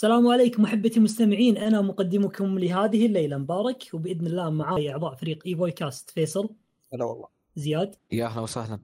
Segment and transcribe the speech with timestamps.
[0.00, 1.56] السلام عليكم أحبتي المستمعين.
[1.56, 3.38] أنا مقدمكم لهذه الليلة.
[3.38, 6.48] مبارك وبإذن الله معاي أعضاء فريق ايفوي كاست فيصل.
[6.92, 7.28] هلا والله.
[7.56, 7.94] زياد.
[8.12, 8.80] يا أهلا وسهلا.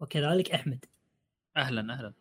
[0.00, 0.84] وكذلك أحمد.
[1.56, 2.12] أهلا أهلا.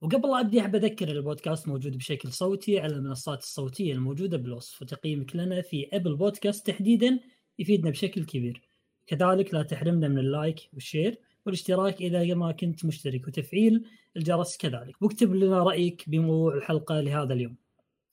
[0.00, 5.36] وقبل لا أبدي أحب أذكر البودكاست موجود بشكل صوتي على المنصات الصوتية الموجودة بالوصف وتقييمك
[5.36, 7.20] لنا في Apple Podcast تحديدا
[7.58, 8.62] يفيدنا بشكل كبير.
[9.06, 13.28] كذلك لا تحرمنا من ال like وال share والاشتراك إذا ما كنت مشترك.
[13.28, 13.84] وتفعيل
[14.16, 15.02] الجرس كذلك.
[15.02, 17.56] واكتب لنا رأيك بموضوع الحلقة لهذا اليوم.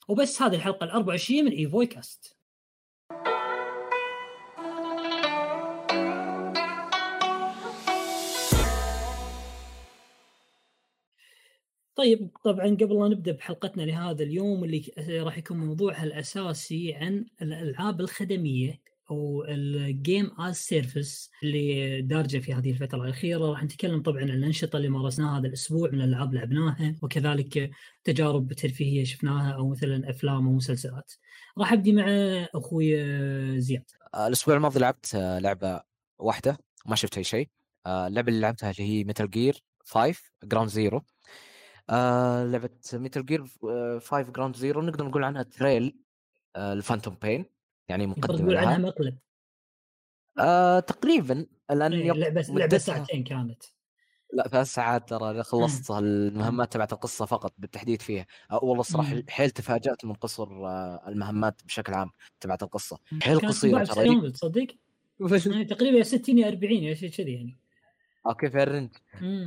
[0.07, 2.37] وبس هذه الحلقة ال 24 من ايفوي كاست
[11.95, 14.93] طيب طبعا قبل لا نبدأ بحلقتنا لهذا اليوم اللي
[15.23, 18.81] راح يكون موضوعها الأساسي عن الألعاب الخدمية.
[19.11, 24.29] أو ال game as service اللي دارجة في هذه الفترة الأخيرة راح نتكلم طبعا عن
[24.29, 27.71] الأنشطة اللي مارسناها هذا الأسبوع من الألعاب لعبناها وكذلك
[28.03, 31.13] تجارب ترفيهية شفناها أو مثلا أفلام ومسلسلات.
[31.57, 32.05] راح أبدي مع
[32.55, 32.95] أخوي
[33.59, 33.83] زياد.
[34.15, 35.81] الأسبوع الماضي لعبت لعبة
[36.19, 37.49] واحدة ما شفت أي شيء.
[37.87, 41.03] اللعبة اللي لعبتها اللي هي Metal Gear 5 Ground Zero.
[41.89, 43.45] لعبة Metal Gear
[43.99, 45.97] 5 Ground Zero نقدر نقول عنها trailer
[46.57, 47.45] الـ Phantom Pain
[47.89, 49.17] يعني مقدمة تقول عنها مقلب
[50.39, 53.63] آه تقريبا لأن إيه لعبة لعبة ساعتين كانت.
[54.33, 58.25] لا ثلاث ساعات ترى خلصت المهمات تبعت القصة فقط بالتحديد فيها.
[58.51, 60.47] والله الصراحه حيل تفاجأت من قصر
[61.07, 62.09] المهمات بشكل عام
[62.39, 62.97] تبعت القصة.
[63.21, 64.67] حيل قصيرة ترى تصدق؟
[65.45, 67.57] يعني تقريبا 60 يا 40 يا شيء كذي يعني.
[68.27, 68.89] أوكي في ال range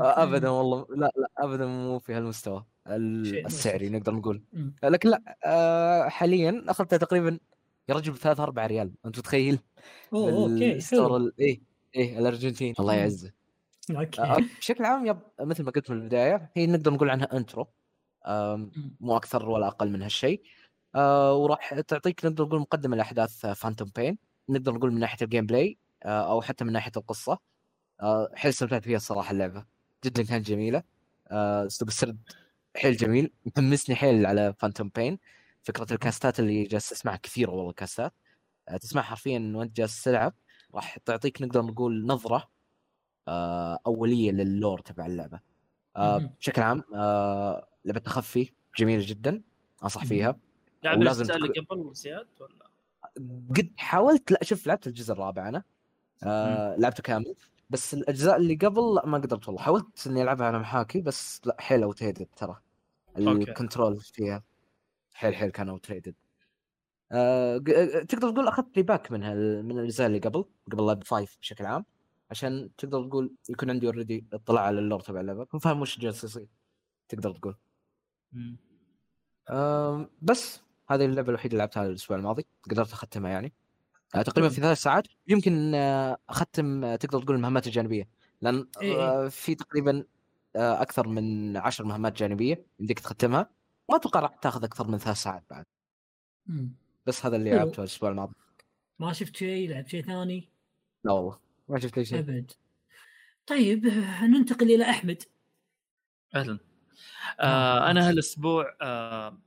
[0.01, 4.45] ابدا والله لا لا ابدا مو في هالمستوى السعري نقدر نقول.
[4.83, 7.39] لكن لا آه حاليا أخذتها تقريبا
[7.89, 9.59] يا رجل بثلاث أربع ريال أنت متخيل؟
[10.13, 11.33] أوه okay حلو.
[11.41, 11.61] إيه
[11.95, 12.75] إيه الأرجنتين.
[12.81, 13.33] الله يعزه.
[13.91, 14.23] okay.
[14.23, 17.67] آه بشكل عام yep مثل ما قلت من البداية هي نقدر نقول عنها intro
[19.01, 20.43] مو أكثر ولا أقل من هالشيء.
[20.95, 24.19] آه وراح تعطيك نقدر نقول مقدمة لأحداث Phantom Pain
[24.49, 27.39] نقدر نقول من ناحية ال gameplay آه أو حتى من ناحية القصة.
[28.01, 29.65] آه حيل استمتعت فيها الصراحة اللعبة.
[30.05, 30.83] جدا كانت جميلة.
[31.29, 32.19] آه أسلوب السرد
[32.77, 33.33] حيل جميل.
[33.47, 35.19] محمسني حيل على Phantom Pain
[35.65, 38.15] فكرة الكاستات اللي جالس تسمعها كثيره والله كاستات.
[38.69, 40.35] آه، تسمع حرفيا وانت جالس تلعب
[40.75, 42.49] راح تعطيك نقدر نقول نظرة
[43.29, 45.41] آه، أولية للور تبع اللعبة.
[45.97, 46.83] آه، بشكل عام
[47.85, 49.43] لعبة تخفي جميلة جدا
[49.83, 50.37] أنصح فيها.
[50.83, 51.31] لعبه ولازم تك...
[51.31, 52.71] اللي قبل زياد ولا؟
[53.57, 55.63] قد حاولت لا شوف لعبت الجزء الرابع أنا.
[56.23, 57.35] آه لعبته كامل.
[57.71, 59.63] بس الأجزاء اللي قبل لا ما قدرت والله.
[59.63, 62.61] حاولت إني ألعبها على محاكي بس لا حيل اوتيدد ترى.
[63.19, 64.43] الكنترول فيها.
[65.15, 66.15] حيل حيل كانوا تريدد
[67.13, 67.59] أه
[68.09, 69.21] تقدر تقول أخذت لي باك من
[69.65, 71.85] من الأجزاء اللي قبل قبل لعب 5 بشكل عام
[72.31, 75.45] عشان تقدر تقول يكون عندي اوريدي اطلاع على اللور تبع اللعبة.
[75.45, 76.49] كنت فاهم وش جالس يصير
[77.09, 77.57] تقدر تقول.
[79.49, 80.61] أه بس
[80.91, 83.53] هذه اللعبة الوحيدة اللي لعبتها الأسبوع الماضي قدرت أختمها يعني.
[84.15, 88.09] أه تقريبا في ثلاث ساعات يمكن آه، أختم آه، تقدر تقول المهمات الجانبية.
[88.41, 88.97] لأن إيه.
[88.97, 90.05] آه، في تقريبا
[90.57, 93.51] أكثر من عشر مهمات جانبية يمديك تختمها.
[93.91, 95.65] ما أتوقع راح تاخذ أكثر من ثلاث ساعات بعد.
[96.47, 96.75] مم.
[97.07, 98.35] بس هذا اللي لعبته الأسبوع الماضي.
[98.99, 100.49] ما شفت شيء؟ لعبت شيء ثاني؟
[101.05, 102.19] لا والله ما شفت أي شيء.
[102.19, 102.53] أبد.
[103.47, 103.87] طيب
[104.23, 105.23] ننتقل إلى أحمد.
[106.35, 106.59] أهلا.
[107.41, 109.39] آه أنا هالأسبوع آه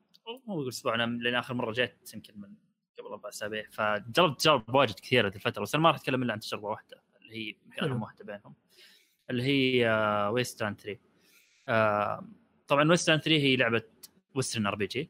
[0.46, 2.54] مو الأسبوع أنا لأن آخر مرة جيت يمكن من
[3.00, 6.40] قبل أربع أسابيع فجربت تجارب واجد كثيرة الفترة بس أنا ما راح أتكلم إلا عن
[6.40, 8.56] تجربة واحدة اللي هي يمكن اهم واحدة بينهم
[9.30, 11.00] اللي هي آه Wasteland 3
[11.68, 12.28] آه
[12.68, 13.84] طبعا Wasteland 3 هي لعبة
[14.36, 15.10] western RPG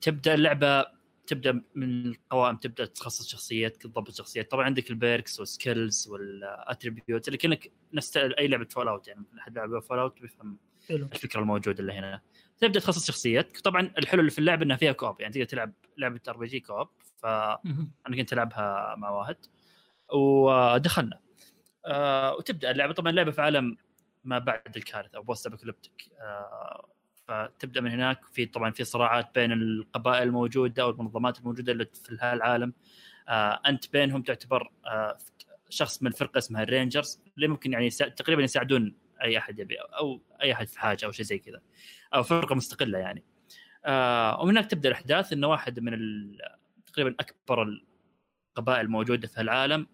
[0.00, 4.50] تبدأ اللعبة تبدأ من القوائم تبدأ تخصص شخصيتك تضبط شخصيات.
[4.50, 9.24] طبعا عندك ال perks وال skills وال attribute اللي كأنك نفس أي لعبة Fallout يعني
[9.38, 10.58] أحد لعب Fallout بيفهم
[10.90, 12.20] الفكرة الموجودة اللي هنا.
[12.58, 16.20] تبدأ تخصص شخصيتك طبعا الحلو اللي في اللعبة إنها فيها co-op يعني تقدر تلعب لعبة
[16.28, 19.36] RPG co-op فانا كنت ألعبها مع واحد.
[20.14, 21.20] ودخلنا.
[21.86, 22.92] آه وتبدأ اللعبة.
[22.92, 23.76] طبعا اللعبة في عالم
[24.28, 26.88] ما بعد الكارثة أو post apocalyptic آه
[27.26, 28.24] فتبدأ من هناك.
[28.24, 32.72] في طبعا في صراعات بين القبائل الموجودة أو المنظمات الموجودة اللي في العالم
[33.28, 35.16] آه أنت بينهم تعتبر آه
[35.68, 40.20] شخص من فرقة اسمها ال Rangers اللي ممكن يعني تقريبا يساعدون أي أحد يبي أو
[40.42, 41.60] أي أحد في حاجة أو شيء زي كذا.
[42.14, 43.24] أو فرقة مستقلة يعني.
[44.42, 45.92] ومن هناك تبدأ الأحداث انه واحد من
[46.86, 49.86] تقريبا أكبر القبائل الموجودة في العالم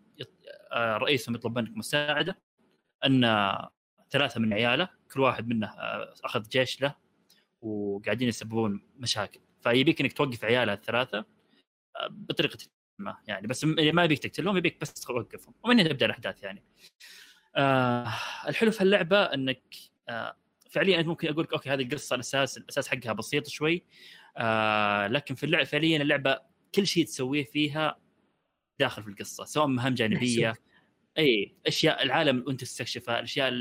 [0.74, 2.38] رئيسهم يطلب منك مساعدة.
[3.04, 3.24] أن
[4.14, 6.94] ثلاثة من عياله كل واحد منه آه، أخذ جيش له
[7.62, 9.40] وقاعدين يسببون مشاكل.
[9.60, 12.58] فيبيك إنك توقف عياله الثلاثة آه، بطريقة
[12.98, 13.16] ما.
[13.26, 15.54] يعني بس ما يبيك تقتلهم يبيك بس توقفهم.
[15.64, 16.64] ومن هنا تبدأ الأحداث يعني.
[17.56, 18.12] آه
[18.48, 19.74] الحلو في اللعبة إنك
[20.08, 20.36] آه
[20.70, 23.84] فعليا أنت ممكن أقول لك أوكي هذه القصة الاساس الأساس حقها بسيط شوي.
[24.36, 26.40] آه لكن في اللعبة فعليا اللعبة
[26.74, 27.98] كل شيء تسويه فيها
[28.80, 30.54] داخل في القصة سواء مهام جانبية
[31.18, 33.52] اي أشياء العالم وانت تستكشفها الأشياء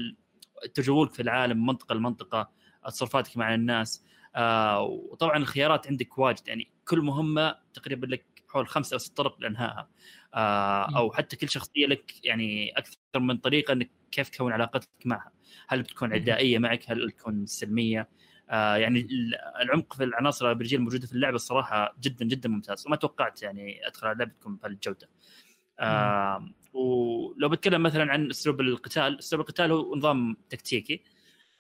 [0.73, 2.51] تجولك في العالم منطقة لمنطقة
[2.85, 4.05] تصرفاتك مع الناس.
[4.35, 9.41] آه وطبعا الخيارات عندك واجد يعني كل مهمة تقريبا لك حول خمس أو ست طرق
[9.41, 9.89] لأنهائها.
[10.33, 15.31] آه أو حتى كل شخصية لك يعني أكثر من طريقة إنك كيف تكون علاقتك معها.
[15.67, 18.09] هل بتكون عدائية معك؟ هل بتكون سلمية؟
[18.49, 19.07] آه يعني
[19.61, 22.87] العمق في العناصر ال RPG الموجودة في اللعبة الصراحه جدا جدا ممتاز.
[22.87, 25.09] وما توقعت يعني أدخل على لعبه تكون بهالجودة.
[25.79, 31.03] آه ولو بتكلم مثلا عن أسلوب القتال أسلوب القتال هو نظام تكتيكي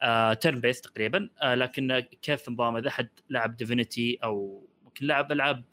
[0.01, 5.31] آه turn based تقريبا آه لكن كيف نظام إذا حد لعب Divinity أو ممكن لعب
[5.31, 5.63] ألعاب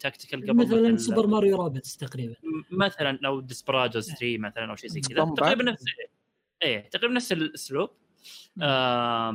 [0.00, 2.34] tactical قبل مثلا سوبر ماريو رابتس تقريبا.
[2.70, 5.34] مثلا أو Desperados 3 مثلا أو شيء زي كذا.
[5.36, 5.84] تقريبا نفس
[6.62, 7.90] إيه تقريبا نفس الأسلوب.
[8.62, 9.34] آه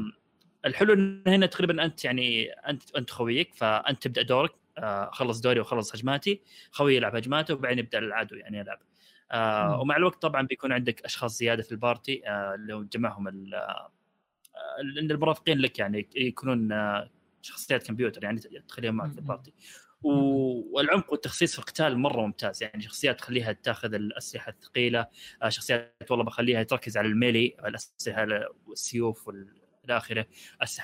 [0.65, 5.59] الحلو انه هنا تقريبا أنت يعني أنت أنت خويك فأنت تبدأ دورك آه خلص دوري
[5.59, 6.41] وخلص هجماتي
[6.71, 8.79] خوي يلعب هجماته وبعدين يبدأ العدو يعني يلعب.
[9.31, 13.91] آه ومع الوقت طبعا بيكون عندك أشخاص زيادة في ال party آه لو تجمعهم آه
[14.81, 17.09] المرافقين لك يعني يكونون آه
[17.41, 19.53] شخصيات كمبيوتر يعني تخليهم معك في ال party.
[20.05, 25.07] والعمق والتخصيص في القتال مرة ممتاز يعني شخصيات تخليها تاخذ الأسلحة الثقيلة
[25.43, 28.27] آه، شخصيات والله بخليها تركز على الميلي الأسلحة
[28.67, 29.27] والسيوف
[29.85, 30.25] إلى آخره.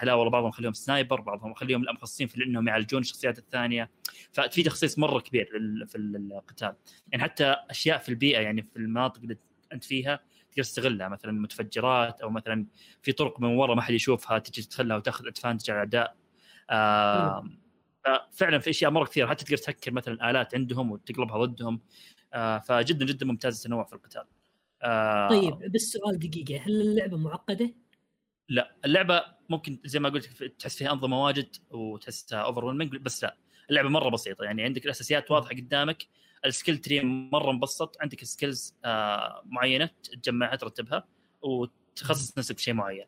[0.03, 3.91] لا والله بعضهم خليهم سنايبر بعضهم خليهم مخصصين في إنهم يعالجون الشخصيات الثانية.
[4.31, 5.45] ففي تخصيص مرة كبير
[5.87, 6.75] في القتال.
[7.11, 9.37] يعني حتى أشياء في البيئة يعني في المناطق اللي
[9.73, 10.19] أنت فيها
[10.51, 11.07] تقدر تستغلها.
[11.07, 12.65] مثلا متفجرات أو مثلا
[13.01, 16.15] في طرق من ورا ما حد يشوفها تجي تدخلها وتأخذ أدفانتج على الأعداء.
[16.69, 17.49] آه
[18.31, 21.81] فعلا في أشياء مرة كثير حتى تقدر تهكر مثلا آلات عندهم وتقلبها ضدهم.
[22.33, 24.23] آه فجدا جدا ممتاز التنوع في القتال.
[24.81, 26.61] آه طيب بس سؤال دقيقة.
[26.63, 27.73] هل اللعبة معقدة؟
[28.51, 33.37] لا اللعبة ممكن زي ما قلت تحس فيها أنظمة واجد وتحسها over بس لا
[33.69, 34.43] اللعبة مرة بسيطة.
[34.43, 36.07] يعني عندك الأساسيات واضحة قدامك
[36.45, 39.89] ال skill tree مرة مبسط عندك skills آه معينة
[40.23, 41.07] تجمعها ترتبها
[41.41, 43.05] وتخصص نفسك بشيء معين.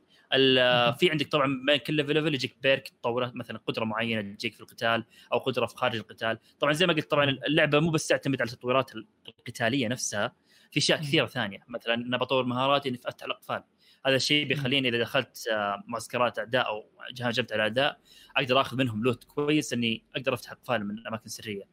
[0.98, 4.62] في عندك طبعا بين كل level level يجيك perk تطوره مثلا قدرة معينة تجيك في
[4.62, 6.40] القتال أو قدرة في خارج القتال.
[6.60, 8.92] طبعا زي ما قلت طبعا اللعبة مو بس تعتمد على التطويرات
[9.28, 10.36] القتالية نفسها
[10.72, 11.64] في أشياء كثيرة ثانية.
[11.68, 13.64] مثلا أنا بطور مهاراتي إني أفتح الأقفال.
[14.06, 16.86] هذا الشيء بيخليني إذا دخلت آه، معسكرات أعداء أو
[17.22, 18.00] هاجمت على اعداء
[18.38, 21.64] أقدر آخذ منهم loot كويس إني أقدر أفتح اقفال من اماكن سريه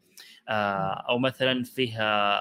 [0.48, 2.40] آه، أو مثلا فيها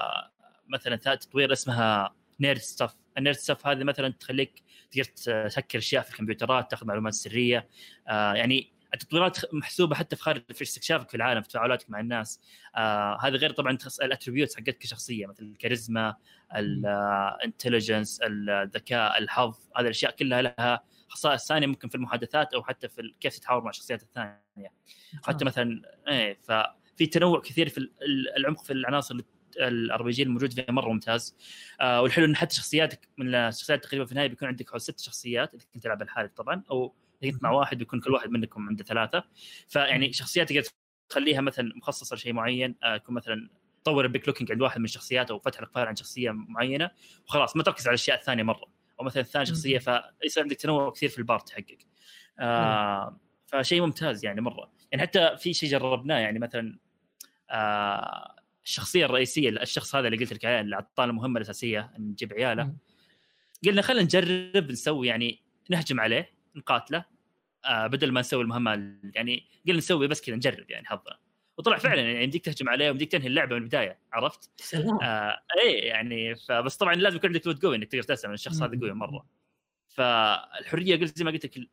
[0.68, 2.94] مثلا تطوير اسمها nerd stuff.
[3.18, 7.68] ال nerd stuff هذه مثلا تخليك تقدر تهكر أشياء في الكمبيوترات تاخذ معلومات سرية.
[8.08, 12.40] آه يعني التطويرات محسوبة حتى في خارج في استكشافك في العالم في تفاعلاتك مع الناس.
[12.76, 16.16] آه هذا غير طبعا ال attributes حقتك كشخصية مثل الكاريزما
[16.56, 22.88] ال intelligence الذكاء الحظ هذه الأشياء كلها لها خصائص ثانية ممكن في المحادثات أو حتى
[22.88, 24.72] في كيف تتحاور مع الشخصيات الثانية.
[25.24, 27.88] حتى مثلا إيه ففي تنوع كثير في
[28.36, 29.16] العمق في العناصر
[29.58, 31.36] ال RPG الموجود فيها مرة ممتاز.
[31.80, 35.54] آه والحلو إن حتى شخصياتك من الشخصيات تقريبا في النهاية بيكون عندك حول ست شخصيات
[35.54, 39.24] إذا كنت تلعب لحالك طبعا أو كنت مع واحد بيكون كل واحد منكم عنده ثلاثة.
[39.68, 40.68] فيعني شخصيات تقدر
[41.08, 43.50] تخليها مثلا مخصصة لشيء معين آه يكون مثلا
[43.82, 46.90] تطور ال picklocking عند واحد من الشخصيات أو فتح الاقفال عن شخصية معينة
[47.26, 48.66] وخلاص ما تركز على الأشياء الثانية مرة.
[49.00, 51.86] أو مثلا الثانية شخصية فيصير عندك تنوع كثير في ال party حقك.
[52.38, 54.72] آه فشيء ممتاز يعني مرة.
[54.92, 56.78] يعني حتى في شيء جربناه يعني مثلا
[57.50, 58.34] آه
[58.64, 62.74] الشخصية الرئيسية الشخص هذا اللي قلت لك عليه اللي اعطانا المهمة الأساسية نجيب عياله.
[63.66, 66.39] قلنا خلينا نجرب نسوي يعني نهجم عليه.
[66.56, 67.04] نقاتله.
[67.64, 71.18] آه بدل ما نسوي المهمة يعني قلنا نسوي بس كذا نجرب يعني حظنا.
[71.58, 74.98] وطلع فعلا يعني يمديك تهجم عليه ويمديك تنهي اللعبة من البداية عرفت؟ سلام.
[75.02, 78.80] آه اي يعني فبس طبعا لازم يكون عندك load قوي إنك تقدر تسلم الشخص هذا
[78.80, 79.26] قوي مرة.
[79.88, 81.68] فالحرية قلت زي ما قلت لك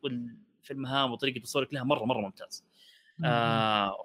[0.62, 2.64] في المهام وطريقة وصولك لها مرة مرة ممتاز.
[3.24, 3.96] آه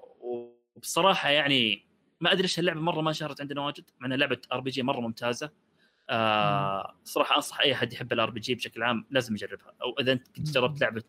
[0.75, 1.85] وبصراحة يعني
[2.21, 5.51] ما أدري إيش اللعبه مرة ما شهرت عندنا واجد مع انها لعبة RPG مرة ممتازة.
[6.09, 9.73] آه صراحة أنصح أي أحد يحب ال RPG بشكل عام لازم يجربها.
[9.81, 11.03] أو إذا أنت كنت جربت لعبة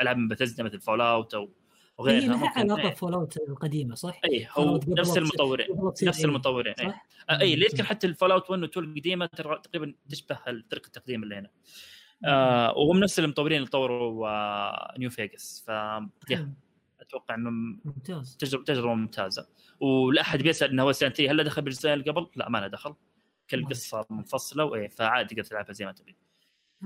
[0.00, 1.50] ألعاب من بثزدا مثل Fallout أو
[1.98, 5.66] وغيرها هي لها علاقة ب Fallout القديمة صح؟ اي هو نفس المطورين.
[6.02, 6.94] نفس المطورين اي
[7.30, 11.34] اي اللي يذكر حتى ال Fallout 1 و 2 القديمة تقريبا تشبه طريقه التقديم اللي
[11.36, 11.50] هنا.
[12.24, 15.70] آه وهم نفس المطورين اللي طوروا آه New Vegas ف
[17.00, 17.50] أتوقع انه
[17.84, 18.36] ممتاز.
[18.36, 19.48] تجربة تجربة ممتازة.
[19.80, 22.94] ولا أحد بيسأل إنه هو سنتي هل دخل بالسنة اللي قبل؟ لا ما له دخل.
[23.50, 26.16] كل قصة منفصلة وإيه فعادي تقدر تلعبها زي ما تبي.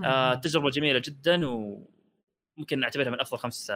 [0.05, 3.73] آه تجربة جميلة جدا وممكن اعتبرها من أفضل خمس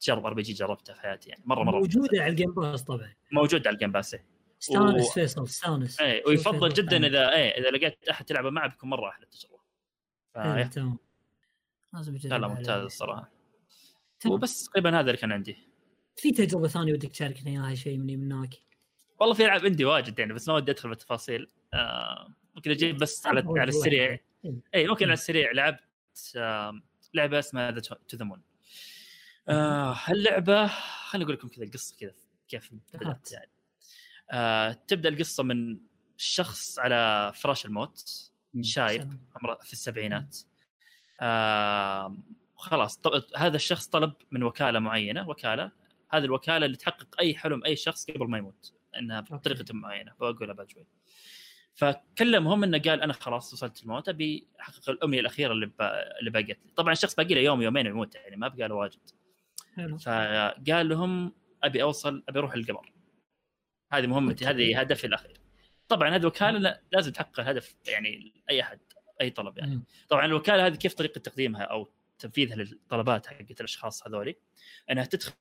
[0.00, 3.14] تجارب RPG جربتها في حياتي يعني مرة مرة موجودة على ال Game Pass طبعا.
[3.32, 4.16] موجود على ال Game Pass
[4.62, 5.12] استانس و...
[5.12, 9.24] فيصل استانس إيه ويفضل جدا إذا إيه إذا لقيت أحد تلعبه معه بيكون مرة أحلى
[9.24, 9.58] التجربة.
[10.34, 10.38] ف...
[10.74, 10.98] تمام.
[11.94, 13.30] لازم لا لا ممتاز الصراحة.
[14.26, 15.56] وبس تقريبا هذا اللي كان عندي.
[16.16, 18.54] في تجربة ثانية ودك تشاركنا إياها شيء مني من هناك.
[19.20, 21.50] والله في العاب عندي واجد يعني بس ما ودي أدخل بالتفاصيل.
[22.54, 24.18] ممكن أجيب بس على على السريع.
[24.74, 26.80] اي ممكن على السريع لعبت آه
[27.14, 28.42] لعبة اسمها To the Moon
[30.10, 32.14] اللعبه خليني أقول لكم كذا القصة كذا
[32.48, 33.50] كيف بدأت يعني.
[34.30, 35.78] آه تبدأ القصة من
[36.16, 40.38] شخص على فراش الموت شايب عمره في السبعينات.
[41.20, 42.16] آه
[42.56, 43.00] خلاص
[43.36, 45.70] هذا الشخص طلب من وكالة معينة وكالة
[46.10, 50.54] هذه الوكالة اللي تحقق أي حلم أي شخص قبل ما يموت إنها بطريقة معينة بقولها
[50.54, 50.86] بعد شوي.
[51.74, 55.70] فكلمهم إنه قال أنا خلاص وصلت الموت أبي أحقق الامنيه الأخيرة اللي
[56.20, 56.56] اللي لي.
[56.76, 59.00] طبعا الشخص باقي له يوم يومين يموت يعني ما بقى له واجد.
[59.76, 62.92] فقال لهم أبي أوصل أبي أروح القمر.
[63.92, 65.40] هذه مهمتي هذه هدفي الأخير.
[65.88, 68.80] طبعا هذه وكاله لازم تحقق الهدف يعني اي أحد
[69.20, 69.82] أي طلب يعني.
[70.08, 74.36] طبعا الوكالة هذه كيف طريقة تقديمها أو تنفيذها للطلبات حقت الأشخاص هذولي؟
[74.90, 75.32] إنها تدخل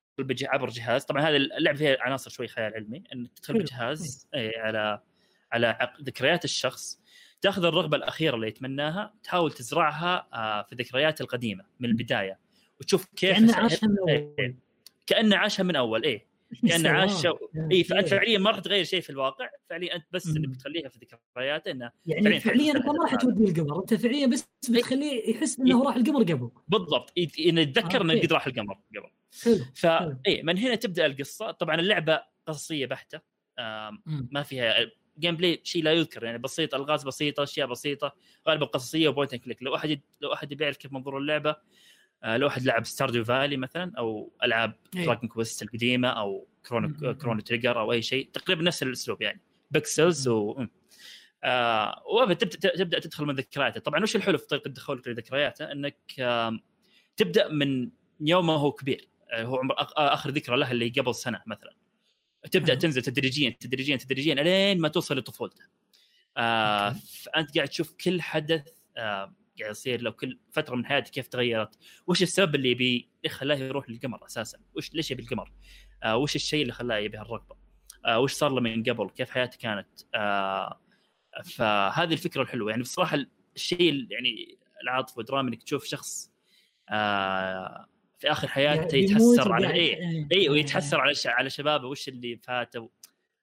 [0.43, 1.05] عبر جهاز.
[1.05, 5.01] طبعا هذه اللعبة فيها عناصر شوي خيال علمي إنك تدخل بجهاز إيه، على
[5.53, 6.99] على ذكريات الشخص
[7.41, 12.39] تاخذ الرغبة الأخيرة اللي يتمناها تحاول تزرعها آه، في ذكرياته القديمة من البداية.
[12.79, 14.55] وتشوف كيف كأنه عاشها من أول.
[15.07, 16.33] كأنه عاشها من أول إيه.
[16.67, 17.27] كأنه عاش
[17.71, 19.49] اي فأنت فعليا ما راح تغير شيء في الواقع.
[19.69, 20.99] فعليا أنت بس اللي بتخليها في
[21.35, 23.79] ذكرياته إنه يعني فعليا أنت ما راح توديه القمر.
[23.79, 26.49] أنت فعليا بس بتخليه يحس إنه راح القمر قبل.
[26.67, 27.13] بالضبط.
[27.39, 29.09] إنه يتذكر إنه قد راح القمر قبل.
[29.75, 31.51] فاي من هنا تبدأ القصة.
[31.51, 33.21] طبعا اللعبة قصصيه بحتة.
[34.07, 38.15] ما فيها gameplay شيء لا يذكر يعني بسيط ألغاز بسيطة أشياء بسيطة
[38.47, 41.55] غالبا قصصية و point click لو أحد لو أحد يبي يعرف كيف منظور اللعبة
[42.23, 47.41] آه، لو أحد لعب Stardew Valley مثلا أو ألعاب Dragon Quest القديمة أو Chrono Chrono
[47.41, 49.41] Trigger أو أي شيء تقريبا نفس الأسلوب يعني.
[49.71, 50.65] بيكسلز و
[51.43, 53.79] آه وتبدا تبدا تدخل من ذكرياته.
[53.79, 56.59] طبعا وش الحلو في طريقة دخولك لذكرياته إنك آه
[57.17, 57.89] تبدأ من
[58.19, 59.07] يوم ما هو كبير.
[59.31, 61.73] آه هو عمر آخر ذكرى له اللي قبل سنة مثلا.
[62.51, 65.63] تبدأ تنزل تدريجيا تدريجيا تدريجيا الين ما توصل لطفولته.
[66.37, 66.89] آه
[67.23, 71.77] فأنت قاعد تشوف كل حدث آه قاعد يصير لو كل فترة من حياته كيف تغيرت.
[72.07, 75.51] وش السبب اللي يبي خلاه يروح للقمر أساسا؟ وش ليش يبي القمر؟
[76.03, 77.55] آه وش الشيء اللي خلاه يبي هالرغبه
[78.05, 80.79] آه وش صار له من قبل؟ كيف حياته كانت؟ آه
[81.45, 82.69] فهذه الفكرة الحلوة.
[82.69, 86.31] يعني بصراحة الشيء يعني العاطفه والدراما إنك تشوف شخص
[86.89, 87.87] آه
[88.23, 91.87] في آخر حياته يتحسر على اي اي ويتحسر على على شبابه.
[91.87, 92.89] وش اللي فاته؟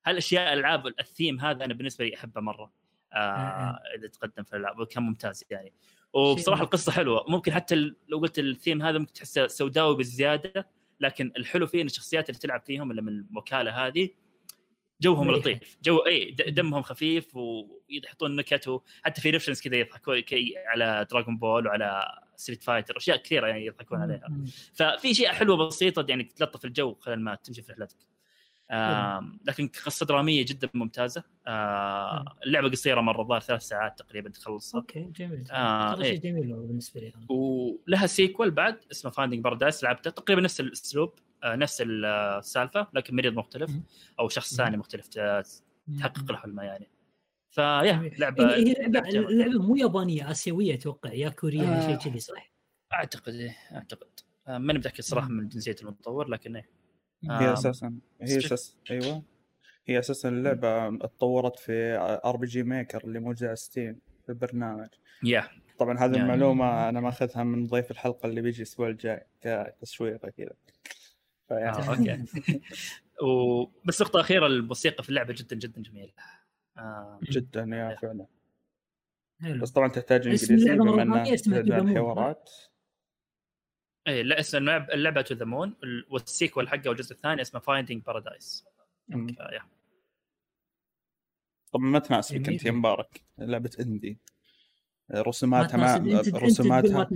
[0.07, 2.73] هالأشياء الألعاب الثيم هذا أنا بالنسبة لي أحبه مرة.
[3.13, 5.73] آه إذا تقدم في الألعاب وكان ممتاز يعني.
[6.13, 7.25] وبصراحة القصة حلوة.
[7.29, 7.75] ممكن حتى
[8.09, 10.69] لو قلت الثيم هذا ممكن تحسه سوداوي بالزيادة
[11.01, 14.09] لكن الحلو فيه إن الشخصيات اللي تلعب فيهم اللي من الوكاله هذه
[15.01, 15.79] جوهم لطيف.
[15.83, 20.23] جو اي دمهم خفيف ويحطون نكت حتى في reference كذا يضحكون
[20.67, 24.29] على Dragon Ball وعلى Street Fighter أشياء كثيرة يعني يضحكون عليها.
[24.75, 27.97] ففي أشياء حلوة بسيطة يعني تلطف الجو خلال ما تمشي في رحلتك
[28.71, 31.25] آه لكن قصة درامية جدا ممتازة.
[31.47, 34.81] آه اللعبة قصيرة مرة الظاهر ثلاث ساعات تقريبا تخلصها.
[34.81, 35.51] okay جميل.
[35.51, 36.21] آه إيه.
[36.21, 40.11] جميل بالنسبة لي ولها sequel بعد اسمه Finding Paradise لعبته.
[40.11, 43.71] تقريبا نفس الأسلوب آه نفس السالفة لكن مريض مختلف
[44.19, 46.89] أو شخص ثاني مختلف تحقق له حلمه يعني.
[47.51, 51.87] فيا لعبة هي لعبة اللعبه مو يابانية آسيوية أتوقع يا كورية آه.
[51.87, 52.53] شيء كذي صح؟
[52.93, 54.21] أعتقد إيه أعتقد.
[54.49, 56.69] آه ماني متأكد الصراحه من جنسية المطور لكن إيه.
[57.25, 59.23] هي أساسا هي أساس أيوه.
[59.87, 64.89] هي أساسا اللعبة اتطورت في RPG Maker اللي موجود على Steam في البرنامج.
[65.23, 65.49] yeah.
[65.79, 66.17] طبعا هذه يعني...
[66.17, 69.27] المعلومة أنا ماخذها من ضيف الحلقة اللي بيجي الأسبوع الجاي
[69.81, 70.53] كتشويقه كذا.
[71.49, 72.25] فيعني آه، okay.
[73.23, 76.13] وبس نقطة أخيرة الموسيقى في اللعبة جدا جدا جميلة.
[76.79, 77.21] آه...
[77.23, 78.27] جدا يا فعلا.
[79.63, 82.51] بس طبعا تحتاج انجليزي بما انها حوارات.
[84.09, 85.77] اي لا اسم اللعبة اللعبه To the Moon
[86.11, 88.65] وال sequel حقه والجزء الثاني اسمه Finding Paradise
[91.73, 93.25] طبعا ما تناسبك أنت يا مبارك.
[93.39, 94.19] لعبة indie
[95.11, 97.09] رسوماتها ما رسوماتها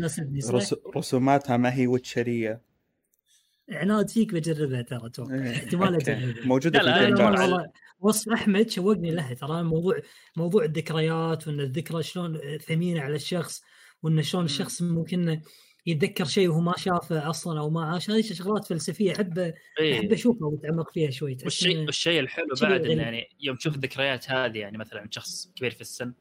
[0.97, 2.61] رسوماتها ما هي وتشريه
[3.71, 7.67] عناد فيك بجربها ترى أتوقع إيه، احتمال اجربها موجودة في الجيم
[8.01, 10.01] وصف أحمد شوقني لها ترى موضوع
[10.37, 13.63] موضوع الذكريات وإن الذكرى شلون ثمينة على الشخص
[14.03, 15.41] وإن شلون الشخص ممكن
[15.87, 18.11] يتذكر شيء وهو ما شافه أصلا أو ما عاش.
[18.11, 19.39] هذه شغلات فلسفية احب
[19.81, 19.99] إيه.
[19.99, 21.37] أحب أشوفها وأتعمق فيها شوي.
[21.43, 25.81] والشيء والشيء الحلو بعد إنه يعني يوم تشوف الذكريات هذه يعني مثلا شخص كبير في
[25.81, 26.15] السن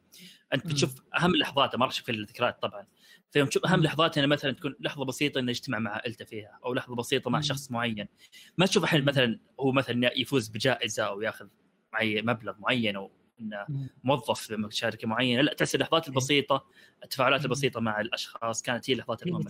[0.54, 2.88] أنت بتشوف أهم لحظاته ما راح تشوف الذكريات طبعا.
[3.34, 6.74] فيوم تشوف أهم لحظات انه مثلا تكون لحظة بسيطة انه يجتمع مع عائلته فيها أو
[6.74, 8.08] لحظة بسيطة مع شخص معين.
[8.58, 11.48] ما تشوف الحين مثلا هو مثلا يفوز بجائزة أو يأخذ
[11.94, 13.10] معي مبلغ معين
[13.40, 15.42] إنه موظف بشركه معينة.
[15.42, 16.66] لا تحس اللحظات البسيطة
[17.04, 19.48] التفاعلات البسيطة مع الأشخاص كانت هي اللحظات المهمة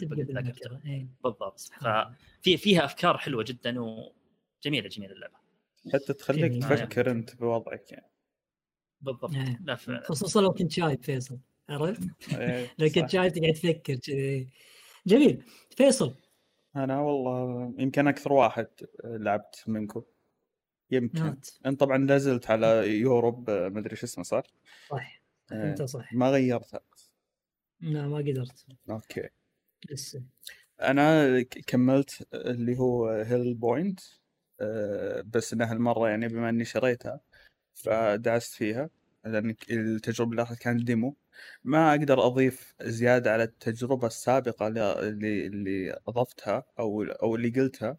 [0.86, 1.08] إيه.
[1.24, 1.60] بالضبط.
[1.60, 5.38] ففي فيها أفكار حلوة جدا وجميلة جميلة اللعبة.
[5.94, 8.12] حتى تخليك تفكر أنت بوضعك يعني.
[9.02, 9.36] بالضبط.
[9.36, 10.02] إيه.
[10.04, 11.40] خصوصا لو كنت شايب فيصل.
[11.70, 12.02] عرفت؟
[12.38, 13.98] إيه، لو كنت شايب تقعد تفكر
[15.08, 15.44] جميل.
[15.78, 16.16] فيصل.
[16.76, 18.68] أنا والله يمكن أكثر واحد
[19.04, 20.02] لعبت منكم.
[20.92, 21.36] يمكن.
[21.66, 24.44] أنت طبعا نزلت على يوروب ما أدري شو اسمه صح؟
[24.90, 25.22] صح.
[25.52, 26.14] أنت صح.
[26.14, 26.80] ما غيرتها.
[27.82, 28.66] لا ما قدرت.
[28.90, 29.30] okay.
[29.90, 30.24] لسه
[30.82, 34.00] أنا كملت اللي هو Hellpoint
[35.26, 37.20] بس إنها هالمره يعني بما إني شريتها
[37.74, 38.90] فدعست فيها.
[39.26, 41.18] لأن التجربة اللي كانت demo.
[41.64, 47.98] ما أقدر أضيف زيادة على التجربة السابقة اللي اللي أضفتها أو أو اللي قلتها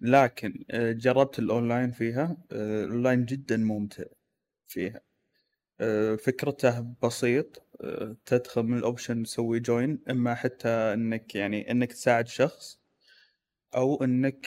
[0.00, 2.36] لكن آه، جربت الأونلاين فيها.
[2.52, 4.04] آه، الأونلاين جدا ممتع
[4.68, 5.00] فيها.
[5.80, 7.66] آه، فكرته بسيط.
[8.26, 12.80] تدخل من ال option تسوي join إما حتى إنك يعني إنك تساعد شخص
[13.76, 14.46] أو إنك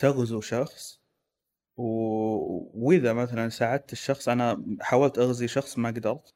[0.00, 1.01] تغزو شخص.
[1.76, 1.84] و...
[2.74, 6.34] وإذا مثلا ساعدت الشخص أنا حاولت أغزي شخص ما قدرت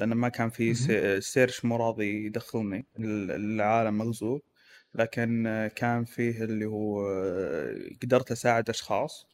[0.00, 0.74] لأن ما كان في
[1.20, 4.40] search مو راضي يدخلني العالم مغزو
[4.94, 5.44] لكن
[5.76, 7.06] كان فيه اللي هو
[8.02, 9.26] قدرت أساعد أشخاص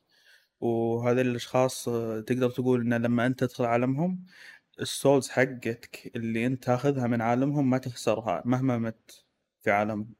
[0.60, 1.84] وهذه الأشخاص
[2.26, 4.24] تقدر تقول إن لما أنت تدخل عالمهم
[4.80, 9.24] ال souls حقتك اللي أنت تاخذها من عالمهم ما تخسرها مهما مت
[9.60, 10.14] في عالمهم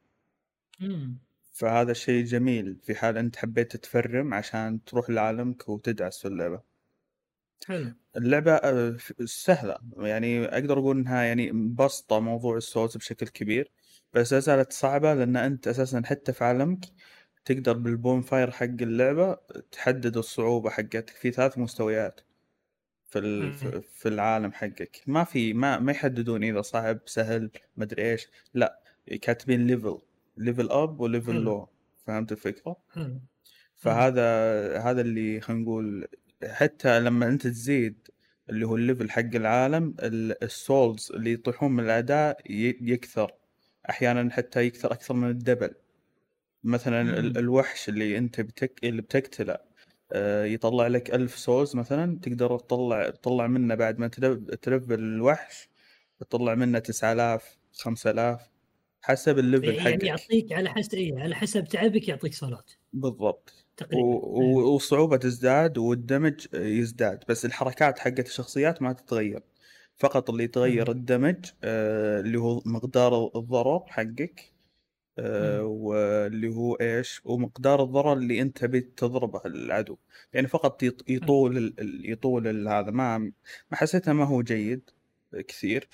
[1.53, 2.79] فهذا شيء جميل.
[2.83, 6.63] في حال أنت حبيت تفرم عشان تروح لعالمك وتدعس في اللعبة.
[7.67, 7.93] حلو.
[8.17, 9.79] اللعبة آه، سهلة.
[9.97, 13.73] يعني أقدر أقول إنها يعني مبسطة موضوع ال souls بشكل كبير
[14.13, 16.85] بس زالت صعبة لأن أنت أساسا حتى في عالمك
[17.45, 19.35] تقدر بال bonfire حق اللعبة
[19.73, 22.21] تحدد الصعوبة حقتك في ثلاث مستويات
[23.05, 25.03] في في العالم حقك.
[25.07, 28.29] ما في ما ما يحددون إذا صعب سهل مدري إيش.
[28.55, 28.83] لا
[29.23, 29.99] كاتبين level
[30.37, 31.69] level up و level لو
[32.07, 32.77] فهمت الفكرة؟
[33.77, 34.23] فهذا
[34.79, 36.07] هذا اللي خلينا نقول
[36.45, 38.09] حتى لما أنت تزيد
[38.51, 39.95] اللي هو ال level حق العالم
[40.43, 42.41] ال souls اللي يطيحون من الاعداء
[42.81, 43.33] يكثر.
[43.91, 45.75] أحيانا حتى يكثر أكثر من ال double.
[46.65, 47.13] مثلا مم.
[47.37, 48.81] الوحش اللي أنت بتك...
[48.85, 49.59] اللي بتقتله
[50.13, 54.09] آه، يطلع لك ألف souls مثلا تقدر تطلع تطلع منه بعد ما
[54.63, 55.69] تلفل الوحش
[56.21, 58.52] تطلع منه 9000 5000
[59.03, 63.65] حسب ال level حقك يعني يعطيك على حسب إيه على حسب تعبك يعطيك souls بالضبط.
[63.77, 64.07] تقريبا.
[64.07, 64.73] و...
[64.73, 69.43] والصعوبة تزداد وال damage يزداد بس الحركات حقت الشخصيات ما تتغير.
[69.97, 74.53] فقط اللي يتغير ال damage آه اللي هو مقدار الضرر حقك
[75.19, 79.97] آه واللي هو إيش؟ ومقدار الضرر اللي أنت تبي تضربه العدو.
[80.33, 82.91] يعني فقط يطول يطول هذا.
[82.91, 83.33] ما ما
[83.77, 84.91] حسيته ما هو جيد
[85.49, 85.89] كثير.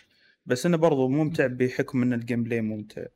[0.48, 3.06] بس إنه برضو ممتع بحكم إن ال gameplay ممتع.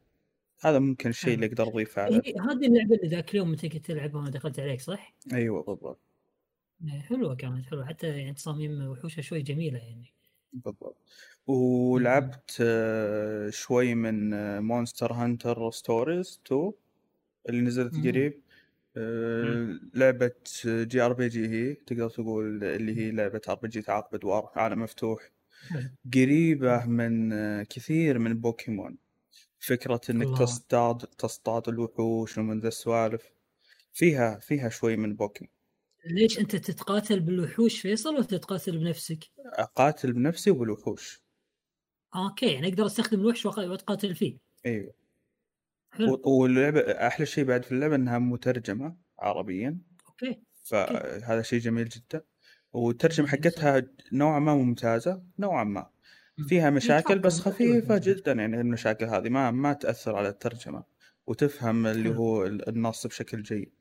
[0.60, 4.30] هذا ممكن الشيء اللي أقدر أضيفه على هذه اللعبة اللي ذاك اليوم انت كنت تلعبها
[4.30, 5.62] دخلت عليك صح؟ أيوه.
[5.62, 6.00] بالضبط.
[6.84, 7.86] إيه، حلوة كانت حلوة.
[7.86, 10.14] حتى يعني تصاميم وحوشها شوي جميلة يعني.
[10.52, 10.96] بالضبط.
[11.46, 14.30] ولعبت آه، شوي من
[14.62, 16.72] مونستر هانتر ستوريز 2
[17.48, 18.42] اللي نزلت قريب.
[18.96, 20.32] آه، لعبة
[20.66, 25.30] JRPG هي تقدر تقول اللي هي لعبة RPG تعاقب ادوار عالم مفتوح.
[26.14, 28.98] قريبة من آه، كثير من بوكيمون.
[29.58, 30.34] فكرة إنك الله.
[30.34, 33.32] تصطاد تصطاد الوحوش ومن ذا السوالف.
[33.92, 35.52] فيها فيها شوي من بوكيمون.
[36.04, 41.22] ليش أنت تتقاتل بالوحوش فيصل ولا تتقاتل بنفسك؟ أقاتل بنفسي وبالوحوش
[42.16, 44.38] okay يعني أقدر أستخدم الوحش وأتقاتل فيه.
[44.66, 44.94] أيوه
[45.90, 46.20] حلو.
[46.24, 49.78] واللعبة أحلى شيء بعد في اللعبة إنها مترجمة عربيا.
[50.08, 50.42] okay.
[50.64, 52.24] فهذا شيء جميل جدا.
[52.72, 53.82] والترجمه حقتها
[54.12, 55.90] نوعا ما ممتازة نوعا ما.
[56.48, 60.84] فيها مشاكل بس خفيفة جدا يعني المشاكل هذه ما ما تأثر على الترجمة
[61.26, 63.72] وتفهم اللي هو النص بشكل جيد.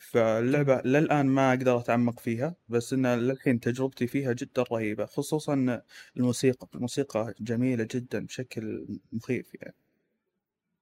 [0.00, 5.82] فاللعبة للآن ما أقدر أتعمق فيها بس إن للحين تجربتي فيها جدا رهيبة خصوصا
[6.16, 9.74] الموسيقى الموسيقى جميلة جدا بشكل مخيف يعني.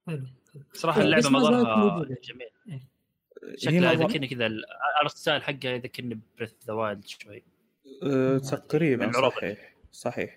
[0.06, 0.26] حلو
[0.72, 2.48] صراحة اللعبة مظهرها جميل
[3.48, 3.56] إيه.
[3.56, 7.44] شكلها يذكرني كذا ال art style حقها يذكرني بريث ذا وايلد شوي.
[8.02, 9.76] أه تقريبا صحيح.
[9.92, 10.36] صحيح.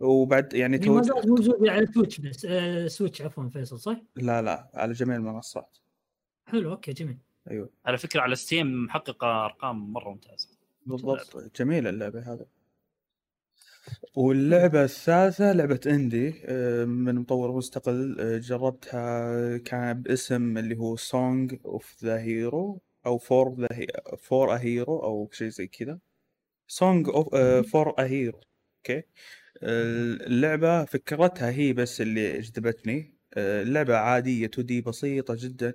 [0.00, 0.94] وبعد يعني تو...
[0.94, 2.46] ما زالت موجودة على تويتش بس
[2.86, 5.78] سويتش عفوا فيصل صح؟ لا لا على جميع المنصات.
[6.46, 7.18] حلو okay جميل.
[7.50, 7.70] أيوه.
[7.86, 10.48] على فكرة على ستيم محققة أرقام مرة ممتازة.
[10.86, 11.50] بالضبط.
[11.60, 12.46] جميلة اللعبة هذه.
[14.14, 21.54] واللعبة الثالثة لعبة indie آه، من مطور مستقل آه، جربتها كان باسم اللي هو Song
[21.64, 23.68] of the Hero أو for the
[24.18, 25.98] for a hero أو شيء زي كذا.
[26.68, 27.34] Song of
[27.72, 28.40] for a Hero
[28.78, 29.02] okay.
[29.62, 35.74] اللعبة فكرتها هي بس اللي جذبتني اللعبة عادية 2D بسيطة جدا.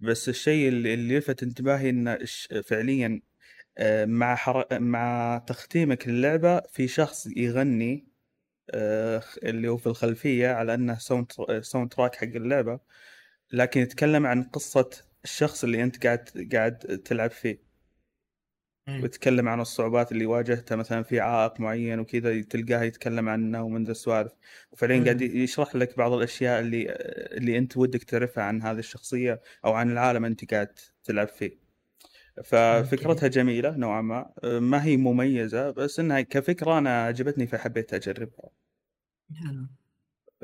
[0.00, 2.18] بس الشيء اللي يلفت انتباهي انه
[2.64, 3.20] فعليا
[4.06, 4.66] مع حر...
[4.80, 8.08] مع تختيمك للعبة في شخص يغني
[9.44, 11.32] اللي هو في الخلفية على أنه sound
[11.62, 12.80] soundtrack حق اللعبة
[13.52, 14.90] لكن يتكلم عن قصة
[15.24, 17.66] الشخص اللي أنت قاعد قاعد تلعب فيه.
[19.02, 23.90] ويتكلم عن الصعوبات اللي واجهتها مثلا في عائق معين وكذا تلقاه يتكلم عنه ومن ذا
[23.90, 24.32] السوالف
[24.72, 26.86] وفعليا قاعد يشرح لك بعض الأشياء اللي
[27.36, 31.65] اللي أنت ودك تعرفها عن هذه الشخصية أو عن العالم أنت قاعد تلعب فيه.
[32.44, 34.32] ففكرتها جميلة نوعا ما.
[34.44, 38.50] ما هي مميزة بس إنها كفكرة أنا عجبتني فحبيت أجربها.
[39.34, 39.66] حلو.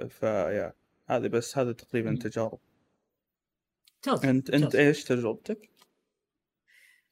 [0.09, 0.73] فيا
[1.07, 2.59] هذه بس هذا تقريبا تجارب.
[4.25, 5.71] أنت أنت إيش تجربتك؟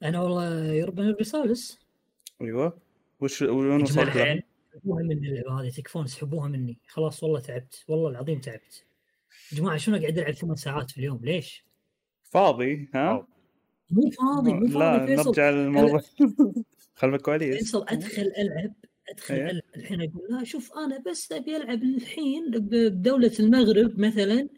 [0.02, 1.78] أنا والله يا ربنا برسالس
[2.40, 2.78] أيوه.
[3.20, 6.78] وش وين وصلت تحبوها مني اللعبه هذه تكفون تسحبوها مني.
[6.88, 8.84] خلاص والله تعبت والله العظيم تعبت.
[9.52, 11.64] يا جماعة شنو قاعد ألعب ثمان ساعات في اليوم؟ ليش؟
[12.22, 13.26] فاضي ها؟
[13.90, 15.28] مو فاضي مو فاضي لا فيصل.
[15.28, 16.00] نرجع للموضوع.
[16.94, 17.56] خلفك كويس.
[17.56, 18.72] فيصل أدخل ألعب
[19.10, 19.50] أدخل أيه.
[19.50, 19.62] ألعب.
[19.76, 24.48] الحين أقول لا شوف أنا بس أبي ألعب الحين بدولة المغرب مثلا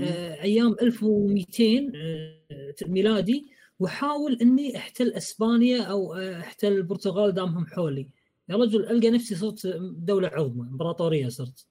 [0.00, 3.46] آه أيام 1200 آه ميلادي
[3.78, 8.08] وأحاول إني أحتل إسبانيا أو أحتل البرتغال دامهم حولي.
[8.48, 11.66] يا رجل ألقى نفسي صرت دولة عظمى إمبراطورية صرت.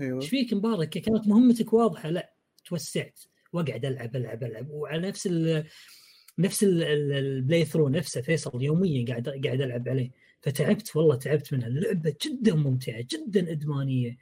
[0.00, 0.20] أيوه.
[0.20, 2.10] إيش فيك مبارك كانت مهمتك واضحة.
[2.10, 2.32] لا
[2.64, 3.20] توسعت.
[3.52, 4.70] وأقعد ألعب ألعب ألعب.
[4.70, 5.64] وعلى نفس ال
[6.38, 10.10] نفس البلاي ثرو نفسه فيصل يوميا قاعد قاعد ألعب عليه.
[10.40, 11.66] فتعبت والله تعبت منها.
[11.66, 14.16] اللعبة جدا ممتعة جدا إدمانية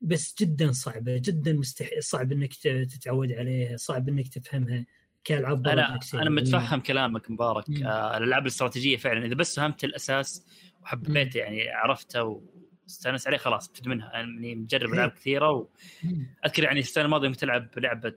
[0.00, 4.86] بس جدا صعبة جدا مستحيل صعب إنك تتعود عليها صعب إنك تفهمها
[5.24, 7.64] كالعاب أنا أنا متفهم كلامك مبارك.
[7.82, 9.26] آه الألعاب الاستراتيجية فعلا.
[9.26, 10.46] إذا بس فهمت الأساس
[10.82, 12.42] وحبيته يعني عرفته
[12.86, 18.14] واستانس عليه خلاص تدمنها يعني مجرب العاب كثيرة واذكر يعني السنة الماضية كنت العب لعبة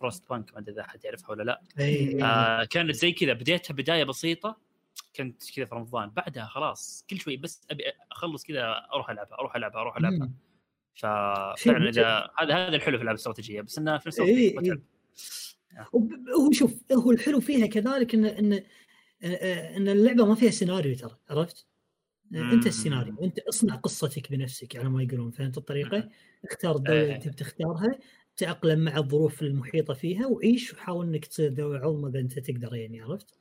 [0.00, 1.62] فروست آه، بانك ما أدري إذا أحد يعرفها ولا لا.
[2.22, 4.56] آه كانت زي كذا بديتها بداية بسيطة
[5.16, 6.10] كنت كذا في رمضان.
[6.10, 10.30] بعدها خلاص كل شوي بس أبي أخلص كذا أروح ألعبها أروح ألعبها أروح ألعبها.
[10.94, 14.80] ففعلا إذا هذا هذا الحلو في الألعاب الاستراتيجية بس انها في نفس الوقت
[16.38, 18.52] هو شوف هو الحلو فيها كذلك إن إن
[19.76, 21.69] إن اللعبة ما فيها سيناريو ترى عرفت؟
[22.34, 26.08] أنت السيناريو أنت اصنع قصتك بنفسك على ما يقولون فهمت الطريقة؟
[26.44, 27.98] اختار الدولة اللي انت بتختارها
[28.36, 33.00] تأقلم مع الظروف المحيطة فيها وعيش وحاول إنك تصير دوله عظمى إذا أنت تقدر يعني
[33.00, 33.34] عرفت؟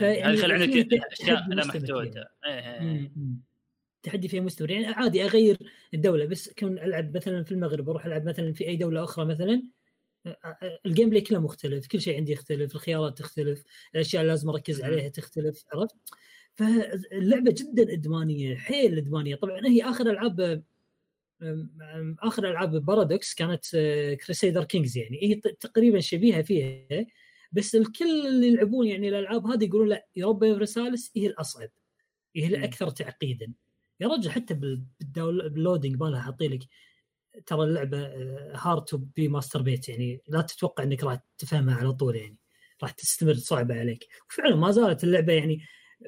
[0.00, 2.30] يعني خلي عندك أشياء لا محدوده
[4.02, 4.70] تحدي فيها مستمر.
[4.70, 5.58] يعني عادي أغير
[5.94, 9.62] الدولة بس كون ألعب مثلا في المغرب أروح ألعب مثلا في أي دولة أخرى مثلا
[10.86, 15.08] ال gameplay كله مختلف كل شيء عندي يختلف الخيارات تختلف الأشياء اللي لازم أركز عليها
[15.08, 15.96] تختلف عرفت؟
[16.54, 19.34] فاللعبة جدا إدمانية حيل إدمانية.
[19.34, 20.62] طبعا هي آخر ألعاب
[22.22, 23.66] آخر ألعاب بارادوكس كانت
[24.26, 25.22] Crusader Kings يعني.
[25.22, 27.06] هي تقريبا شبيهة فيها
[27.52, 31.70] بس الكل اللي يلعبون يعني الألعاب هذه يقولون لا Europa Universalis هي الأصعب.
[32.36, 33.52] هي الأكثر تعقيدا.
[34.00, 34.54] يا رجل حتى
[35.00, 36.62] بال loading مالها حاطين لك
[37.46, 37.98] ترى اللعبة
[38.54, 40.20] hard to be mastered يعني.
[40.28, 42.36] لا تتوقع إنك راح تفهمها على طول يعني.
[42.82, 44.06] راح تستمر صعبه عليك.
[44.30, 45.60] وفعلا ما زالت اللعبة يعني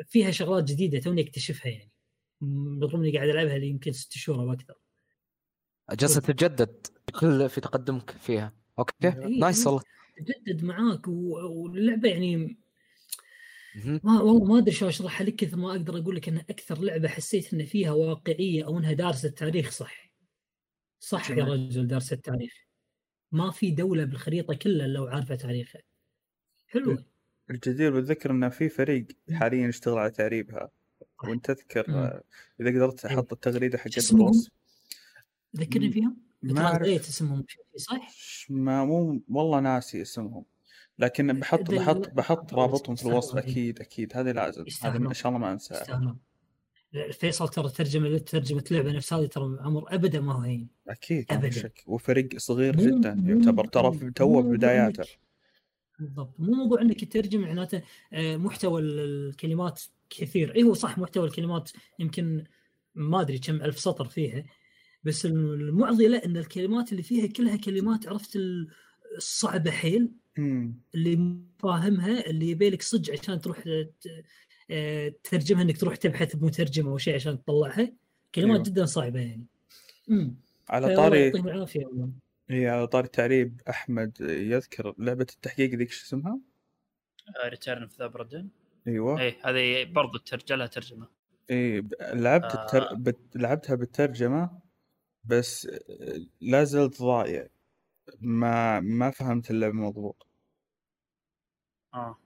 [0.06, 1.90] فيها شغلات جديدة توني اكتشفها يعني.
[2.82, 4.74] رغم إني قاعد ألعبها لي يمكن ست شهور أو أكثر.
[5.92, 6.86] جالسه تتجدد
[7.20, 8.54] كل في تقدمك فيها.
[8.78, 9.82] okay؟ إيه nice والله.
[10.16, 12.58] تجدد معاك واللعبة يعني
[13.84, 17.08] ما والله ما أدري شو اشرحها لك كثر ما أقدر أقول لك انها أكثر لعبة
[17.08, 20.12] حسيت إن فيها واقعية أو إنها دارسة التاريخ صح.
[21.00, 22.54] صح يا رجل درس التاريخ.
[23.32, 25.82] ما في دولة بالخريطة كلها لو عارفة تاريخها.
[26.66, 27.04] حلوة.
[27.50, 30.70] الجدير بالذكر إنه في فريق حاليا يشتغل على تعريبها
[31.24, 31.84] وأنت تذكر
[32.60, 33.14] إذا قدرت إيه.
[33.14, 34.50] أحط التغريده حق البوس.
[35.56, 36.88] ذكرني فيهم؟ ما أعرف.
[36.88, 37.44] اسمهم
[37.76, 38.10] صح؟
[38.50, 40.44] ما مو والله ناسي اسمهم.
[40.98, 44.16] لكن بحط بحط بحط رابطهم في الوصف أكيد أكيد.
[44.16, 44.64] هذه لازم.
[44.82, 46.16] هذه إن شاء الله ما أنساها.
[47.12, 50.68] فيصل ترى ترجمة ترجمة لعبة نفس هذه ترى عمر ابدا ما هو هين.
[50.88, 51.50] أكيد ابدا.
[51.50, 51.82] شك.
[51.86, 55.04] وفريق صغير جدا يعتبر ترى توه بداياته.
[55.98, 56.40] بالضبط.
[56.40, 60.54] مو موضوع إنك تترجم معناته آه، محتوى الكلمات كثير.
[60.56, 62.44] اي هو صح محتوى الكلمات يمكن
[62.94, 64.44] ما أدري كم ألف سطر فيها
[65.04, 68.38] بس المعضلة إن الكلمات اللي فيها كلها كلمات عرفت
[69.16, 70.12] الصعبة حيل؟
[70.94, 73.64] اللي فاهمها اللي يبيلك صدق عشان تروح
[75.24, 77.92] تترجمها إنك تروح تبحث بمترجم أو شيء عشان تطلعها
[78.34, 78.62] كلمات أيوه.
[78.68, 79.46] جدا صعبة يعني.
[80.10, 80.36] امم
[80.68, 81.86] على طاري يعطيهم العافية.
[81.86, 82.10] والله
[82.50, 86.40] هي على طاري التعريب أحمد يذكر لعبة التحقيق ذيك شو اسمها؟
[87.44, 88.48] ريتيرن اوف ذا بردن
[88.88, 89.20] أيوه.
[89.20, 91.08] اي هذه برضو ترجع لها ترجمة.
[91.50, 92.62] اي لعبت آه.
[92.64, 92.94] التر...
[92.94, 93.36] بت...
[93.36, 94.60] لعبتها بالترجمة
[95.24, 95.68] بس
[96.40, 97.48] لا زلت ضايع
[98.20, 100.26] ما ما فهمت اللعبه مضبوط
[101.94, 102.18] آه.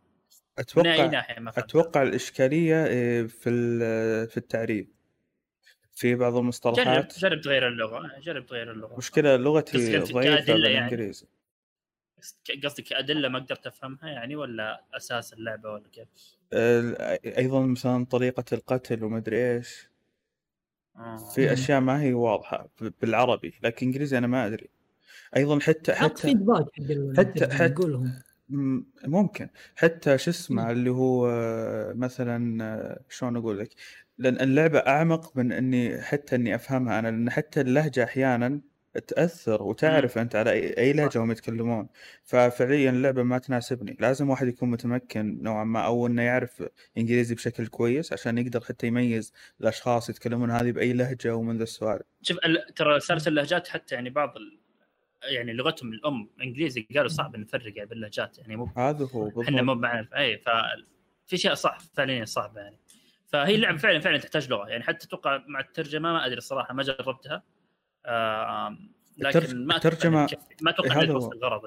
[0.58, 3.50] أتوقع ما أتوقع الإشكالية إيه، في
[4.26, 4.95] في التعريب.
[5.96, 8.96] في بعض المصطلحات؟ جرب, جرب تغير اللغة جرب تغير اللغة.
[8.96, 10.62] مشكلة لغتي ضعيفة يعني.
[10.62, 11.26] بالإنجليزي.
[12.48, 12.60] يعني.
[12.64, 16.08] قصدك كادله ما قدرت أفهمها يعني ولا أساس اللعبة ولا كيف؟
[17.38, 19.88] أيضا مثلا طريقة القتل ومدري إيش.
[20.96, 21.16] آه.
[21.16, 22.68] في أشياء ما هي واضحة
[23.02, 24.68] بالعربي لكن إنجليزي أنا ما أدري.
[25.36, 26.66] أيضا حتى حتى فيدباك
[27.16, 28.06] حتى حتى
[29.04, 29.48] ممكن.
[29.76, 31.28] حتى شو اسمه اللي هو
[31.94, 33.74] مثلا شلون أقول لك؟
[34.18, 36.98] لأن اللعبة أعمق من إني حتى إني أفهمها.
[36.98, 38.60] أنا لأن حتى اللهجة أحيانا
[39.08, 41.88] تأثر وتعرف أنت على اي لهجة هم يتكلمون.
[42.24, 43.96] ففعليا اللعبة ما تناسبني.
[44.00, 46.64] لازم واحد يكون متمكن نوعا ما أو إنه يعرف
[46.98, 52.00] إنجليزي بشكل كويس عشان يقدر حتى يميز الأشخاص يتكلمون هذه بأي لهجة ومن ذا السؤال
[52.22, 52.38] شوف
[52.76, 54.58] ترى سالفة اللهجات حتى يعني بعض ال...
[55.22, 58.38] يعني لغتهم الأم إنجليزي قالوا صعب نفرق يعني باللهجات.
[58.38, 60.48] يعني مو هذا هو إحنا مو معنا أي ف
[61.26, 62.78] في اشياء صح فعليا صعبه يعني.
[63.26, 64.68] فهي اللعبه فعلا فعلا تحتاج لغة.
[64.68, 67.42] يعني حتى أتوقع مع الترجمة ما أدري الصراحه ما جربتها.
[69.18, 70.28] لكن ما الترجمه
[70.62, 71.60] ما أتوقع إنك توصل غرض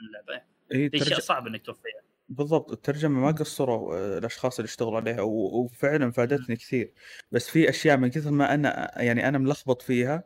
[0.00, 0.44] اللعبة.
[0.72, 2.72] هي في اشياء صعب إنك توفيها بالضبط.
[2.72, 6.92] الترجمة ما قصروا آه، الأشخاص اللي اشتغلوا عليها وفعلا فادتني كثير.
[7.32, 10.24] بس في أشياء من كثر ما أنا يعني أنا ملخبط فيها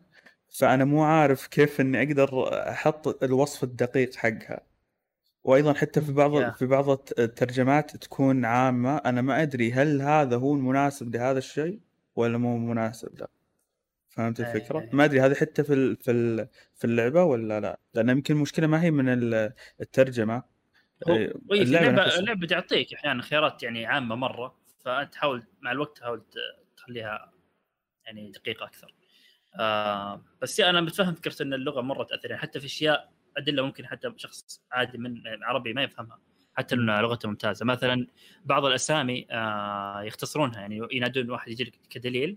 [0.49, 4.68] فأنا مو عارف كيف إني أقدر أحط الوصف الدقيق حقها.
[5.49, 8.97] وأيضا حتى في بعض في بعض الترجمات تكون عامة.
[8.97, 11.81] أنا ما أدري هل هذا هو المناسب لهذا الشيء
[12.17, 13.19] ولا مو مناسب.
[13.21, 13.27] له
[14.09, 18.67] فهمت الفكرة؟ ما أدري هذه حتى في في في اللعبة ولا لا؟ لأن يمكن المشكلة
[18.67, 19.05] ما هي من
[19.81, 20.43] الترجمة.
[21.51, 26.23] اللعبة اللعبة تعطيك أحيانا خيارات يعني عامة مرة فأنت تحاول مع الوقت تحاول
[26.77, 27.33] تخليها
[28.05, 28.95] يعني دقيقة أكثر.
[29.61, 33.87] آه بس أنا متفهم فكرة إن اللغة مرة تأثر يعني حتى في أشياء أدلة ممكن
[33.87, 36.19] حتى شخص عادي من عربي ما يفهمها
[36.55, 37.65] حتى لو لغته ممتازة.
[37.67, 38.07] مثلا
[38.45, 42.37] بعض الأسامي آه يختصرونها يعني ينادون واحد يجي كدليل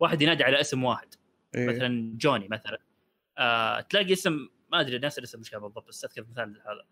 [0.00, 1.14] واحد ينادي على اسم واحد.
[1.54, 1.68] إيه.
[1.68, 2.78] مثلا جوني مثلا.
[3.38, 6.84] آه تلاقي اسم ما أدري ناس الاسم مش بالضبط بس أذكر مثال هذا.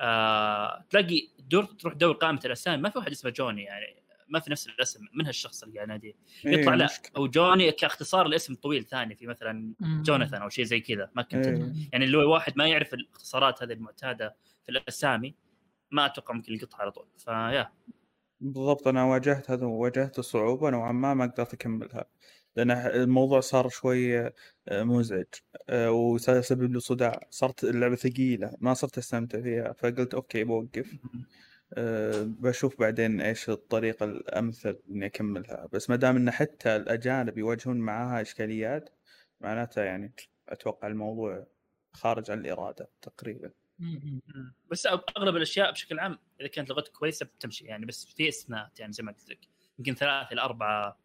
[0.00, 4.07] آه تلاقي دور تروح تدور قائمة الأسامي ما في واحد اسمه جوني يعني.
[4.28, 6.12] ما في نفس الاسم من هالشخص اللي قاعد يناديه
[6.46, 10.80] إيه، يطلع لا أو جوني كاختصار لاسم طويل ثاني في مثلا جوناثان أو شيء زي
[10.80, 11.72] كذا ما كنت إيه.
[11.92, 15.34] يعني اللي هو واحد ما يعرف الاختصارات هذه المعتادة في الأسامي
[15.90, 17.06] ما أتوقع ممكن يقطها على طول.
[17.18, 17.72] فيا
[18.40, 22.04] بالضبط أنا واجهت هذا واجهت الصعوبه نوعا ما ما قدرت أكملها
[22.56, 24.32] لأن الموضوع صار شوي آه،
[24.68, 25.24] مزعج
[25.68, 27.20] آه، وسبب لي صداع.
[27.30, 30.96] صارت اللعبة ثقيلة ما صرت أستمتع فيها فقلت أوكي بوقف.
[31.74, 35.68] أه بشوف بعدين إيش الطريقة الأمثل إني أكملها.
[35.72, 38.90] بس ما دام إن حتى الأجانب يواجهون معاها إشكاليات
[39.40, 40.12] معناتها يعني
[40.48, 41.46] أتوقع الموضوع
[41.92, 43.50] خارج عن الإرادة تقريبا.
[44.70, 48.92] بس أغلب الأشياء بشكل عام إذا كانت لغتك كويسة بتمشي يعني بس في استثناءات يعني
[48.92, 49.38] زي ما قلت لك.
[49.78, 50.96] يمكن ثلاث إلى أربع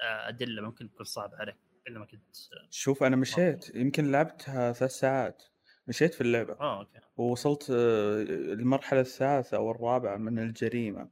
[0.00, 1.56] أدلة ممكن تكون صعبة عليك
[1.88, 2.36] اذا ما كنت
[2.70, 3.74] شوف أنا مشيت.
[3.74, 5.42] يمكن لعبتها ثلاث ساعات.
[5.86, 6.52] مشيت في اللعبة.
[6.60, 7.00] آه أوكي.
[7.16, 11.10] ووصلت آه، المرحلة الثالثه أو الرابعة من الجريمة.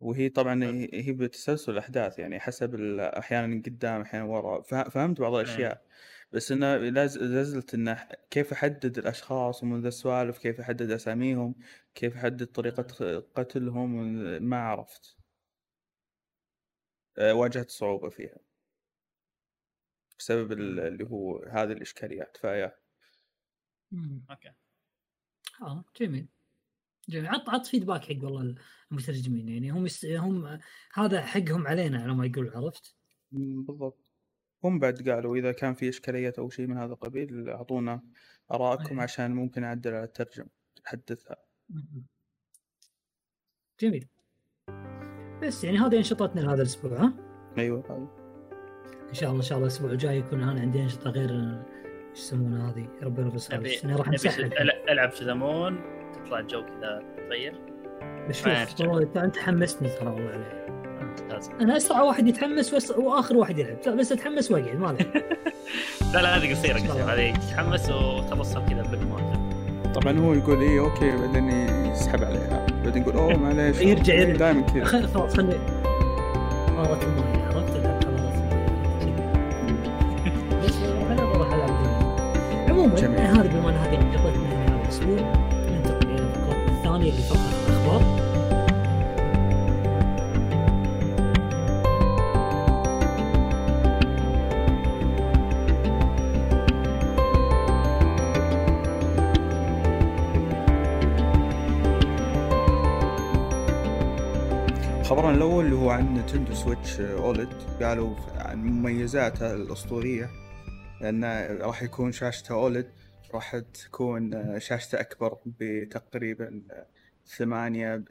[0.00, 4.62] وهي طبعا هي بتسلسل الأحداث يعني حسب أحيانا قدام أحيانا ورا.
[4.62, 5.86] فهمت بعض الأشياء.
[6.32, 11.54] بس إنه لازلت إنه كيف أحدد الأشخاص ومن ذا السوالف كيف أحدد أساميهم
[11.94, 13.90] كيف أحدد طريقة قتلهم
[14.42, 15.16] ما عرفت.
[17.18, 18.38] آه، واجهت صعوبة فيها.
[20.18, 22.36] بسبب اللي هو هذه الإشكاليات.
[22.36, 22.76] فيا
[24.30, 24.52] أوكي.
[25.62, 26.28] آه جميل.
[27.08, 27.26] جميل.
[27.26, 28.54] عط عط feedback حق والله
[28.90, 30.04] المترجمين يعني هم يس...
[30.04, 30.60] هم
[30.94, 32.94] هذا حقهم علينا على ما يقول عرفت؟
[33.32, 34.12] بالضبط.
[34.64, 38.02] هم بعد قالوا إذا كان في اشكاليات أو شيء من هذا القبيل أعطونا
[38.52, 40.48] آرائكم عشان ممكن نعدل على الترجمة
[40.86, 41.36] نحدثها.
[43.80, 44.08] جميل.
[45.42, 47.12] بس يعني هذه أنشطتنا لهذا الأسبوع ها؟
[47.58, 48.10] أيوه
[49.08, 51.30] إن شاء الله إن شاء الله الأسبوع الجاي يكون أنا عندي أنشطة غير
[52.16, 53.50] إيش يسمونها هذه؟ ربنا بس
[53.84, 54.52] أنا راح نسحب
[54.88, 55.80] ألعب شذمون
[56.14, 57.54] تطلع الجو كذا تغير
[58.32, 60.66] شوف أنت حمستني ترى والله عليه
[61.60, 63.96] أنا أسرع واحد يتحمس وأسرع وآخر واحد يلعب.
[63.96, 64.86] بس أتحمس وأقعد ما
[66.14, 67.04] لا لا هذه قصيرة قصيرة.
[67.04, 69.38] هذه تتحمس وتخلصها كذا بالمواقف
[69.94, 71.48] طبعا هو يقول إيه أوكي بعدين
[71.92, 72.66] يسحب عليها.
[72.84, 74.84] بعدين يقول أوه معليش يرجع يرجع دائما كذا.
[74.84, 75.58] خلاص خلي
[76.76, 77.35] مرة
[82.94, 83.18] جميل.
[83.20, 85.20] هذا بعنوان هذه قطعة من هذا الأسبوع
[85.70, 88.26] ننتقل إلى الفقره الثانية اللي فقره الأخبار.
[105.04, 107.48] خبرنا الأول اللي هو عن نتندو سويتش آه، أولد.
[107.82, 110.30] قالوا عن مميزاتها الأسطورية.
[111.00, 112.86] لأنه راح يكون شاشته أولد
[113.34, 116.62] راح تكون شاشته أكبر بتقريبا
[117.26, 118.04] ثمانية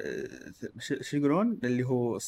[0.80, 2.24] شو يقولون؟ اللي هو 0.8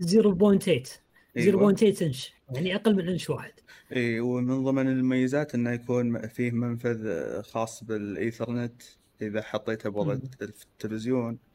[0.00, 0.88] 0.8
[1.36, 1.74] أيوة.
[1.76, 2.32] 0.8 إنش.
[2.54, 3.52] يعني أقل من إنش واحد.
[3.96, 8.82] إي ومن ضمن المميزات إنه يكون فيه منفذ خاص بالإيثرنت.
[9.22, 11.47] إذا حطيته بوضع التلفزيون آه،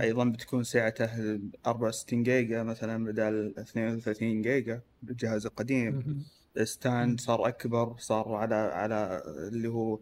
[0.00, 6.24] أيضا بتكون سعته 64 جيجا مثلا بدل 32 جيجا بالجهاز القديم.
[6.62, 10.00] stand صار أكبر صار على على اللي هو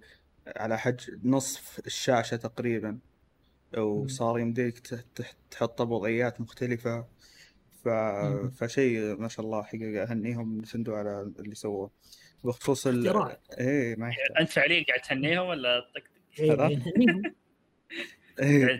[0.56, 2.98] على حجم نصف الشاشة تقريبا.
[3.78, 4.78] وصار يمديك
[5.50, 7.06] تحطه بوضعيات مختلفة.
[7.84, 7.88] ف...
[8.58, 11.90] فشيء ما شاء الله حقيقة أهنيهم نينتندو على اللي سووه.
[12.44, 14.36] بخصوص ال إيه ما يحتاج.
[14.40, 15.80] أنت فعليا قاعد تهنيهم ولا
[16.38, 16.82] إيه إيه.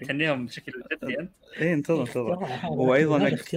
[0.07, 1.31] تهنيهم بشكل جدي أنت.
[1.61, 2.39] اي انتظر انتظر.
[2.71, 3.55] وأيضا أك...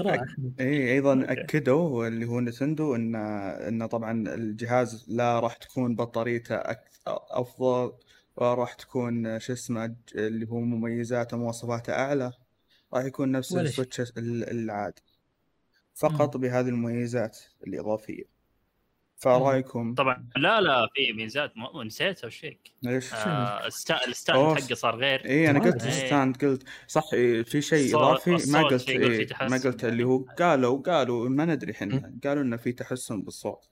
[0.60, 6.62] اي أيضا أكدوا اللي هو نينتندو ان إن طبعا الجهاز لا راح تكون بطاريته.
[7.08, 7.94] أفضل
[8.36, 12.32] وراح تكون شو اسمه اللي هو مميزاته ومواصفاته أعلى.
[12.94, 15.02] راح يكون نفس ال Switch العادي.
[15.96, 18.33] فقط بهذه المميزات الإضافية.
[19.24, 20.28] فرايكم طبعا.
[20.36, 21.54] لا لا في ميزات.
[21.86, 22.60] نسيت أو شيء.
[22.84, 25.26] ليش؟ آه ال stand حقه صار غير.
[25.26, 27.10] اي أنا قلت الستاند قلت صح
[27.46, 32.14] في شيء إضافي ما قلت إيه ما قلت اللي هو قالوا قالوا ما ندري إحنا.
[32.24, 33.70] قالوا إنه في تحسن بالصوت.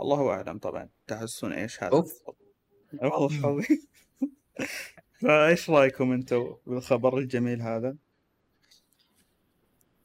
[0.00, 2.22] الله أعلم طبعا تحسن إيش هذا أوف.
[3.02, 3.64] والله
[5.20, 7.96] فإيش رأيكم أنتم بالخبر الجميل هذا؟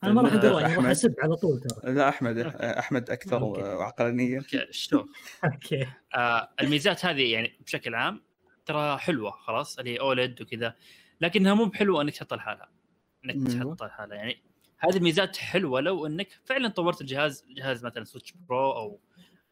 [0.03, 1.93] أنا ما راح أقول رايي راح أسب على طول ترى.
[1.93, 4.41] لا أحمد أحمد أكثر عقلانية.
[4.71, 5.09] شلون؟
[5.45, 5.87] okay.
[6.15, 8.23] آه الميزات هذه يعني بشكل عام
[8.65, 10.75] ترى حلوة خلاص اللي OLED وكذا
[11.21, 12.71] لكنها مو بحلوة إنك تحطها لحالها
[13.25, 14.43] إنك تحطها لحالها يعني
[14.77, 18.99] هذه الميزات حلوة لو إنك فعلا طورت الجهاز جهاز مثلا Switch Pro أو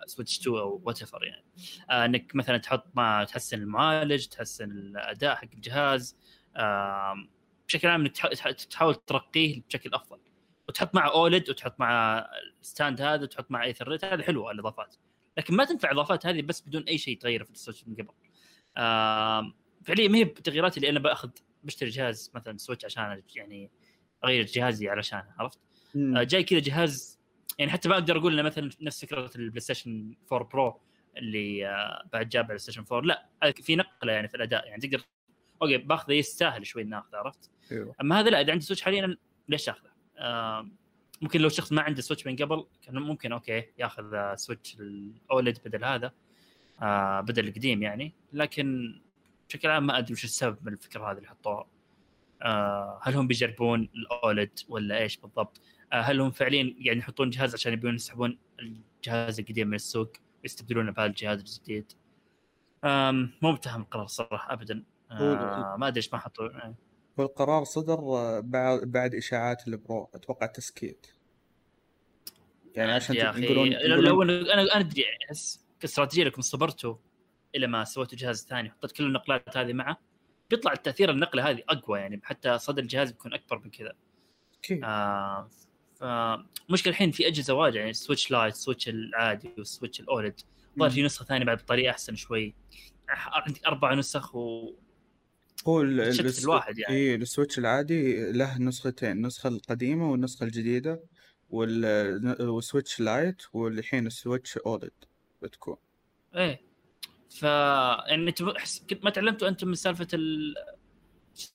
[0.06, 1.46] Switch 2 أو what يعني.
[1.90, 6.18] آه إنك مثلا تحط ما تحسن المعالج تحسن الأداء حق الجهاز.
[6.56, 7.16] آه
[7.68, 8.18] بشكل عام إنك
[8.70, 10.20] تحاول ترقيه بشكل أفضل.
[10.68, 12.20] وتحط مع OLED وتحط مع
[12.62, 14.96] ال stand هذا وتحط مع ايثرنت هذا حلوة الإضافات
[15.38, 18.14] لكن ما تنفع الإضافات هذه بس بدون أي شيء تغيره في ال Switch من قبل
[18.78, 19.54] آه
[19.84, 21.30] فعليا ما هي التغييرات اللي أنا بأخذ
[21.64, 23.72] بشتري جهاز مثلا Switch عشان يعني
[24.24, 25.60] أغير جهازي علشانه عرفت؟
[25.96, 27.20] آه جاي كذا جهاز
[27.58, 30.82] يعني حتى ما أقدر أقول إنه مثلا نفس فكرة ال PlayStation 4 Pro
[31.18, 35.02] اللي آه بعد جاب على station 4 لا في نقلة يعني في الأداء يعني تقدر
[35.62, 37.96] okay باخذه يستاهل شوي ناخذه عرفت؟ أيوه.
[38.02, 39.18] أما هذا لا إذا عندي Switch حاليا
[39.50, 40.68] ليش آخذه؟ آه
[41.22, 45.60] ممكن لو شخص ما عنده Switch من قبل كان ممكن okay ياخذ Switch ال OLED
[45.66, 46.12] بدل هذا
[46.82, 49.00] آه بدل القديم يعني لكن
[49.50, 51.68] بشكل عام ما أدري وش السبب من الفكرة هذه اللي حطوها
[52.42, 55.62] آه هل هم بيجربون ال OLED ولا إيش بالضبط؟
[55.94, 60.12] هل هم فعليا يعني يحطون جهاز عشان يبون يسحبون الجهاز القديم من السوق
[60.44, 61.92] ويستبدلونه بهذا الجهاز الجديد؟
[63.42, 66.50] مو متفهم القرار الصراحه ابدا ما أدري إيش ما حطوا
[67.18, 68.00] والقرار صدر
[68.42, 71.08] بعد بعد إشاعات ال Pro أتوقع تسكيت.
[72.76, 73.70] يعني عشان يقولون,
[74.04, 76.96] لو أنا أنا أدري أحس كاستراتيجية لكم صبرتوا
[77.56, 79.98] إلى ما سويتوا جهاز ثاني حطيت كل النقلات هذه معه.
[80.50, 83.94] بيطلع التأثير النقلة هذه أقوى يعني حتى صدى الجهاز بيكون أكبر من كذا.
[84.56, 84.82] okay.
[84.84, 85.50] آه
[85.96, 90.40] فمشكلة الحين في أجهزة واجد يعني Switch Lite Switch العادي وال Switch ال OLED.
[90.80, 92.56] ظهر في نسخة ثانية بعد بطريقه أحسن شوي.
[93.10, 94.74] عندك أربع نسخ و
[95.68, 96.96] هو الواحد يعني.
[96.96, 101.04] اي ال Switch العادي له نسختين النسخة القديمة والنسخة الجديدة
[101.50, 104.92] وال Switch Lite والحين ال Switch OLED
[105.42, 105.76] بتكون.
[106.36, 106.62] إيه.
[107.30, 108.54] ف يعني أنتم
[109.04, 110.56] ما تعلمتوا أنتم من سالفة ال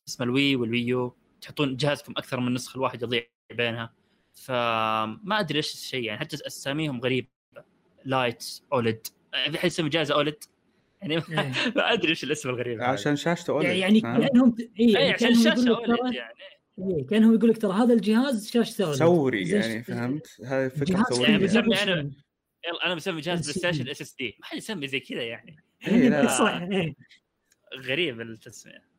[0.09, 3.95] اسمه ال Wii وال Wii U؟ تحطون جهازكم أكثر من نسخة الواحد يضيع بينها.
[4.35, 7.29] فما أدري إيش الشيء يعني حتى أساميهم غريبة.
[8.05, 9.07] Lite OLED
[9.51, 10.45] في حد يسمي جهاز OLED
[11.03, 11.53] يعني ما, إيه.
[11.77, 16.15] ما أدري إيش الاسم الغريب عشان شاشته OLED يعني كأنهم اي يعني عشان الشاشه OLED
[16.15, 16.35] يعني.
[16.79, 21.45] إيه كأنهم يقول لك ترى هذا الجهاز شاشة ثوري يعني فهمت؟ هاي فكرة ثوريه يعني
[21.45, 22.11] بسمي أنا
[22.67, 24.37] يلا أنا بسمي جهاز PlayStation SSD.
[24.41, 25.57] ما حد يسمي زي كذا يعني.
[26.29, 26.95] صح إيه.
[27.79, 28.93] غريب التسمية.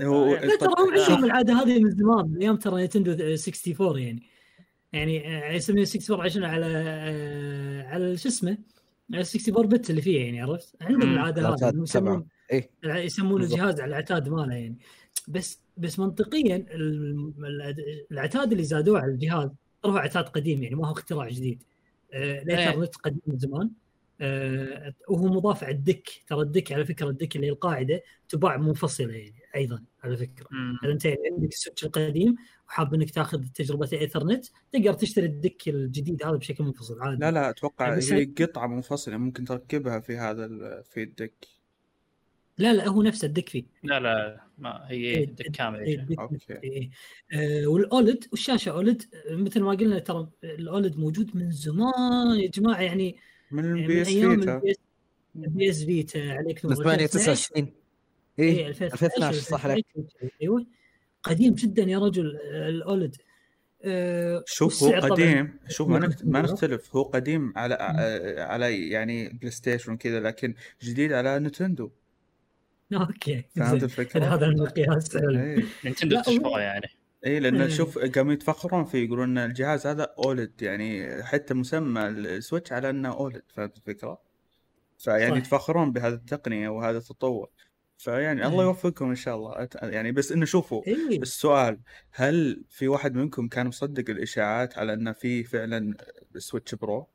[0.00, 4.22] هو ترى هم عندهم العادة هذه من زمان من أيام ترى نتندو 64 يعني.
[4.92, 8.58] يعني آه، يسمونه 64 عشان على آه، على شو اسمه؟
[9.14, 14.28] 64 بت اللي فيه يعني عرفت؟ عندهم العادة هذه يسمون إيه؟ يسمون الجهاز على العتاد
[14.28, 14.78] ماله يعني.
[15.28, 16.66] بس بس منطقيا
[18.12, 19.50] العتاد اللي زادوه على الجهاز
[19.86, 21.62] هو عتاد قديم يعني ما هو اختراع جديد.
[22.12, 22.42] آه،
[23.02, 23.70] قديم من زمان.
[24.20, 26.08] آه وهو مضاف على الدك.
[26.26, 29.39] ترى الدك على فكرة الدك اللي هي القاعدة تباع منفصلة يعني.
[29.54, 30.48] أيضا على فكرة.
[30.84, 32.36] إذا أنت عندك ال Switch القديم
[32.68, 37.20] وحاب إنك تاخذ تجربه إيثرنت تقدر تشتري ال dock الجديد هذا بشكل منفصل عادي.
[37.20, 40.48] لا لا أتوقع هي قطعة منفصلة ممكن تركبها في هذا
[40.82, 41.46] في ال dock.
[42.58, 43.64] لا لا هو نفس ال dock فيه.
[43.82, 46.58] لا لا ما هي إيه dock كامل إيه okay.
[46.64, 46.90] إيه.
[47.32, 52.48] آه وال OLED والشاشة OLED مثل ما قلنا ترى ال OLED موجود من زمان يا
[52.48, 53.16] جماعة يعني
[53.50, 54.62] من ال PS Vita.
[55.36, 57.68] ال PS Vita عليك نور 8 9
[58.36, 59.86] سنين اي 2012 صح عليك
[60.42, 60.66] أيوه.
[61.22, 63.16] قديم جدا يا رجل ال OLED.
[63.82, 65.58] أه شوف هو قديم.
[65.68, 66.96] شوف ما ما نختلف.
[66.96, 67.74] هو قديم على
[68.38, 71.90] على يعني PlayStation كذا لكن جديد على Nintendo
[72.92, 75.16] okay فهمت الفكرة؟ هذا المقياس
[75.86, 76.86] Nintendo تشبهه يعني.
[77.26, 82.17] اي لأن شوف قاموا يتفخرون فيه يقولون إن الجهاز هذا OLED يعني حتى مسمى ال
[82.17, 83.42] Switch على إنه OLED.
[83.48, 84.20] فهمت الفكرة؟
[84.98, 87.50] فيعني يتفخرون بهذه التقنية وهذا التطور.
[88.00, 89.68] فيعني الله يوفقكم إن شاء الله.
[89.82, 91.80] يعني بس إنه شوفوا إيه؟ السؤال
[92.10, 95.94] هل في واحد منكم كان مصدق الإشاعات على إنه في فعلا
[96.36, 97.08] Switch Pro؟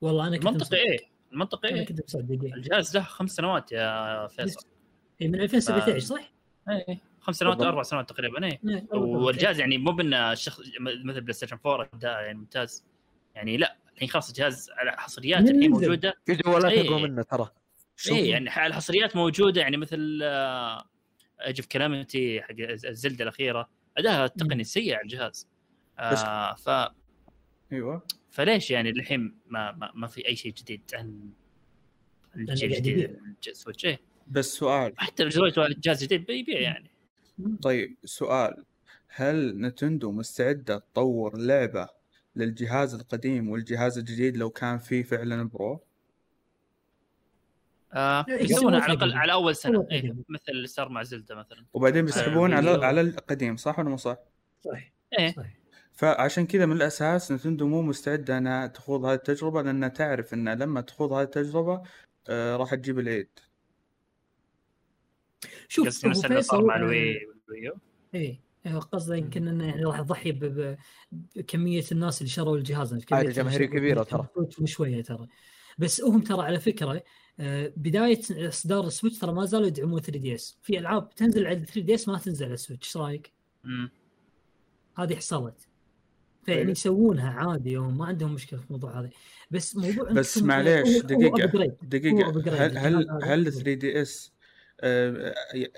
[0.00, 0.98] والله أنا كنت منطقي إيه
[1.32, 1.68] المنطقي.
[1.68, 2.44] إيه كنت مصدق.
[2.44, 4.66] إيه؟ الجهاز له خمس سنوات يا فيصل.
[5.22, 6.32] اي من 2017 صح؟
[6.68, 10.60] إيه خمس سنوات أو أربع سنوات تقريبا إيه, إيه، والجهاز يعني مو بان الشخص
[11.04, 12.84] مثل PlayStation 4 اداء يعني ممتاز.
[13.34, 16.14] يعني لا الحين خلاص الجهاز على حصريات الحين موجودة.
[16.26, 17.48] في جوالات اقوى منه ترى.
[18.10, 20.20] اي يعني الحصريات موجودة يعني مثل
[21.46, 23.68] Age of Calamity حق ال Zelda الأخيرة.
[23.96, 25.48] أداها التقني سيء على الجهاز.
[25.98, 26.92] آه ف
[27.72, 28.06] أيوه.
[28.30, 31.30] فليش يعني الحين ما, ما ما في أي شيء جديد عن
[32.36, 33.16] الجيل الجديد؟
[33.52, 34.00] Switch إيه.
[34.26, 34.92] بس سؤال.
[34.96, 36.90] حتى لو سويت جهاز جديد بيبيع يعني.
[37.62, 38.64] طيب سؤال.
[39.08, 41.88] هل نتندو مستعدة تطور لعبة
[42.36, 45.80] للجهاز القديم والجهاز الجديد لو كان فيه فعلا برو؟
[47.94, 51.64] آه يسوونها على الأقل على أول سنة إيه مثل اللي صار مع زلدة مثلا.
[51.72, 54.16] وبعدين بيسحبون آه على على القديم صح ولا مو صح؟
[54.64, 55.32] صح إيه.
[55.32, 55.56] صحيح.
[55.92, 60.80] فعشان كذا من الأساس نتندو مو مستعده انها تخوض هذه التجربة لانها تعرف إن لما
[60.80, 61.82] تخوض هذه التجربة
[62.28, 63.28] آه راح تجيب العيد.
[65.68, 67.74] شوف قصدي نفس اللي صار مع الوي والويو
[68.14, 68.52] إيه
[68.92, 72.94] قصده يمكن انه يعني راح تضحي بكمية الناس اللي شروا الجهاز.
[73.12, 74.28] هذه جماهيرية كبيرة ترى.
[74.64, 75.26] شوية ترى.
[75.78, 77.02] بس هم ترى على فكرة آه،
[77.76, 80.58] بداية إصدار ال Switch ترى ما زالوا يدعمون 3DS.
[80.62, 83.32] في ألعاب تنزل على 3DS ما تنزل على ال Switch إيش رأيك؟
[84.98, 85.68] هذه حصلت.
[86.44, 86.70] فيعني طيب.
[86.70, 89.10] يسوونها عادي وما عندهم مشكلة في الموضوع هذا.
[89.50, 91.76] بس موضوع بس معليش دقيقة.
[91.82, 92.66] دقيقة.
[92.66, 94.32] هل هل هل 3 DS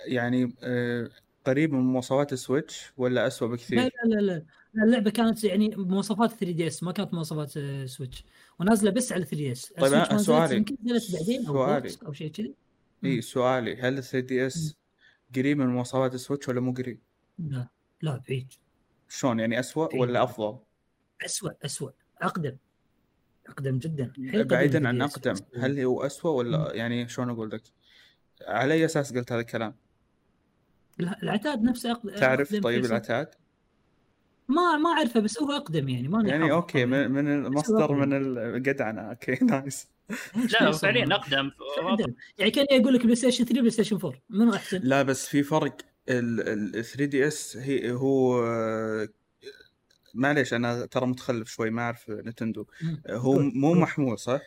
[0.06, 1.10] يعني آه،
[1.44, 4.44] قريب من مواصفات ال Switch ولا اسوء بكثير؟ لا لا, لا.
[4.82, 8.24] اللعبة كانت يعني مواصفات 3DS ما كانت مواصفات آه، Switch.
[8.60, 9.72] ونازلة بس على 3DS.
[9.72, 10.56] طيب سؤالي.
[10.56, 11.96] يمكن نزلت بعدين أو سؤالي.
[12.06, 12.54] أو شيء كذي.
[13.04, 13.76] إي سؤالي.
[13.76, 14.76] هل 3DS
[15.36, 17.00] قريب من مواصفات ال Switch ولا مو قريب؟
[17.38, 17.68] لا
[18.02, 18.52] لا بعيد.
[19.08, 20.58] شلون؟ يعني اسوء ولا أفضل؟
[21.24, 22.56] اسوء اسوء أقدم.
[23.46, 24.12] أقدم جدا.
[24.18, 25.34] بعيدا عن أقدم.
[25.56, 27.62] هل هو اسوء ولا يعني شلون أقول لك؟
[28.42, 29.74] على أي أساس قلت هذا الكلام؟
[31.00, 33.34] العتاد نفسه أقدم تعرف طيب العتاد؟
[34.48, 39.00] ما ما أعرفه بس هو أقدم يعني ما يعني okay من, من المصدر من الجدعنه
[39.00, 39.88] okay nice.
[40.60, 41.50] لا فعليا أقدم
[42.38, 45.76] يعني كان يقول لك PlayStation 3 PlayStation 4 منو أحسن؟ لا بس في فرق.
[46.08, 48.42] ال 3DS هي هو
[50.14, 52.66] معليش أنا ترى متخلف شوي ما أعرف Nintendo.
[53.10, 54.40] هو مو محمول صح؟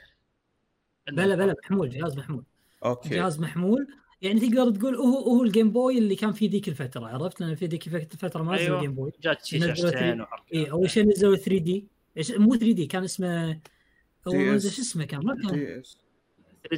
[1.11, 2.43] بلا بلا محمول جهاز محمول.
[2.85, 3.09] okay.
[3.09, 3.87] جهاز محمول.
[4.21, 7.55] يعني تقدر تقول هو هو ال Game Boy اللي كان في ذيك الفترة عرفت؟ لأن
[7.55, 8.77] في ذيك الفترة ما نزل أيوة.
[8.77, 11.87] ال Game Boy جات شاشتين اي أول شيء نزلوا 3D.
[12.29, 13.59] مو 3D كان اسمه
[14.27, 15.51] هو شو اسمه كان ما كان.
[15.51, 15.97] دي اس
[16.69, 16.77] 3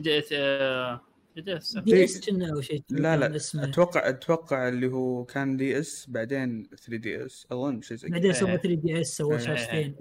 [1.36, 5.58] دي إس دي اس كنا أو شيء لا لا اسمه أتوقع أتوقع اللي هو كان
[5.58, 8.18] DS بعدين 3DS أظن شيء زي كذا.
[8.18, 9.96] بعدين سووا 3DS سووا شاشتين.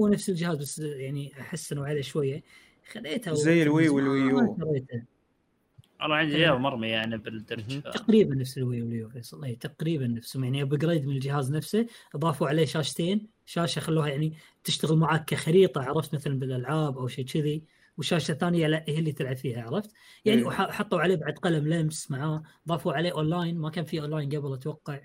[0.00, 2.42] هو نفس الجهاز بس يعني حسنوا عليه شوية.
[2.90, 4.56] خذيته زي ال Wii وال Wii U
[6.02, 7.80] والله عندي اياه مرمي يعني بالدرج.
[7.80, 9.44] تقريبا نفس ال Wii وال U فيصل.
[9.44, 13.26] اي تقريبا نفسهم يعني upgrade من الجهاز نفسه أضافوا عليه شاشتين.
[13.46, 17.64] شاشة خلوها يعني تشتغل معك كخريطة عرفت؟ مثلا بالألعاب أو شيء كذي.
[17.98, 19.90] وشاشة ثانية لا هي اللي تلعب فيها عرفت؟
[20.24, 22.42] يعني وحطوا عليه بعد قلم لمس معاه.
[22.68, 23.58] ضافوا عليه أونلاين.
[23.58, 25.00] ما كان في أونلاين قبل أتوقع.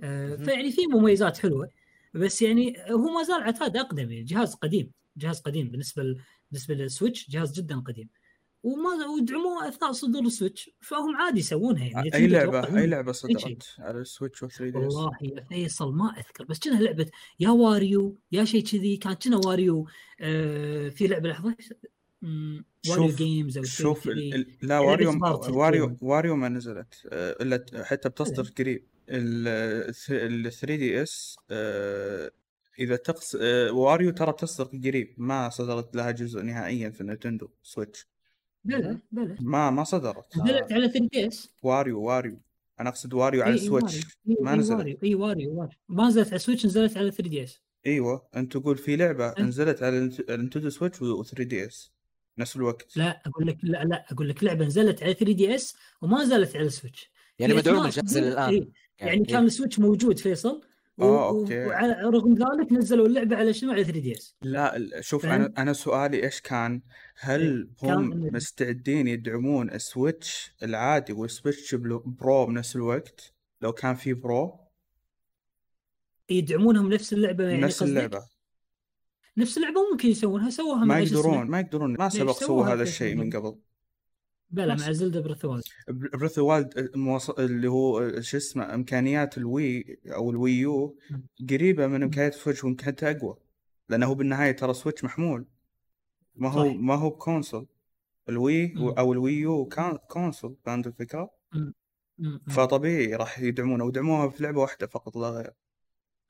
[0.00, 1.68] آه فيعني في مميزات حلوة.
[2.14, 4.24] بس يعني هو ما زال عتاد أقدم يعني.
[4.24, 4.90] جهاز قديم.
[5.16, 6.16] جهاز قديم بالنسبة.
[6.50, 8.08] بالنسبة لل Switch جهاز جدا قديم.
[8.62, 14.00] وما ودعموه أثناء صدور السويتش فهم عادي يسوونها يعني أي لعبة أي لعبة صدرت على
[14.00, 17.10] ال Switch و 3D والله يا فيصل ما أذكر بس كأنها لعبة
[17.40, 19.86] يا Wario يا شيء كذي كانت كنا Wario
[20.20, 21.56] آه في لعبة لحظة
[22.82, 24.06] شوف games أو شوف
[24.62, 28.86] لا Wario واريو واريو ما نزلت آه، إلا حتى بتصدر قريب.
[29.08, 31.36] ال 3DS
[32.78, 38.11] إذا تقص آه، Wario ترى بتصدر قريب ما صدرت لها جزء نهائيا في Nintendo Switch.
[38.64, 39.36] بلى بلى.
[39.40, 40.36] ما ما صدرت.
[40.36, 42.40] نزلت على 3 دي اس واريو واريو
[42.80, 44.00] أنا أقصد Wario على ال Switch.
[44.40, 45.04] ما نزلت.
[45.04, 47.62] إي Wario Wario ما نزلت على ال Switch نزلت على 3 دي إس.
[47.86, 48.28] أيوه.
[48.36, 51.92] أنت تقول في لعبة نزلت على ال Nintendo Switch و 3DS.
[52.38, 52.96] نفس الوقت.
[52.96, 57.10] لا أقول لك لا لا أقول لك لعبة نزلت على 3DS وما نزلت على السويتش.
[57.38, 58.52] يعني مدعوم الجهاز الآن.
[58.54, 60.60] يعني, يعني كان ال Switch موجود فيصل.
[61.00, 61.66] آه okay.
[62.06, 66.82] ورغم ذلك نزلوا اللعبة على شنو على 3DS لا شوف أنا أنا سؤالي إيش كان؟
[67.16, 68.30] هل إيه، هم كان...
[68.32, 74.60] مستعدين يدعمون ال Switch العادي وال Switch Pro بنفس الوقت؟ لو كان في برو
[76.30, 78.22] يدعمونهم نفس اللعبة يعني نفس اللعبة.
[79.36, 83.30] نفس اللعبة ممكن يسوونها سووها ما يقدرون ما يقدرون ما سبق سووا هذا الشيء من
[83.30, 83.58] قبل.
[84.52, 86.90] بلا مع زلدا بريث والد بريث والد
[87.38, 90.98] اللي هو شو اسمه إمكانيات ال Wii أو ال Wii U
[91.50, 93.36] قريبة من إمكانيات Switch ويمكن حتى أقوى
[93.88, 95.46] لأنه هو بالنهاية ترى Switch محمول.
[96.36, 96.76] ما هو صحيح.
[96.76, 97.66] ما هو ب console.
[98.28, 101.30] ال Wii أو ال Wii U كان console فهمت الفكرة؟
[102.48, 105.52] فطبيعي راح يدعمونه ودعموها في لعبة واحدة فقط لا غير.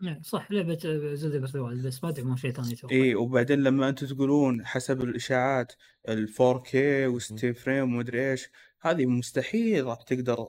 [0.03, 0.79] نعم صح لعبه
[1.15, 5.73] زلدا Breath بس ما دعموا شيء ثاني اي وبعدين لما أنتم تقولون حسب الإشاعات
[6.09, 6.73] ال 4K
[7.13, 8.49] و60 frame ومدري إيش
[8.81, 10.49] هذه مستحيل راح تقدر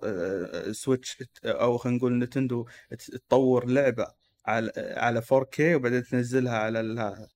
[0.71, 2.67] Switch أو خلينا نقول Nintendo
[2.99, 4.07] تطور لعبة
[4.45, 7.27] على على 4K وبعدين تنزلها على ال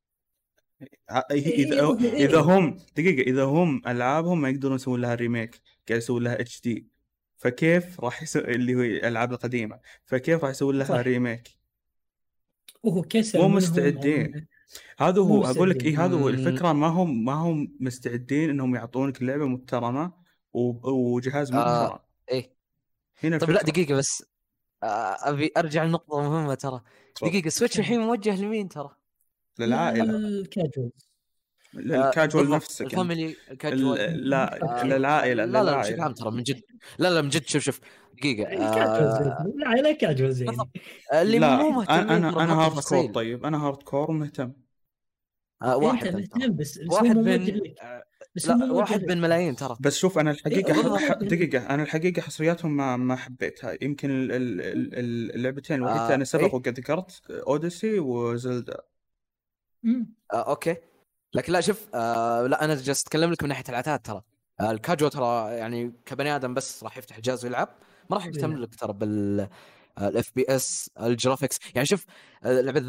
[1.31, 6.41] إذا إذا هم دقيقة إذا هم ألعابهم ما يقدرون يسوون لها remake قاعد يسوون لها
[6.41, 6.87] HD
[7.37, 10.95] فكيف راح يسوي اللي هو الالعاب القديمة فكيف راح يسوون لها صح.
[10.95, 11.56] remake
[12.83, 14.47] وهو كسر مو مستعدين.
[14.99, 19.23] هذا هو أقول لك اي هذا هو الفكرة ما هم ما هم مستعدين إنهم يعطونك
[19.23, 20.13] لعبة محترمة
[20.53, 21.67] وجهاز محترم.
[21.67, 22.57] آه إيه.
[23.23, 24.23] هنا طيب لا دقيقة بس.
[24.83, 26.81] آه أبي أرجع لنقطة مهمة ترى.
[27.21, 28.89] دقيقة Switch الحين موجه لمين ترى؟
[29.59, 30.17] للعائلة.
[30.17, 30.91] الكاجوال
[31.79, 36.61] الكاجوال نفسه الفاميلي الكاجوال لا للعائله لا لا بشكل عام ترى من جد
[36.99, 37.79] لا لا من جد شوف شوف
[38.17, 38.53] دقيقه
[39.55, 40.49] العائله كاجوال زين
[41.13, 44.53] اللي مو مهتم أنا أنا hardcore طيب أنا hardcore مهتم
[45.61, 47.61] آه واحد مهتم بس واحد من
[48.45, 52.97] لا واحد من ملايين ترى بس شوف أنا الحقيقة إيه دقيقه أنا الحقيقة حصرياتهم ما
[52.97, 58.77] ما حبيتها يمكن اللعبتين الوحيدة آه أنا سبق إيه؟ وقد ذكرت Odyssey وزلدا
[60.33, 60.75] آه okay
[61.37, 64.21] لكن لا شوف آه لا أنا جالس أتكلم لك من ناحية العتاد ترى.
[64.59, 67.69] آه الكاجو ترى يعني كبني آدم بس راح يفتح الجهاز ويلعب
[68.09, 69.47] ما راح يهتم لك ترى بال
[70.01, 71.59] ال FPS ال graphics.
[71.75, 72.05] يعني شوف
[72.43, 72.79] آه، لعبة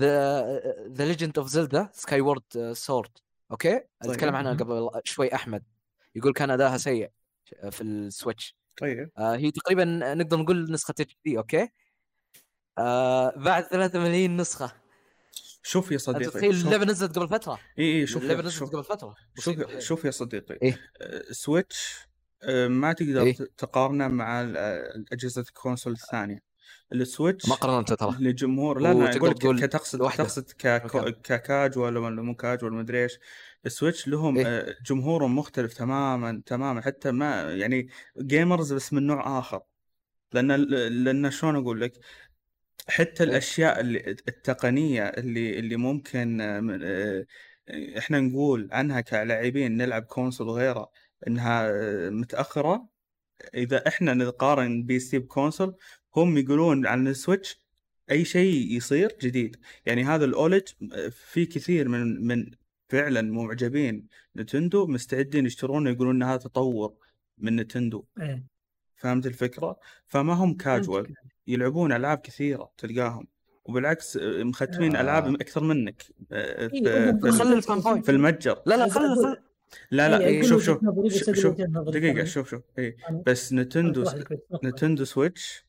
[0.88, 3.10] The Legend of Zelda Skyward Sword
[3.50, 4.10] okay؟ طيب.
[4.10, 5.62] أتكلم عنها قبل شوي أحمد.
[6.14, 7.10] يقول كان أداها سيء
[7.70, 8.56] في ال Switch.
[8.80, 9.10] طيب.
[9.18, 9.84] آه هي تقريبا
[10.14, 11.68] نقدر نقول نسخة HD okay؟
[12.78, 14.72] آه بعد 3 ملايين نسخة.
[15.62, 17.58] شوف يا صديقي تخيل اللعبة نزلت قبل فترة.
[17.78, 19.14] إي إي شوف اللعبة نزلت قبل فترة.
[19.38, 20.58] شوف شوف يا صديقي.
[20.62, 20.78] إيه؟
[21.30, 22.08] Switch
[22.42, 24.40] آه، ما تقدر إيه؟ تقارنه مع
[25.12, 26.48] أجهزة ال console الثانية.
[26.92, 28.16] ال Switch ما قارنته ترى.
[28.20, 30.24] لجمهور لا لا أقول لك تقصد واحدة.
[30.24, 30.44] تقصد
[31.22, 33.18] ككاجوال ولا مو كاجوال ما أدري إيش.
[33.66, 36.80] ال Switch لهم إيه؟ جمهورهم مختلف تماما تماما.
[36.80, 39.60] حتى ما يعني gamers بس من نوع آخر.
[40.32, 40.52] لأن
[41.04, 41.92] لأن شلون أقول لك؟
[42.88, 43.30] حتى إيه.
[43.30, 47.26] الأشياء اللي التقنية اللي اللي ممكن آه،
[47.98, 50.90] إحنا نقول عنها كلاعبين نلعب console وغيره
[51.26, 51.70] إنها
[52.10, 52.88] متأخرة.
[53.54, 55.76] إذا إحنا نقارن PC ب console
[56.16, 57.62] هم يقولون عن ال Switch
[58.10, 59.56] أي شيء يصير جديد.
[59.86, 60.68] يعني هذا ال OLED
[61.10, 62.50] في كثير من من
[62.88, 64.06] فعلا معجبين
[64.36, 66.94] Nintendo مستعدين يشترونه يقولون إن هذا تطور
[67.38, 68.04] من Nintendo.
[68.20, 68.44] إيه.
[68.96, 71.14] فهمت الفكرة؟ فما هم كاجوال
[71.48, 73.26] يلعبون ألعاب كثيرة تلقاهم
[73.64, 75.00] وبالعكس مهتمين آه.
[75.00, 78.62] العاب أكثر منك آه، إيه، في, في, في المتجر.
[78.66, 79.36] لا لا خل
[79.90, 80.80] لا لا إيه شوف شوف
[81.32, 82.96] شوف دقيقة شوف شوف إي.
[83.26, 84.04] بس Nintendo
[84.64, 85.64] Nintendo Switch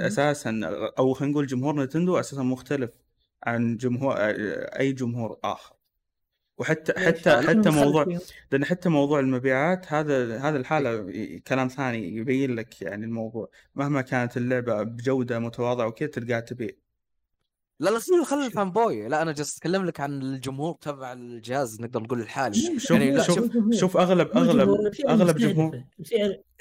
[0.00, 0.60] أساسا
[0.98, 2.90] أو خلينا نقول جمهور Nintendo أساسا مختلف
[3.42, 5.77] عن جمهور أي جمهور آخر.
[6.58, 8.18] وحتى حتى حتى موضوع
[8.52, 11.12] لأن حتى موضوع المبيعات هذا هذا الحالة
[11.46, 13.50] كلام ثاني يبين لك يعني الموضوع.
[13.74, 16.70] مهما كانت اللعبة بجودة متواضعة وكذا تلقاها تبيع.
[17.80, 19.08] لا لا خلي خلي الفان بوي.
[19.08, 22.78] لا أنا جالس أتكلم لك عن الجمهور تبع الجهاز نقدر نقول الحالي.
[22.78, 23.96] شوف يعني شوف, شوف, شوف.
[23.96, 25.82] أغلب أغلب أغلب جمهور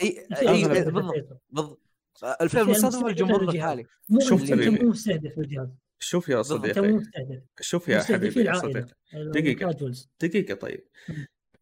[0.01, 1.41] إي إي بالضبط.
[1.49, 1.79] بالضبط
[2.41, 3.85] الفئه المستهدفه الجمهور الحالي.
[4.19, 5.67] شوف حبيبي مستهدف الجهاز.
[5.99, 7.03] شوف يا صديقي
[7.61, 9.91] شوف يا حبيبي يا صديقي دقيقة
[10.21, 10.87] دقيقة طيب.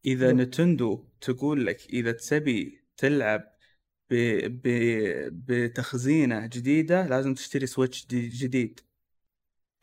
[0.05, 3.55] إذا نتندو تقول لك إذا تبي تلعب
[4.09, 4.15] ب...
[4.45, 4.67] ب...
[5.45, 8.79] بتخزينة جديدة لازم تشتري Switch جديد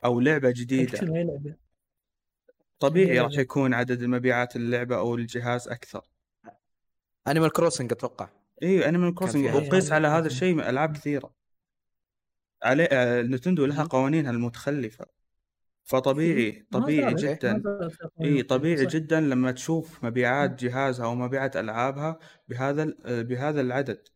[0.05, 1.00] أو لعبة جديدة.
[2.78, 6.03] طبيعي راح يكون عدد المبيعات اللعبة أو الجهاز أكثر.
[7.28, 8.28] Animal Crossing أتوقع.
[8.62, 11.41] إيوه Animal Crossing وقيس على هذا الشيء ألعاب كثيرة.
[12.62, 15.06] عليه آه، Nintendo لها قوانينها المتخلفة.
[15.84, 17.62] فطبيعي طبيعي جدا.
[18.20, 24.08] إي طبيعي جدا لما تشوف مبيعات جهازها أو مبيعات ألعابها بهذا بهذا العدد.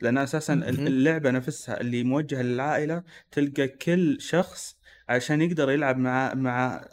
[0.00, 4.76] لأن أساسا اللعبة نفسها اللي موجهة للعائلة تلقى كل شخص
[5.08, 6.88] عشان يقدر يلعب مع مع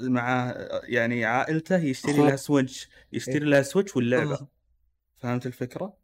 [0.00, 0.54] مع
[0.84, 4.46] يعني عائلته يشتري لها Switch يشتري لها Switch واللعبة.
[5.16, 5.96] فهمت الفكرة؟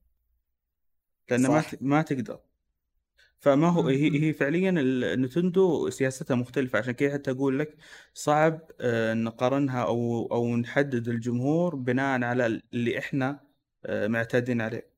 [1.31, 2.41] لأن ما ما تقدر.
[3.41, 6.79] فما هو هي هي فعليا ال Nintendo سياستها مختلفة.
[6.79, 7.77] عشان كذا حتى أقول لك
[8.15, 13.41] صعب آه، نقارنها أو أو نحدد الجمهور بناء على اللي إحنا
[13.85, 14.91] آه، معتادين عليه.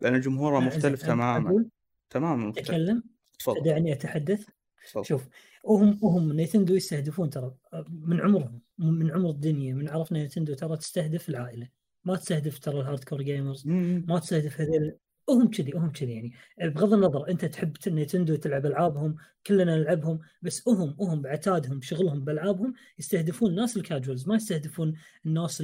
[0.00, 1.64] لأن جمهورها مختلف تماما.
[2.10, 2.70] تماما مختلف.
[2.70, 3.02] أتكلم؟
[3.38, 3.62] تفضل.
[3.62, 4.46] دعني أتحدث.
[4.86, 5.04] تفضل.
[5.04, 5.28] شوف
[5.64, 7.54] وهم وهم Nintendo يستهدفون ترى
[7.90, 11.68] من عمرهم من عمر الدنيا من عرفنا Nintendo ترى تستهدف العائلة.
[12.04, 14.96] ما تستهدف ترى ال hardcore gamers ما تستهدف هذول
[15.28, 16.32] وهم كذي وهم كذي يعني.
[16.70, 19.16] بغض النظر أنت تحب Nintendo تلعب ألعابهم
[19.46, 24.94] كلنا نلعبهم بس هم هم بعتادهم شغلهم بألعابهم يستهدفون الناس ال casuals ما يستهدفون
[25.26, 25.62] الناس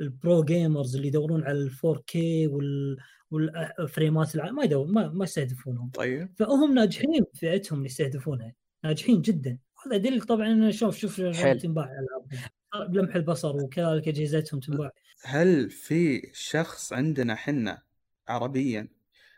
[0.00, 2.96] ال pro gamers اللي يدورون على ال 4K وال
[3.30, 4.50] والفريمات الع...
[4.50, 5.90] ما يدور ما, ما يستهدفونهم.
[5.90, 6.28] طيب.
[6.38, 9.58] فهم ناجحين فئتهم اللي يستهدفونها ناجحين جدا.
[9.86, 12.48] هذا دليل طبعا شوف شوف تنباع ألعابهم.
[12.92, 14.90] بلمح البصر وكذلك أجهزتهم تنباع.
[15.24, 17.82] هل في شخص عندنا حنا
[18.28, 18.88] عربيا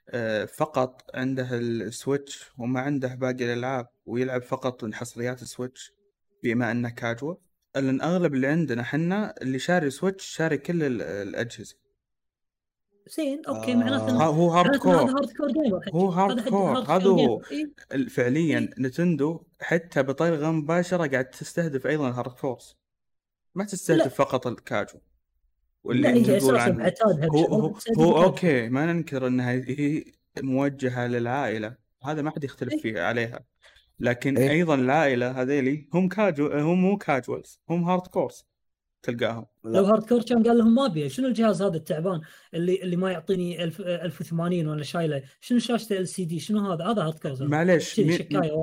[0.08, 5.92] آه، فقط عنده ال Switch وما عنده باقي الألعاب ويلعب فقط من حصريات ال Switch
[6.42, 7.36] بما أنه كاجوال.
[7.74, 11.76] لأن أغلب اللي عندنا حنا اللي شاري Switch شاري كل الأجهزة.
[13.16, 15.30] زين okay معناته آه هو hardcore hard
[15.94, 22.32] هو hardcore هذا هو إيه؟ فعليا إيه؟ Nintendo حتى بطريقة مباشرة قاعد تستهدف أيضا ال
[22.32, 22.76] hardcores
[23.54, 24.08] ما تستهدف لا.
[24.08, 24.98] فقط الكاجو
[25.84, 26.92] واللي لا تقول عنه.
[27.32, 30.04] هو, هو, هو okay ما ننكر انها هي
[30.42, 31.76] موجهة للعائلة.
[32.04, 33.44] هذا ما حد يختلف إيه؟ فيه عليها.
[34.00, 38.46] لكن إيه؟ أيضا العائلة هذيلي هم casu هم مو casuals هم hardcores
[39.02, 42.20] تلقاهم لو hard core كان قال لهم ما أبي شنو الجهاز هذا التعبان
[42.54, 48.00] اللي اللي ما يعطيني 1080 ولا شايله شنو شاشته LCD شنو هذا؟ هذا hardcore معليش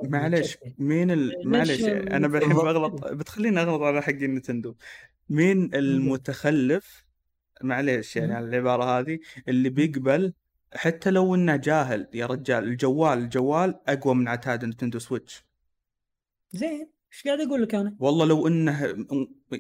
[0.04, 1.34] معليش مين ال...
[1.46, 4.76] معليش أنا الحين بغلط بتخليني أغلط على حق ال Nintendo.
[5.30, 7.07] مين المتخلف؟
[7.62, 10.34] معليش يعني على العبارة هذه اللي بيقبل
[10.74, 15.46] حتى لو إنه جاهل يا رجال الجوال الجوال أقوى من عتاد Nintendo Switch.
[16.52, 19.06] زين إيش قاعد أقول لك أنا؟ والله لو إنه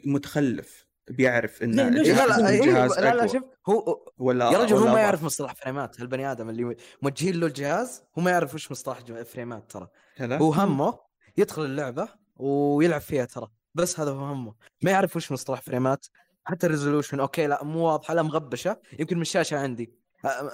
[0.06, 5.00] متخلف بيعرف إنه لا لا الجهاز لا لا شوف هو ولا يا رجل هو ما
[5.00, 9.72] يعرف مصطلح فريمات هالبني آدم اللي موجهين له الجهاز هو ما يعرف وش مصطلح فريمات
[9.72, 9.88] ترى.
[10.22, 11.00] هو همه
[11.38, 14.56] يدخل اللعبة ويلعب فيها ترى بس هذا هو همه.
[14.82, 16.06] ما يعرف وش مصطلح فريمات
[16.48, 18.78] حتى ال resolution أوكي لا مو واضحة لا مغبشة.
[19.00, 19.94] يمكن من الشاشة عندي.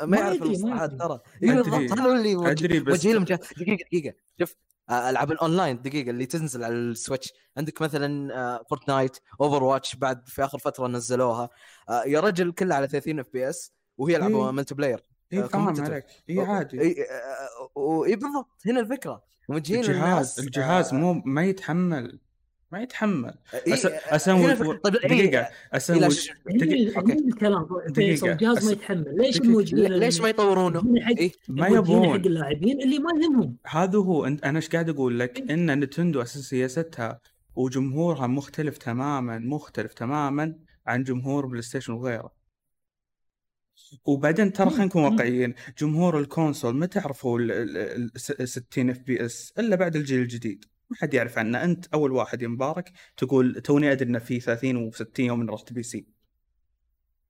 [0.03, 1.19] ما يعرف المصطلحات ترى.
[1.41, 4.13] بالضبط هذا اللي موجهين لهم دقيقة دقيقة.
[4.39, 4.55] شوف
[4.91, 7.33] العاب الأونلاين دقيقة اللي تنزل على ال Switch.
[7.57, 11.49] عندك مثلا Fortnite Overwatch بعد في آخر فترة نزلوها.
[12.05, 16.05] يا رجل كلها على 30 FPS وهي لعبة multiplayer اي فاهم عليك.
[16.29, 16.81] اي عادي.
[16.81, 16.95] إي
[18.05, 18.49] إي بالضبط.
[18.65, 19.23] هنا الفكرة.
[19.49, 22.19] الجهاز الجهاز مو ما يتحمل.
[22.73, 23.33] ما يتحمل.
[23.53, 23.85] أس...
[23.85, 25.49] أسوي طيب دقيقة.
[25.73, 25.99] أسوي
[26.45, 27.13] دقيقة أوكي.
[27.13, 28.31] الكلام دقيقة.
[28.31, 29.17] الجهاز ما يتحمل.
[29.17, 30.83] ليش الموجودين ليش ما يطورونه؟
[31.19, 32.09] إيه؟ ما يبون.
[32.09, 33.57] حق اللاعبين اللي ما يهمهم.
[33.67, 34.25] هذا هو.
[34.25, 37.21] أنا إيش قاعد أقول لك؟ إن Nintendo أساس سياستها
[37.55, 40.55] وجمهورها مختلف تماما مختلف تماما
[40.87, 42.43] عن جمهور PlayStation وغيره.
[44.05, 45.53] وبعدين ترى خلينا نكون واقعيين.
[45.77, 48.11] جمهور الكونسول ما تعرفوا ال
[48.49, 50.65] 60 FPS إلا بعد الجيل الجديد.
[50.93, 51.63] ما حد يعرف عنه.
[51.63, 55.73] أنت أول واحد يا مبارك تقول توني أدري إنه في 30 و60 يوم من رحت
[55.73, 56.05] PC.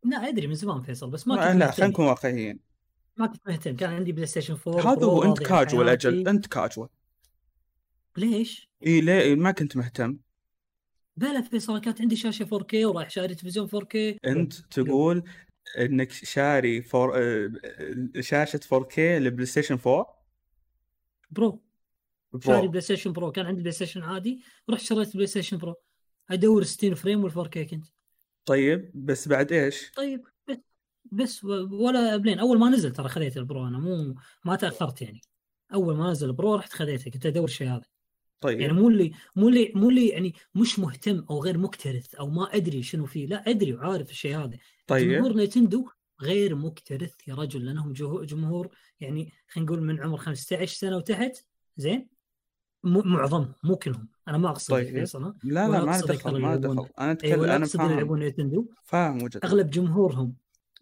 [0.03, 2.59] لا أدري من زمان فيصل بس ما كنت لا خلينا نكون واقعيين.
[3.17, 6.89] ما كنت مهتم كان عندي PlayStation 4 هذا هو أنت كاجوال أجل أنت كاجوال.
[8.17, 10.17] ليش؟ إي ليه؟ ما كنت مهتم.
[11.17, 13.95] بلا فيصل كانت عندي شاشة 4K ورايح شاري تلفزيون 4K
[14.25, 15.23] أنت تقول
[15.77, 17.11] إنك شاري four...
[17.15, 17.51] آه،
[18.19, 20.23] شاشة 4K ل PlayStation 4
[21.31, 21.61] Pro.
[22.39, 23.31] شاري Play Station Pro.
[23.31, 24.43] كان عندي PlayStation عادي.
[24.69, 25.75] رحت شريت PlayStation Pro.
[26.29, 27.85] ادور 60 frame وال 4K كنت.
[28.45, 30.25] طيب بس بعد إيش؟ طيب
[31.11, 32.39] بس ولا بلين.
[32.39, 33.67] أول ما نزل ترى خذيت ال Pro.
[33.67, 34.15] أنا مو
[34.45, 35.21] ما تأخرت يعني.
[35.73, 37.11] أول ما نزل ال Pro رحت خذيته.
[37.11, 37.85] كنت أدور الشيء هذا.
[38.41, 38.61] طيب.
[38.61, 42.55] يعني مو اللي مو اللي مو اللي يعني مش مهتم أو غير مكترث أو ما
[42.55, 43.25] أدري شنو فيه.
[43.27, 44.57] لا أدري وعارف الشيء هذا.
[44.87, 45.11] طيب.
[45.11, 45.89] جمهور Nintendo
[46.21, 47.65] غير مكترث يا رجل.
[47.65, 51.45] لأنهم جمهور يعني خلينا نقول من عمر 15 سنة وتحت.
[51.77, 52.09] زين؟
[52.83, 54.07] معظمهم مو كلهم.
[54.27, 56.87] أنا ما أقصد طيب فيصل لا لا ما دخل ما دخل.
[56.99, 57.91] أنا أتكلم أيوة أنا فاهم.
[57.91, 60.35] يلعبون Nintendo فاهم وجهه أغلب جمهورهم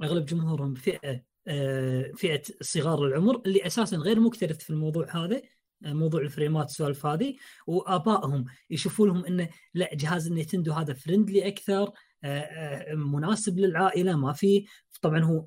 [0.04, 5.42] أغلب جمهورهم فئة آه، فئة صغار العمر اللي أساسا غير مكترث في الموضوع هذا
[5.86, 7.36] آه، موضوع الفريمات والسوالف هذه
[7.68, 11.92] وآبائهم يشوفوا لهم إنه لا جهاز ال Nintendo هذا friendly أكثر
[12.24, 14.66] آه، مناسب للعائلة ما في.
[15.02, 15.46] طبعا هو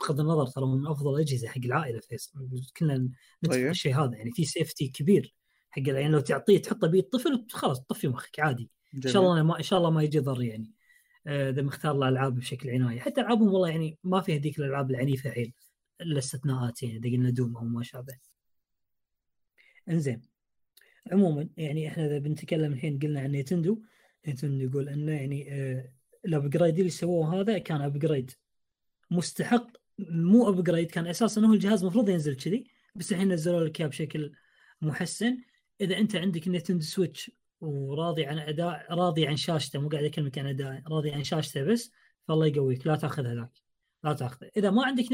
[0.00, 2.30] بغض النظر ترى من أفضل الأجهزة حق العائلة فيصل.
[2.76, 2.96] كلنا
[3.44, 3.66] نتفق طيب.
[3.66, 5.34] الشيء هذا يعني في سيفتي كبير.
[5.80, 8.70] حق يعني لو تعطيه تحطه بيد طفل خلاص طفي مخك عادي.
[8.94, 9.06] جميل.
[9.06, 10.72] إن شاء الله ما إن شاء الله ما يجي ضر يعني.
[11.26, 13.00] آه، إذا مختار له العاب بشكل عناية.
[13.00, 15.52] حتى ألعابهم والله يعني ما فيها ذيك الألعاب العنيفة حيل
[16.00, 18.18] الا استثناءات يعني اذا قلنا دوم أو ما شابه.
[19.88, 20.22] إنزين.
[21.12, 23.82] عموما يعني إحنا إذا بنتكلم الحين قلنا عن Nintendo
[24.26, 25.92] Nintendo يقول انه يعني آه
[26.24, 28.30] ال upgrade اللي سووه هذا كان upgrade
[29.10, 29.66] مستحق.
[29.98, 34.32] مو upgrade كان أساسا هو الجهاز المفروض ينزل كذي بس الحين نزلوا لك اياه بشكل
[34.82, 35.38] محسن.
[35.80, 40.46] إذا أنت عندك Nintendo Switch وراضي عن أداء راضي عن شاشته مو قاعد أكلمك عن
[40.46, 41.92] أداء راضي عن شاشته بس
[42.28, 43.50] فالله يقويك لا تأخذ هذاك
[44.04, 45.12] لا تاخذه إذا ما عندك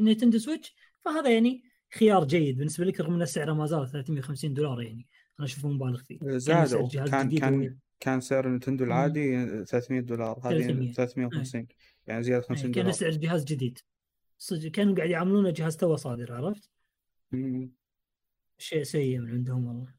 [0.00, 0.74] Nintendo Switch
[1.04, 1.62] فهذا يعني
[1.98, 5.06] خيار جيد بالنسبة لك رغم إن سعره ما زال 350 دولار يعني.
[5.38, 6.18] أنا أشوفه مبالغ فيه.
[6.22, 11.66] زادوا كان كان كان سعر Nintendo العادي 300 دولار هذه 350
[12.06, 12.84] يعني زيادة 50 دولار.
[12.84, 13.78] كان سعر جهاز جديد.
[14.38, 16.70] صدق كانوا قاعد يعاملونه جهاز تو صادر عرفت؟
[18.58, 19.94] شيء سيء من عندهم والله.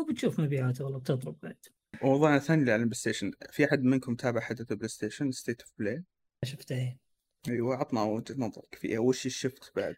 [0.00, 1.56] وبتشوف مبيعاته والله بتضرب بعد.
[2.02, 6.04] موضوعنا الثاني على ال PlayStation في أحد منكم تابع حدث ال PlayStation State of Play؟
[6.44, 6.98] شفته إيه.
[7.48, 9.94] أيوه عطنا وجهة نظرك فيها وش شفت بعد؟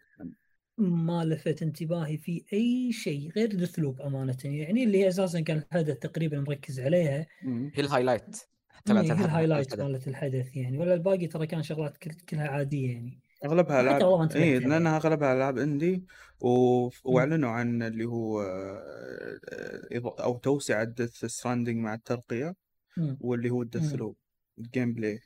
[0.77, 5.97] ما لفت انتباهي في أي شيء غير Deathloop أمانة يعني اللي هي أساسا كان الحدث
[5.97, 7.27] تقريبا مركز عليها.
[7.73, 8.37] هي ال highlight
[8.89, 13.19] هي ال highlight مالت الحدث يعني ولا الباقي ترى كان شغلات كلها عادية يعني.
[13.45, 16.05] أغلبها العاب اي لانها اغلبها العاب indie
[16.41, 16.49] و...
[17.03, 22.55] وأعلنوا عن اللي هو آه، أو توسعة Death Stranding مع الترقية
[23.19, 24.15] واللي هو ال Deathloop
[24.59, 25.21] ال gameplay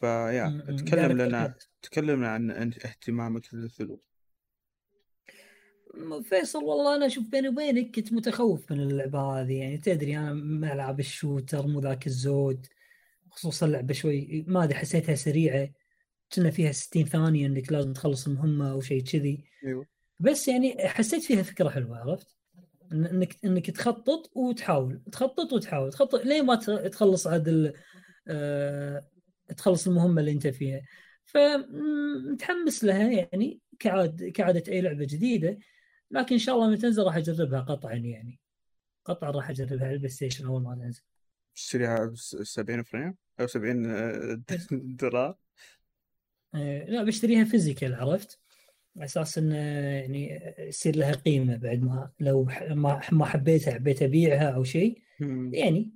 [0.00, 2.50] فيا تكلم لنا تكلم عن
[2.84, 4.00] اهتمامك لل Deathloop
[6.22, 9.78] فيصل والله أنا أشوف بيني وبينك كنت متخوف من اللعبة هذه يعني.
[9.78, 12.66] تدري أنا ما ألعب ال shooter مو ذاك الزود
[13.30, 15.68] خصوصا اللعبه شوي ما أدري حسيتها سريعة.
[16.34, 19.44] كنا فيها 60 ثانية إنك لازم تخلص المهمة أو شيء كذي.
[19.64, 19.86] أيوه.
[20.20, 22.36] بس يعني حسيت فيها فكرة حلوة عرفت؟
[22.92, 26.54] انك إنك تخطط وتحاول تخطط وتحاول تخطط لين ما
[26.88, 27.74] تخلص عاد
[28.28, 29.08] أه...
[29.56, 30.82] تخلص المهمة اللي أنت فيها.
[31.24, 35.58] فمتحمس لها يعني كعاد كعادة أي لعبة جديدة.
[36.10, 38.40] لكن إن شاء الله لما تنزل راح أجربها قطعا يعني.
[39.04, 41.02] قطعا راح أجربها على ال PlayStation أول ما تنزل.
[41.54, 45.28] تشتريها ب 70 frame أو 70 آه، دولار.
[45.28, 45.38] آه،
[46.88, 48.38] لا بشتريها physical عرفت؟
[48.96, 54.50] على أساس إنه يعني يصير لها قيمة بعد ما لو ما ما حبيتها حبيت أبيعها
[54.50, 54.98] أو شيء
[55.52, 55.90] يعني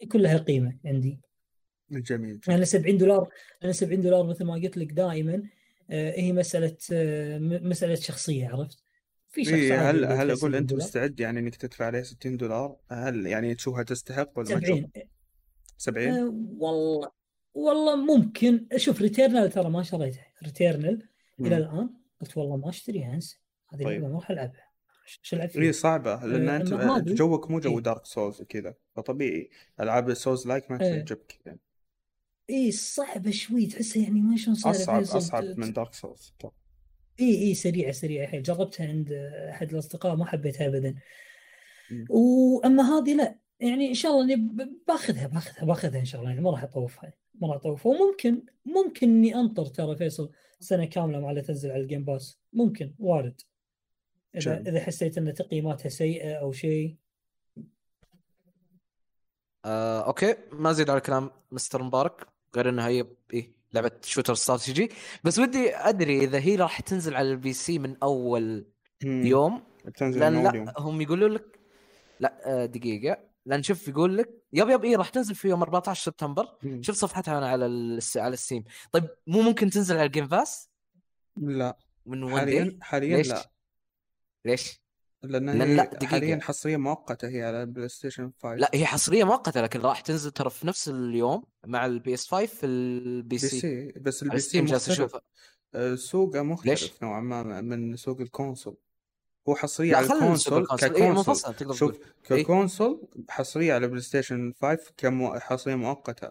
[0.00, 1.20] يكون لها قيمة عندي.
[1.90, 2.40] جميل.
[2.48, 3.28] أنا 70 دولار
[3.64, 5.42] أنا 70 دولار مثل ما قلت لك دائما
[5.90, 6.76] آه، هي مسألة
[7.62, 8.78] مسألة شخصية عرفت؟
[9.28, 13.26] في شخص إيه هل هل أقول أنت مستعد يعني إنك تدفع عليه 60 دولار؟ هل
[13.26, 15.02] يعني تشوفها تستحق ولا 70 ما
[15.78, 17.10] 70 أه والله
[17.58, 18.66] والله ممكن.
[18.76, 21.08] شوف Returnal ترى ما شريتها Returnal
[21.40, 21.90] إلى الآن
[22.20, 23.38] قلت والله ما أشتريها أنسى.
[23.74, 24.02] هذه طيب.
[24.02, 24.68] ما راح ألعبها.
[25.24, 26.24] إيش العب فيها؟ اي صعبة.
[26.24, 28.74] لأن أه انت جوك مو جو إيه؟ Dark Souls وكذا.
[28.96, 29.50] فطبيعي.
[29.80, 30.98] ألعاب ال Souls like ما إيه.
[30.98, 31.58] تعجبك يعني.
[32.50, 33.66] اي صعبه شوي.
[33.66, 36.34] تحسها يعني ما شلون صار أصعب أصعب من Dark Souls
[37.20, 38.26] اي اي سريعة سريعة.
[38.26, 39.12] حيل جربتها عند
[39.50, 40.94] أحد الأصدقاء ما حبيتها ابدا.
[42.10, 43.38] وأما هذه لا.
[43.60, 44.48] يعني إن شاء الله إني
[44.88, 47.92] باخذها باخذها باخذها إن شاء الله يعني ما راح أطوفها ما راح أطوفها.
[47.92, 50.30] وممكن ممكن إني أنطر ترى فيصل
[50.60, 53.40] سنة كاملة مع تنزل على ال Game Pass ممكن وارد
[54.34, 54.50] اذا شو.
[54.50, 56.96] إذا حسيت إن تقييماتها سيئة أو شيء.
[59.64, 60.34] آه، أوكي.
[60.52, 62.26] ما زيد على كلام مستر مبارك.
[62.56, 64.88] غير إنها هي إيه لعبة shooter استراتيجي
[65.24, 68.66] بس ودي أدري إذا هي راح تنزل على ال PC من أول
[69.02, 69.62] يوم؟
[69.96, 70.72] تنزل لأن لا يوم.
[70.78, 71.58] هم يقولوا لك
[72.20, 73.27] لا آه، دقيقة.
[73.48, 76.48] لأن شوف يقول لك yep yep اي راح تنزل في يوم 14 سبتمبر.
[76.80, 77.64] شوف صفحتها أنا على
[78.16, 80.70] على ال Steam طيب مو ممكن تنزل على ال Game Pass؟
[81.36, 83.50] لا من حاليا حاليا ليش؟ لا
[84.44, 84.80] ليش؟
[85.22, 86.06] لأن هي لا دقيقة.
[86.06, 90.30] حاليا حصرية مؤقتة هي على ال PlayStation 5 لا هي حصرية مؤقتة لكن راح تنزل
[90.30, 94.60] ترى في نفس اليوم مع ال PS 5 في ال PC, C بس ال PC
[94.60, 95.20] جالس اشوفه
[95.94, 98.76] سوقه مختلف ليش؟ نوعا ما من سوق ال console
[99.48, 101.36] هو حصرية على ال console ك console.
[101.60, 106.30] إيه شوف ك console حصرية على PlayStation 5 كحصريه مؤقتة.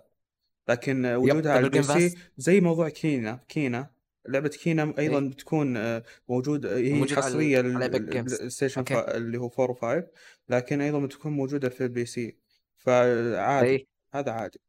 [0.69, 3.89] لكن وجودها على ال PC زي موضوع Kena Kena.
[4.27, 10.01] لعبة Kena أيضا إيه؟ بتكون آه، موجود آه، هي حصرية لل PlayStation اللي هو 4
[10.01, 10.03] و5
[10.49, 12.37] لكن أيضا بتكون موجودة في ال PC.
[12.77, 14.59] فعادي إيه؟ هذا عادي.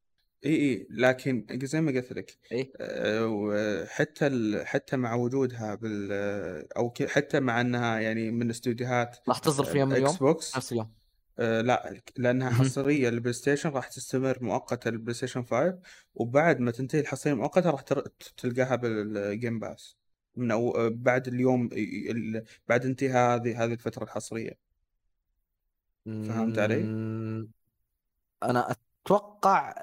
[0.45, 0.86] إي إي.
[0.91, 4.30] لكن زي ما قلت لك إيه؟ أه حتى
[4.64, 6.12] حتى مع وجودها بال
[6.76, 10.93] أو حتى مع إنها يعني من استديوهات راح تصدر في يوم Xbox نفس اليوم.
[11.39, 15.78] أه لا لأنها حصرية لل PlayStation راح تستمر مؤقتا لل PlayStation 5
[16.14, 17.80] وبعد ما تنتهي الحصرية المؤقته راح
[18.36, 19.97] تلقاها بال Game Pass
[20.36, 21.68] من أو بعد اليوم
[22.68, 24.59] بعد انتهاء هذه هذه الفترة الحصرية.
[26.07, 26.82] فهمت علي؟
[28.43, 28.76] أنا
[29.07, 29.74] أتوقع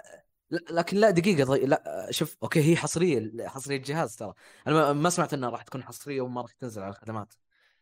[0.51, 1.65] لكن لا دقيقة ضي...
[1.65, 4.33] لا شوف أوكي هي حصرية حصرية الجهاز ترى.
[4.67, 7.33] أنا ما سمعت إنها راح تكون حصرية وما راح تنزل على الخدمات.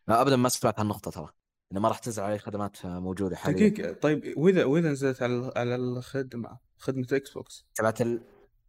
[0.08, 1.28] ابدا ما سمعت هالنقطة ترى
[1.72, 3.68] إنه ما راح تنزل على خدمات موجودة حاليا.
[3.68, 8.20] دقيقة طيب وإذا وإذا نزلت على على الخدمة خدمة إكس بوكس تبعت ال...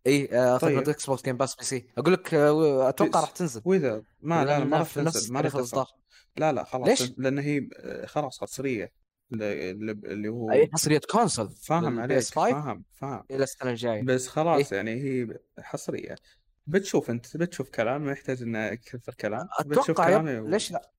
[0.08, 0.89] إي آه، خدمه طيب.
[0.89, 3.62] Xbox Game Pass PC أقول لك آه، أتوقع راح تنزل.
[3.66, 5.56] وإذا ما لا, لا ما راح تنزل ما راح
[6.38, 9.05] لا لا خلاص ليش؟ لأن هي آه، خلاص حصرية.
[9.34, 13.23] اللي هو اي حصريه console فاهم عليك فاهم فاهم.
[13.32, 14.03] إلى السنة الجاية.
[14.03, 16.15] بس خلاص إيه؟ يعني هي حصرية.
[16.67, 19.47] بتشوف أنت بتشوف كلام ما يحتاج إنه كثر كلام.
[19.59, 20.47] أتوقع كلام و...
[20.47, 20.91] ليش لا؟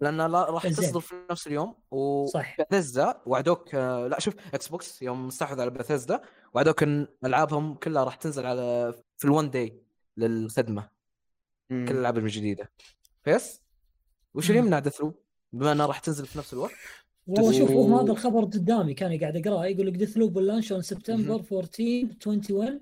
[0.00, 6.20] لأن راح تصدر في نفس اليوم وبثزدا وعدوك لا شوف Xbox يوم استحوذ على بثزدا
[6.54, 9.82] وعدوك إن ألعابهم كلها راح تنزل على في ال one day
[10.16, 10.90] للخدمة.
[11.70, 11.86] مم.
[11.88, 12.70] كل الألعاب الجديدة.
[13.26, 13.60] بس
[14.34, 15.02] وش اللي يمنع Death
[15.52, 16.72] بما إنها راح تنزل في نفس الوقت.
[17.26, 19.66] والله شوف هو هذا الخبر قدامي كان قاعد أقرأه.
[19.66, 22.80] يقول لك Deathloop launch on September 14 21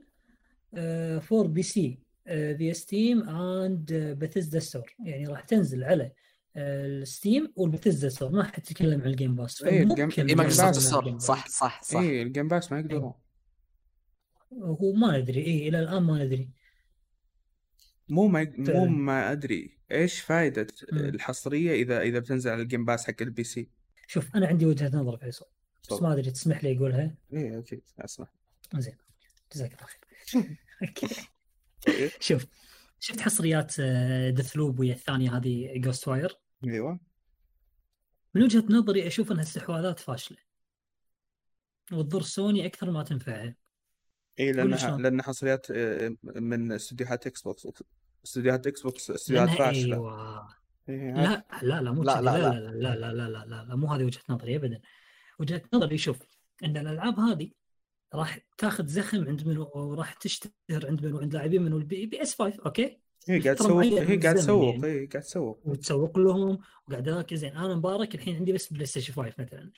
[1.20, 6.12] for PC via Steam and Bethesda Store يعني راح تنزل على
[6.56, 10.56] ال Steam وال Bethesda Store ما حتتكلم عن ال Game Pass اي ال Game Pass
[11.18, 12.00] صح صح صح.
[12.00, 13.12] اي ال Game Pass ما يقدرون.
[14.52, 16.50] هو ما ندري اي إلى الآن ما ندري
[18.08, 23.06] مو ما مو ما أدري إيش فائده الحصرية إذا إذا بتنزل على ال Game Pass
[23.06, 23.68] حق ال PC
[24.06, 25.46] شوف أنا عندي وجهة نظر فيصل
[25.90, 28.28] بس ما أدري تسمح لي اقولها إيه أكيد أسمح.
[28.74, 28.96] زين
[29.54, 30.56] جزاك الله خير.
[31.86, 32.10] طيب.
[32.20, 32.46] شوف
[33.00, 33.80] شفت حصريات
[34.30, 37.00] Death آه، loop ويا الثانية هذه Ghostwire أيوه.
[38.34, 40.38] من وجهة نظري أشوف انها استحواذات فاشلة.
[41.92, 43.54] وتضر سوني أكثر ما تنفعها
[44.40, 47.66] اي لأنها لأن حصريات آه، من استديوهات Xbox
[48.24, 49.96] استديوهات Xbox استديوهات فاشلة.
[49.96, 50.58] أيوه.
[50.88, 52.70] لا لا لا مو لا لا لا لا.
[52.70, 54.80] لا لا لا لا لا مو هذه وجهة نظري ابدا.
[55.38, 56.18] وجهة نظري شوف
[56.64, 57.50] إن الألعاب هذه
[58.14, 62.62] راح تاخذ زخم عند منو وراح تشتهر عند منو عند لاعبين منو ال PS 5
[62.66, 62.98] أوكي؟
[63.28, 64.86] هي قاعد تسوق هي قاعد تسوق يعني.
[64.86, 65.60] هي قاعد تسوق.
[65.64, 69.70] وتسوق لهم وقاعد ذاك زين أنا مبارك الحين عندي بس PlayStation 5 مثلا.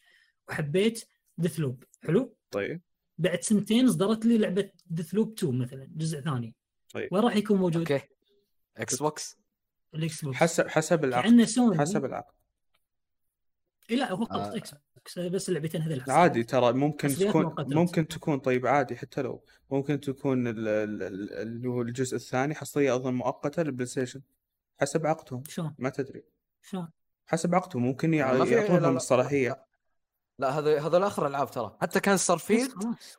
[0.48, 1.04] وحبيت
[1.38, 2.80] Deathloop حلو؟ طيب.
[3.18, 6.54] بعد سنتين صدرت لي لعبة Deathloop 2 مثلا جزء ثاني.
[6.94, 7.08] طيب.
[7.12, 8.06] وين راح يكون موجود؟ أوكي.
[8.80, 9.38] Xbox
[9.94, 11.44] ال Xbox حسب حسب العقد.
[11.44, 11.78] سوني.
[11.78, 12.34] حسب العقد.
[13.90, 14.56] إي لا هو فقط آه.
[14.56, 20.00] Xbox بس اللعبتين هذول عادي ترى ممكن تكون ممكن تكون طيب عادي حتى لو ممكن
[20.00, 24.22] تكون اللي هو الجزء الثاني حصرية أظن مؤقتة لل PlayStation.
[24.80, 25.42] حسب عقدهم.
[25.48, 26.24] شلون؟ ما تدري.
[26.62, 26.88] شلون؟
[27.26, 27.82] حسب عقدهم.
[27.82, 29.64] ممكن يعطونهم الصلاحية.
[30.38, 31.76] لا هذا هذا اخر ألعاب ترى.
[31.80, 32.72] حتى كان Starfield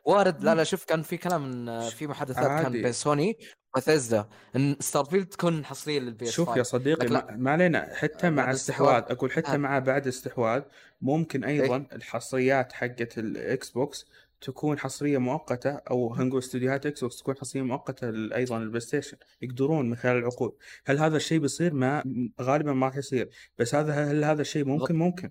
[0.04, 0.44] وارد.
[0.44, 3.38] لا لا شوف كان في كلام إن في محادثات كان بين سوني
[3.76, 8.50] وبثيزدا إن Starfield تكون حصرية لل PS شوف يا صديقي ما, ما علينا حتى مع
[8.50, 10.62] استحواذ أقول حتى مع بعد استحواذ
[11.00, 14.06] ممكن أيضا إيه؟ الحصريات حقت ال Xbox
[14.40, 19.90] تكون حصرية مؤقتة أو خلينا نقول استديوهات Xbox تكون حصرية مؤقتة أيضا ال PlayStation يقدرون
[19.90, 20.52] من خلال العقود.
[20.84, 22.04] هل هذا الشيء بيصير؟ ما
[22.40, 23.30] غالبا ما راح يصير.
[23.58, 25.30] بس هذا هل هذا الشيء ممكن؟ ممكن.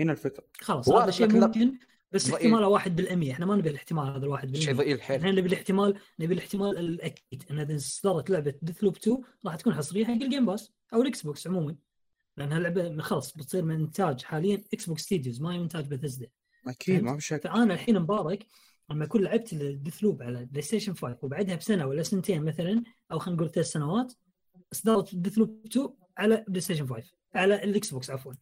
[0.00, 0.44] هنا الفكرة.
[0.60, 1.78] خلاص هذا شيء ممكن.
[2.12, 3.32] بس احتماله واحد بالمية.
[3.32, 4.64] إحنا ما نبي الاحتمال هذا الواحد بالمية.
[4.64, 5.16] شيء ضئيل حيل.
[5.16, 7.44] إحنا نبي الاحتمال نبي الاحتمال الأكيد.
[7.50, 11.22] إن إذا اصدرت لعبة Deathloop 2 راح تكون حصرية حق ال Game Pass أو الاكس
[11.22, 11.76] بوكس عموما.
[12.36, 16.26] لانها لعبه خلاص بتصير من إنتاج حاليا Xbox Studios ما هي إنتاج بثزدا
[16.66, 17.42] أكيد ما في شك.
[17.42, 18.46] فأنا الحين مبارك
[18.90, 22.82] لما اكون لعبت Deathloop على بلاي ستيشن 5 وبعدها بسنة ولا سنتين مثلا
[23.12, 24.12] أو خلينا نقول ثلاث سنوات
[24.72, 25.88] اصدرت Deathloop 2
[26.18, 28.32] على بلاي ستيشن 5 على الاكس بوكس عفوا.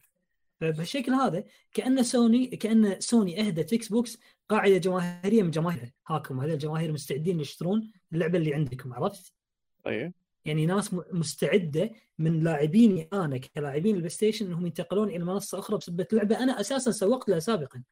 [0.61, 1.43] فبهالشكل هذا
[1.73, 4.17] كأن سوني كأن سوني أهدت إكس بوكس
[4.49, 9.33] قاعدة جماهيرية من جماهيرها هاكم هذول الجماهير مستعدين يشترون اللعبة اللي عندكم عرفت؟
[9.87, 10.13] أيوه
[10.45, 16.07] يعني ناس مستعدة من لاعبيني أنا كلاعبين البلاي ستيشن إنهم ينتقلون إلى منصة أخرى بسبب
[16.11, 17.83] لعبه أنا أساسا سوقت لها سابقا.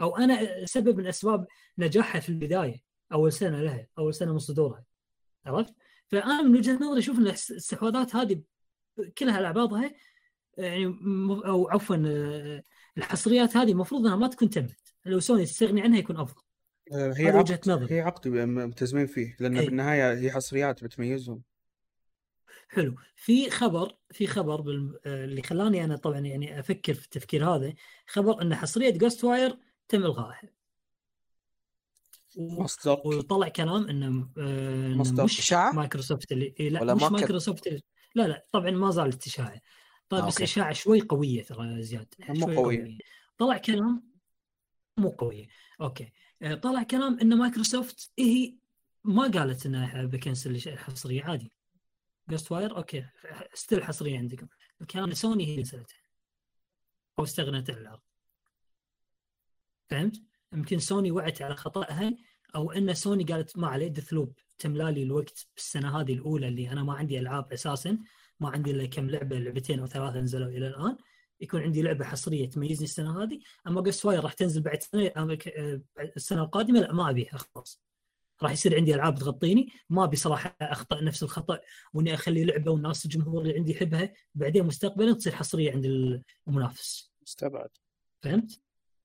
[0.00, 1.46] أو أنا سبب من أسباب
[1.78, 2.82] نجاحها في البداية
[3.12, 4.84] أول سنة لها أول سنة من صدورها.
[5.46, 5.74] عرفت؟
[6.08, 8.42] فأنا من وجهة نظري أشوف إن الاستحواذات هذه
[9.18, 9.92] كلها على بعضها
[10.58, 10.86] يعني
[11.46, 11.96] أو عفوا
[12.98, 14.94] الحصريات هذه المفروض إنها ما تكون تمت.
[15.06, 16.42] لو سوني تستغني عنها يكون أفضل.
[16.92, 17.86] هي عقد نظر.
[17.90, 19.66] هي عقد ملتزمين فيه لأن أي.
[19.66, 21.42] بالنهاية هي حصريات بتميزهم.
[22.68, 22.96] حلو.
[23.16, 25.00] في خبر في خبر بال...
[25.06, 27.74] اللي خلاني أنا طبعا يعني أفكر في التفكير هذا
[28.06, 30.50] خبر إن حصرية Ghostwire تم إلغائها.
[32.36, 33.00] مصدر.
[33.04, 35.24] وطلع كلام انه آه، مصدر.
[35.24, 37.82] مش مايكروسوفت اللي إيه لا مش مايكروسوفت اللي...
[38.14, 39.60] لا لا طبعا ما زالت اشاعه
[40.12, 42.56] طيب بس اشاعه شوي قوية ترى زياد مو قوية.
[42.56, 42.98] قوية.
[43.38, 44.02] طلع كلام
[44.96, 45.48] مو قوية.
[45.80, 46.12] أوكي.
[46.42, 48.54] آه، طلع كلام إن مايكروسوفت هي
[49.04, 51.52] ما قالت انها بكنسل الحصريه عادي.
[52.28, 53.06] Ghostwire أوكي.
[53.54, 54.46] still حصرية عندكم.
[54.80, 55.98] الكلام سوني هي اللي نزلتها
[57.18, 58.00] أو استغنت عن العرض
[59.90, 62.16] فهمت؟ يمكن سوني وعت على خطأها
[62.54, 66.92] أو إن سوني قالت ما عليه Deathloop تملالي الوقت بالسنة هذه الأولى اللي أنا ما
[66.92, 67.98] عندي ألعاب أساسا.
[68.40, 70.96] ما عندي إلا كم لعبة لعبتين أو ثلاثة نزلوا إلى الآن.
[71.40, 73.40] يكون عندي لعبة حصرية تميزني السنة هذه.
[73.66, 75.80] أما Ghostwire راح تنزل بعد سنة آه،
[76.16, 77.82] السنة القادمة لا ما أبيها خلاص.
[78.42, 79.68] راح يصير عندي ألعاب تغطيني.
[79.90, 81.60] ما أبي صراحة أخطأ نفس الخطأ
[81.94, 85.84] وإني أخلي لعبة والناس الجمهور اللي عندي يحبها بعدين مستقبلا تصير حصرية عند
[86.46, 87.12] المنافس.
[87.22, 87.70] مستبعد.
[88.22, 88.60] فهمت؟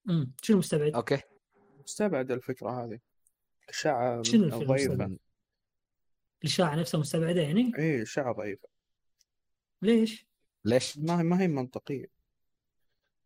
[0.10, 1.22] امم شنو مستبعد؟ أوكي.
[1.84, 3.00] مستبعد الفكرة هذه.
[3.70, 5.18] اشاعه ضعيفة.
[6.44, 8.68] الإشاعة نفسها مستبعدة يعني؟ اي إشاعة ضعيفة.
[9.82, 10.28] ليش؟
[10.66, 12.06] ليش؟ ما ما هي منطقية.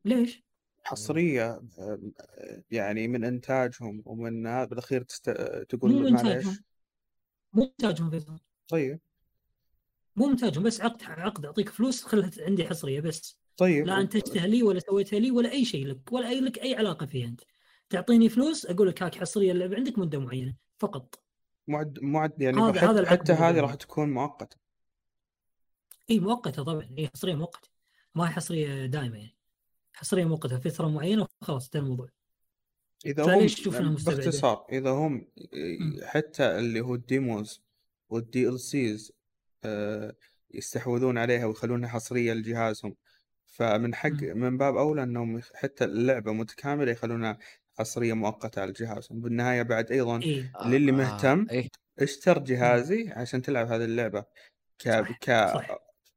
[0.05, 0.43] ليش؟
[0.83, 1.61] حصرية
[2.71, 5.29] يعني من إنتاجهم ومن هذا بالأخير تست...
[5.69, 6.45] تقول معليش.
[7.53, 8.99] مو إنتاجهم فيصل طيب.
[10.15, 13.37] مو إنتاجهم بس عقد عقد أعطيك فلوس خلها عندي حصرية بس.
[13.57, 13.85] طيب.
[13.85, 17.05] لا انتجتها لي ولا سويتها لي ولا أي شيء لك ولا اي لك أي علاقة
[17.05, 17.41] فيها أنت.
[17.89, 21.23] تعطيني فلوس أقول لك هاك حصرية اللعبه عندك مدة معينة فقط.
[21.67, 24.57] معد معد يعني هذا حتى, حتى هذه راح تكون مؤقتة.
[26.09, 26.89] اي مؤقتة طبعا.
[26.97, 27.69] هي حصرية مؤقتة.
[28.15, 29.35] ما هي حصرية دائمه يعني.
[29.93, 32.09] حصرية مؤقتة فترة معينة وخلاص انتهى الموضوع.
[33.05, 35.27] إذا هم باختصار إذا هم
[36.03, 39.11] حتى اللي هو ال demos وال DLCs
[40.53, 42.95] يستحوذون عليها ويخلونها حصرية لجهازهم.
[43.45, 47.37] فمن حق من باب أولى إنهم حتى اللعبة متكاملة يخلونها
[47.79, 51.53] حصرية مؤقتة على الجهاز بالنهاية بعد أيضا إيه؟ للي مهتم آه.
[51.53, 54.25] إيه؟ اشتر جهازي عشان تلعب هذه اللعبة.
[54.79, 55.05] ك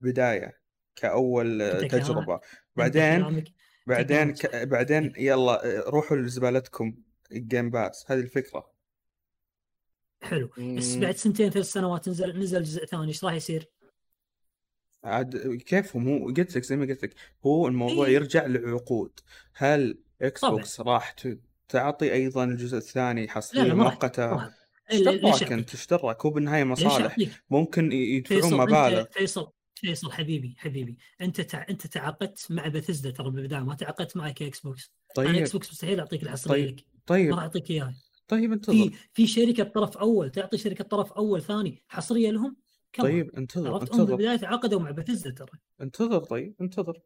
[0.05, 0.61] كبدايه
[0.96, 2.40] كأول تجربة.
[2.76, 3.44] بعدين
[3.86, 4.57] بعدين ك...
[4.57, 6.94] بعدين يلا روحوا لزبالتكم
[7.32, 8.70] ال Game Pass هذه الفكرة.
[10.22, 10.50] حلو.
[10.59, 13.70] بس بعد سنتين ثلاث سنوات نزل نزل جزء ثاني إيش راح يصير؟
[15.05, 17.14] عاد كيف؟ مو قلت لك زي ما قلت لك
[17.46, 19.20] هو الموضوع إيه؟ يرجع لعقود
[19.55, 21.14] هل إكس بوكس راح
[21.68, 24.50] تعطي أيضا الجزء الثاني حصريه مؤقته
[24.90, 27.16] اشتراك أنت؟ اشترك هو بالنهايه مصالح.
[27.50, 29.05] ممكن يدفعون مبالغ.
[29.05, 30.97] فيصل فيصل حبيبي حبيبي.
[31.20, 31.66] أنت تع...
[31.70, 34.93] أنت تعاقدت مع بثزدا ترى بالبدايه ما تعاقدت معك كإكس بوكس.
[35.14, 35.29] طيب.
[35.29, 36.79] أنا إكس بوكس مستحيل أعطيك الحصريه طيب.
[36.79, 36.85] لك.
[37.07, 37.29] طيب.
[37.31, 37.95] ما راح أعطيك إياها.
[38.29, 38.75] طيب انتظر.
[38.75, 42.57] في في شركة طرف أول تعطي شركة طرف أول ثاني حصرية لهم؟
[42.93, 44.05] كم طيب انتظر انتظر.
[44.05, 45.59] بالبداية تعاقدوا مع بثزدا ترى.
[45.81, 47.01] انتظر طيب انتظر.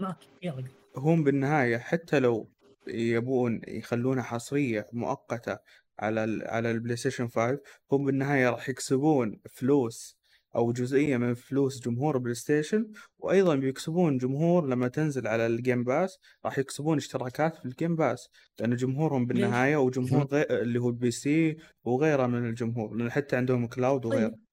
[0.00, 0.18] معك.
[0.42, 0.64] يلا
[0.96, 2.50] هم بالنهاية حتى لو
[2.86, 5.58] يبون يخلونها حصرية مؤقتة
[5.98, 7.60] على ال على البلاي ستيشن 5
[7.92, 10.21] هم بالنهاية راح يكسبون فلوس
[10.56, 15.84] أو جزئية من فلوس جمهور بلاي ستيشن وأيضا بيكسبون جمهور لما تنزل على ال Game
[15.84, 18.28] Pass راح يكسبون اشتراكات في ال Game Pass
[18.60, 23.66] لأن جمهورهم بالنهاية وجمهور غير اللي هو ال PC وغيره من الجمهور لأن حتى عندهم
[23.66, 24.28] cloud وغيره.
[24.28, 24.51] طيب.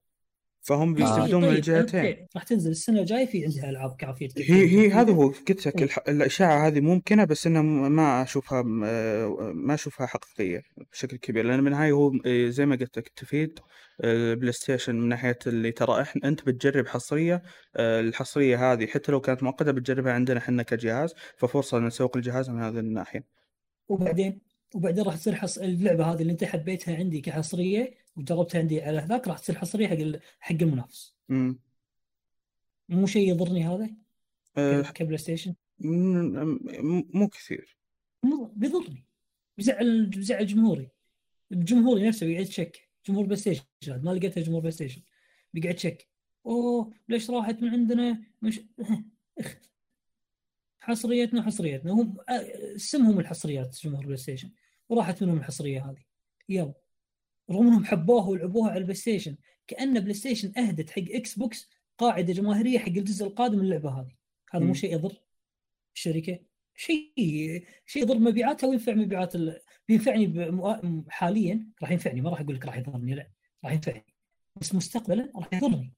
[0.70, 1.52] فهم بيستفيدون طيب.
[1.52, 2.28] من الجهتين.
[2.36, 2.72] راح تنزل.
[2.72, 5.28] السنة الجاية في عندها ألعاب كافية هي هي هذا هو.
[5.28, 5.90] قلت لك طيب.
[6.08, 10.62] الاشاعه هذه ممكنة بس إنه ما أشوفها ما أشوفها حقيقية
[10.92, 11.46] بشكل كبير.
[11.46, 12.12] لأن بالنهايه هو
[12.50, 13.60] زي ما قلت لك تفيد
[14.04, 17.42] البلاي ستيشن من ناحية اللي ترى إحنا أنت بتجرب حصرية
[17.80, 22.80] الحصرية هذه حتى لو كانت مؤقته بتجربها عندنا إحنا كجهاز ففرصة نسوق الجهاز من هذه
[22.80, 23.24] الناحية.
[23.88, 24.42] وبعدين
[24.76, 25.58] وبعدين راح تصير حص...
[25.58, 30.20] اللعبة هذه اللي أنت حبيتها عندي كحصرية وجربتها عندي على هذاك راح تصير حصريه حق.
[30.40, 31.16] حق المنافس.
[31.30, 31.60] امم
[32.90, 33.90] مو شيء يضرني هذا؟
[34.58, 34.82] أه...
[34.82, 37.78] كبلاي ستيشن؟ مو كثير.
[38.24, 39.06] مو بيضرني
[39.58, 40.90] بيزعل بيزعل جمهوري.
[41.52, 45.02] جمهوري نفسه بيقعد تشك جمهور بلاي ستيشن ما لقيتها جمهور بلاي ستيشن
[45.54, 46.08] بيقعد تشك
[46.46, 48.60] أوه ليش راحت من عندنا مش
[50.80, 52.18] حصريتنا حصريتنا هم
[52.76, 54.52] اسمهم الحصريات جمهور بلاي ستيشن
[54.90, 56.04] وراحت منهم الحصرية هذه
[56.50, 56.74] يلا
[57.52, 59.36] رغم انهم حبوها ولعبوها على البلاي ستيشن
[59.68, 64.16] كأن بلاي ستيشن أهدت حق إكس بوكس قاعدة جماهيرية حق الجزء القادم من اللعبة هذه.
[64.52, 65.22] هذا مو شيء يضر
[65.96, 66.40] الشركة.
[66.76, 67.14] شيء
[67.86, 69.60] شيء يضر مبيعاتها وينفع مبيعات ال...
[69.88, 70.52] بينفعني
[71.10, 72.22] حاليا راح ينفعني.
[72.22, 73.30] ما راح أقول لك راح يضرني لا
[73.64, 74.06] راح ينفعني.
[74.56, 75.94] بس مستقبلا راح يضرني.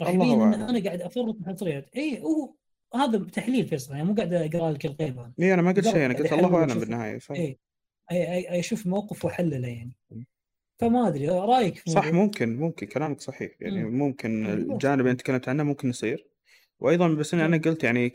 [0.00, 2.54] راح يبين إن أنا قاعد أفرط بحصريات اي هو
[2.94, 3.94] هذا تحليل فيصل.
[3.94, 5.32] يعني مو قاعد أقرأ لك الغيب أنا.
[5.40, 6.06] اي أنا ما قلت شيء.
[6.06, 7.34] أنا قلت الله أعلم بالنهاية صح.
[7.34, 7.58] أي
[8.10, 9.92] أي أشوف موقف واحلله يعني
[10.78, 13.52] فما أدري رأيك صح ممكن ممكن كلامك صحيح.
[13.60, 16.26] يعني ممكن الجانب اللي أنت تكلمت عنه ممكن يصير.
[16.80, 18.12] وأيضا بس اني أنا قلت يعني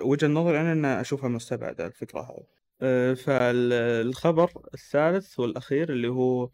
[0.00, 2.46] وجهة نظري أنا ان أشوفها مستبعدة الفكرة هذه.
[2.82, 6.50] أه، فالخبر الثالث والأخير اللي هو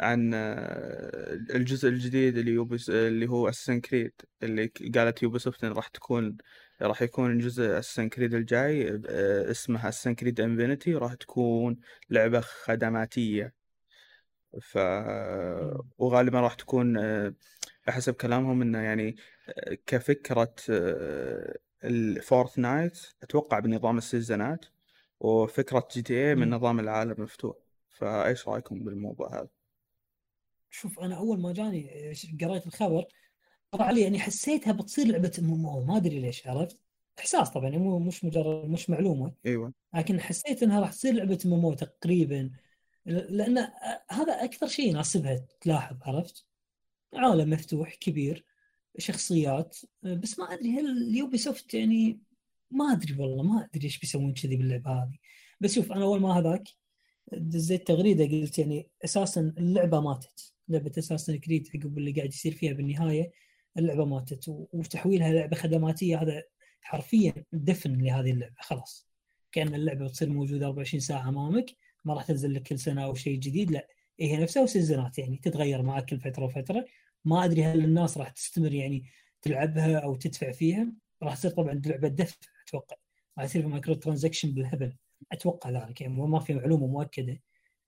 [0.00, 4.12] عن أه، الجزء الجديد اللي يوبس اللي هو Assassin's Creed
[4.42, 6.36] اللي قالت Ubisoft راح تكون
[6.82, 8.88] راح يكون جزء Assassin's Creed الجاي.
[9.08, 11.76] أه، اسمها Assassin's Creed Infinity راح تكون
[12.10, 13.55] لعبة خدماتية.
[14.60, 14.78] ف
[15.98, 16.98] وغالبا راح تكون
[17.88, 19.16] حسب كلامهم إنه يعني
[19.86, 20.54] كفكرة
[21.84, 24.64] ال Fortnite أتوقع بنظام السيزونات
[25.20, 27.56] وفكرة GTA من نظام العالم المفتوح
[27.88, 29.48] فإيش رأيكم بالموضوع هذا؟
[30.70, 33.04] شوف أنا أول ما جاني قريت الخبر
[33.70, 36.80] طلع لي يعني حسيتها بتصير لعبة MMO ما أدري ليش عرفت؟
[37.18, 39.32] إحساس طبعا مو مش مجرد مش معلومة.
[39.46, 39.72] أيوه.
[39.94, 42.50] لكن حسيت إنها راح تصير لعبة MMO تقريبا
[43.06, 43.58] لأن
[44.10, 46.46] هذا أكثر شيء يناسبها تلاحظ عرفت؟
[47.14, 48.44] عالم مفتوح كبير
[48.98, 52.20] شخصيات بس ما أدري هل ال Ubisoft يعني
[52.70, 55.18] ما أدري والله ما أدري إيش بيسوون كذي باللعبة هذه.
[55.60, 56.68] بس شوف أنا أول ما هذاك
[57.32, 60.52] دزيت تغريدة قلت يعني أساسا اللعبة ماتت.
[60.68, 63.32] لعبة Assassin's Creed عقب اللي قاعد يصير فيها بالنهاية
[63.78, 64.44] اللعبة ماتت.
[64.48, 66.42] وتحويلها لعبه خدماتية هذا
[66.80, 69.08] حرفيا دفن لهذه اللعبة خلاص.
[69.52, 71.76] كأن اللعبة بتصير موجودة 24 ساعة أمامك.
[72.06, 73.88] ما راح تنزل لك كل سنة أو شيء جديد لا
[74.20, 76.86] هي نفسها وسيزونات يعني تتغير معك كل فترة وفترة.
[77.24, 79.04] ما أدري هل الناس راح تستمر يعني
[79.42, 80.92] تلعبها أو تدفع فيها.
[81.22, 82.36] راح تصير طبعا لعبة دفع
[82.68, 82.96] أتوقع.
[83.38, 84.96] راح يصير في microtransaction بالهبل.
[85.32, 87.40] أتوقع ذلك يعني ما في معلومة مؤكدة.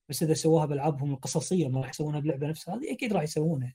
[0.08, 3.74] بس إذا سووها بألعابهم القصصية ما راح يسوونها باللعبه نفسها هذه أكيد راح يسوونها.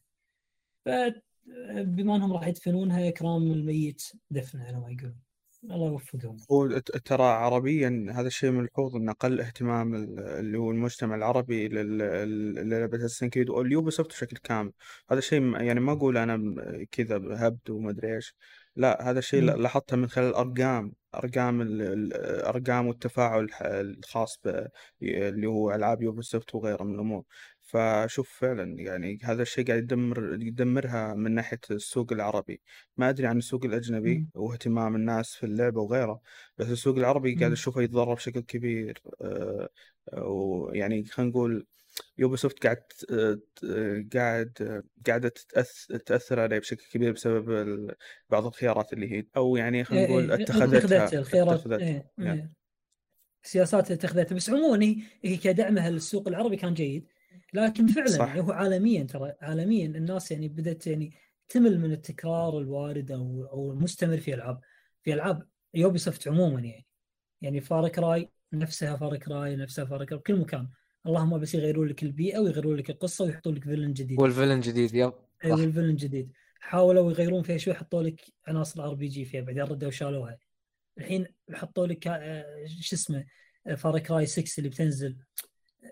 [0.86, 5.20] فبما أنهم راح يدفنونها اكرام الميت دفنه على ما يقولون.
[5.64, 6.38] الله يوفقهم.
[6.52, 13.33] هو ترى عربيا هذا الشيء ملحوظ ان أقل اهتمام اللي هو المجتمع العربي للعبة Assassin's
[13.33, 14.72] Creed وال Ubisoft بشكل كامل.
[15.12, 16.56] هذا الشيء يعني ما أقول أنا
[16.92, 18.36] كذا هبد وما أدري إيش.
[18.76, 20.94] لا هذا الشيء لاحظته من خلال الأرقام.
[21.16, 24.42] أرقام الأرقام والتفاعل الخاص
[25.02, 27.24] اللي هو ألعاب Ubisoft وغيره من الأمور.
[27.74, 32.62] فشوف فعلا يعني هذا الشيء قاعد يدمر يدمرها من ناحية السوق العربي
[32.98, 34.28] ما أدري عن السوق الأجنبي.
[34.36, 36.22] واهتمام الناس في اللعبة وغيره
[36.58, 39.70] بس السوق العربي قاعد أشوفه يتضرر بشكل كبير آه،
[40.14, 41.66] ويعني خلينا نقول
[42.18, 42.84] يوبي سوفت قاعد
[44.14, 45.34] قاعد قاعدة
[46.06, 47.96] تأثر عليه بشكل كبير بسبب
[48.30, 51.88] بعض الخيارات اللي هي أو يعني خلينا نقول إيه، إيه، اتخذتها الخيارات اتخذتها.
[51.88, 52.12] إيه.
[52.18, 52.54] يعني.
[53.44, 57.13] سياسات اتخذتها بس عموما هي كدعمها للسوق العربي كان جيد
[57.54, 58.28] لكن فعلا صح.
[58.28, 61.14] يعني هو عالميا ترى عالميا الناس يعني بدأت يعني
[61.50, 64.62] تمل من التكرار الوارد أو أو المستمر في ألعاب
[65.04, 66.86] في ألعاب Ubisoft عموما يعني.
[67.42, 70.70] يعني Far Cry نفسها Far Cry نفسها Far Cry بكل مكان.
[71.06, 74.20] اللهم بس يغيرون لك البيئة ويغيرون لك القصة ويحطون لك villain جديد.
[74.22, 75.14] وال villain جديد yep
[75.46, 76.32] أي وال villain جديد.
[76.60, 80.38] حاولوا يغيرون فيها شوي حطوا لك عناصر RPG فيها بعدين ردوا وشالوها.
[80.98, 83.26] الحين حطوا لك آه، شو اسمه
[83.78, 85.18] Far Cry 6 اللي بتنزل.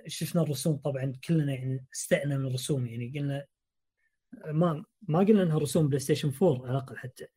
[0.08, 3.46] شفنا الرسوم طبعا كلنا يعني استأنا من الرسوم يعني قلنا
[4.46, 7.28] ما ما قلنا إنها رسوم PlayStation 4 على الأقل حتى.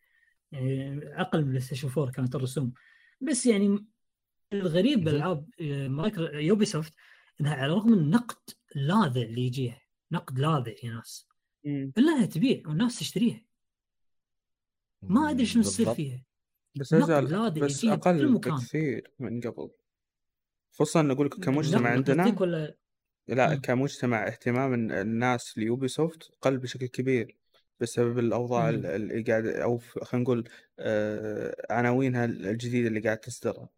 [0.53, 2.73] يعني أقل من PlayStation 4 كانت الرسوم.
[3.21, 3.87] بس يعني
[4.53, 6.93] الغريب بالألعاب آه، Micro Ubisoft
[7.41, 9.81] إنها على الرغم من النقد اللاذع اللي يجيها
[10.13, 11.29] نقد لاذع يا ناس.
[11.67, 13.45] الا إنها تبيع والناس تشتريها.
[15.03, 16.25] ما أدري شنو يصير فيها.
[16.77, 19.71] بس بس أقل بكثير من قبل.
[20.75, 22.77] خصوصا نقول لك كمجتمع عندنا ولا
[23.29, 27.37] لا كمجتمع اهتمام الناس ل Ubisoft قل بشكل كبير
[27.81, 30.49] بسبب الأوضاع اللي قاعد أو خلينا نقول
[30.79, 33.69] آه عناوينها الجديدة اللي قاعد تصدرها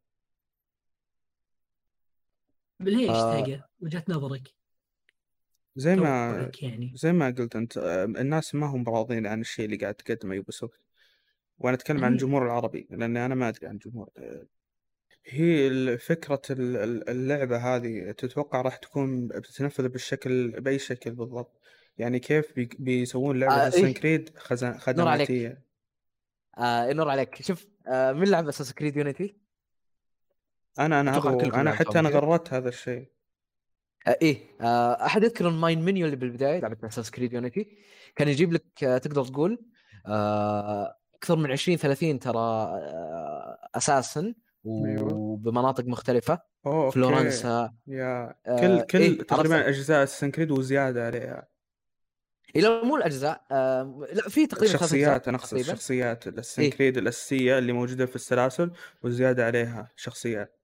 [2.81, 3.41] ليش آه.
[3.41, 4.55] تلقى وجهة نظرك؟
[5.77, 6.93] زي ما يعني.
[6.95, 10.81] زي ما قلت أنت آه، الناس ما هم راضين عن الشيء اللي قاعد تقدمه Ubisoft
[11.59, 14.11] وأنا أتكلم عن الجمهور العربي لأني أنا ما أدري عن الجمهور
[15.29, 21.61] هي فكرة اللعبة هذه تتوقع راح تكون بتتنفذ بالشكل بأي شكل بالضبط؟
[21.99, 24.31] يعني كيف بيسوون لعبة Assassin's Creed
[24.79, 25.63] خدماتية
[26.59, 27.43] آه نور عليك.
[27.43, 29.37] شوف آه من لعب Assassin's Creed Unity؟
[30.79, 33.09] أنا أنا هذا أنا حتى أنا غردت هذا الشيء.
[34.07, 37.79] آه إيه آه أحد يذكر ال main menu اللي بالبداية لعبة Assassin's Creed Unity
[38.17, 39.65] كان يجيب لك آه تقدر تقول
[40.07, 44.35] آه أكثر من 20 30 ترى آه أساسا.
[44.67, 46.41] وبمناطق مختلفة.
[46.67, 51.49] أوه فلورنسا يا آه كل كل إيه تقريبا أجزاء السنكريد وزيادة عليها.
[52.55, 57.73] لا مو الأجزاء آه لا في تقريبا شخصيات أنا أقصد الشخصيات السنكريد إيه؟ الأساسية اللي
[57.73, 58.71] موجودة في السلاسل
[59.03, 60.61] وزيادة عليها شخصيات.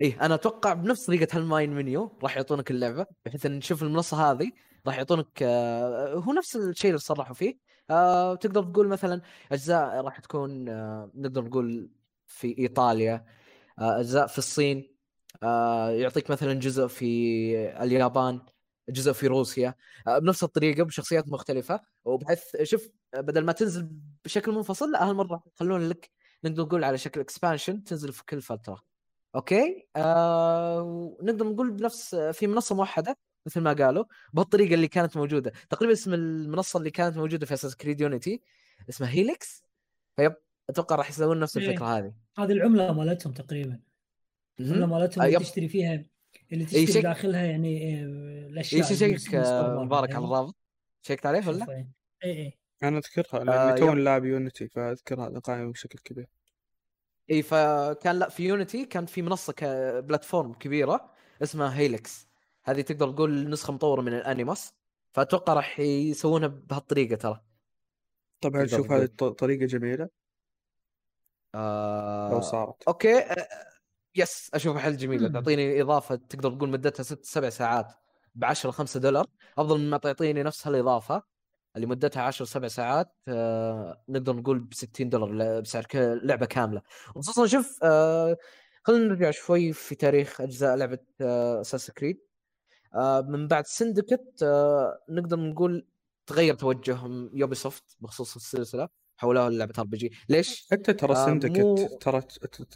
[0.00, 4.50] إيه أنا أتوقع بنفس طريقة هالماين منيو راح يعطونك اللعبة بحيث إن نشوف المنصة هذه
[4.86, 7.58] راح يعطونك آه هو نفس الشيء اللي صرحوا فيه.
[7.90, 9.20] آه تقدر تقول مثلا
[9.52, 11.90] أجزاء راح تكون آه نقدر نقول
[12.32, 13.24] في إيطاليا.
[13.78, 14.96] آه أجزاء في الصين.
[15.42, 17.06] آه يعطيك مثلا جزء في
[17.82, 18.40] اليابان
[18.88, 19.74] جزء في روسيا.
[20.06, 21.80] آه بنفس الطريقة بشخصيات مختلفة.
[22.04, 23.90] وبحيث شوف بدل ما تنزل
[24.24, 26.10] بشكل منفصل لا هالمره خلون لك
[26.44, 28.82] نقدر نقول على شكل expansion تنزل في كل فترة.
[29.34, 35.52] أوكي؟ آه نقدر نقول بنفس في منصة موحدة مثل ما قالوا بهالطريقة اللي كانت موجودة.
[35.70, 38.42] تقريبا اسم المنصة اللي كانت موجودة في Assassin's Creed Unity
[38.88, 39.62] اسمها هيليكس
[40.16, 40.34] فيب
[40.70, 41.68] أتوقع راح يسوون نفس إيه.
[41.68, 42.12] الفكرة هذه.
[42.38, 43.80] هذه العملة مالتهم تقريبا.
[44.60, 46.04] العملة مالتهم اللي تشتري فيها
[46.52, 47.02] اللي تشتري شك...
[47.02, 48.02] داخلها يعني
[48.46, 50.56] الأشياء شيك مبارك على الرابط
[51.02, 51.86] شيكت عليه ولا؟
[52.24, 52.58] إي إي.
[52.82, 56.26] أنا أذكرها لاني آه تو لاعب يونيتي فأذكرها قائمة بشكل كبير.
[57.30, 59.54] إي فكان لا في يونيتي كان في منصة
[60.00, 62.28] بلاتفورم كبيرة اسمها هيلكس
[62.64, 64.74] هذه تقدر تقول نسخة مطورة من الأنيماس
[65.12, 67.40] فأتوقع راح يسوونها بهالطريقة ترى.
[68.40, 70.21] طبعا شوف هذه الطريقة جميلة.
[71.54, 72.30] آه...
[72.32, 72.82] لو صارت.
[72.88, 73.48] أوكي آه...
[74.16, 77.86] yes اشوفها حل جميله تعطيني إضافة تقدر تقول مدتها ست سبع ساعات
[78.34, 79.26] ب 10 5 دولار
[79.58, 81.22] أفضل مما تعطيني نفس هالإضافة
[81.76, 86.82] اللي مدتها 10 7 ساعات آه نقدر نقول ب 60 دولار بسعر لعبة كاملة.
[87.16, 88.36] خصوصا شوف آه
[88.84, 92.20] خلينا نرجع شوي في تاريخ أجزاء لعبة آه Assassin's Creed
[92.94, 95.86] آه من بعد Syndicate آه نقدر نقول
[96.26, 96.98] تغير توجه
[97.34, 98.88] Ubisoft بخصوص السلسلة.
[99.22, 100.12] حولوها للعبه RPG.
[100.28, 101.98] ليش؟ حتى ترى آه Syndicate مو...
[102.00, 102.22] ترى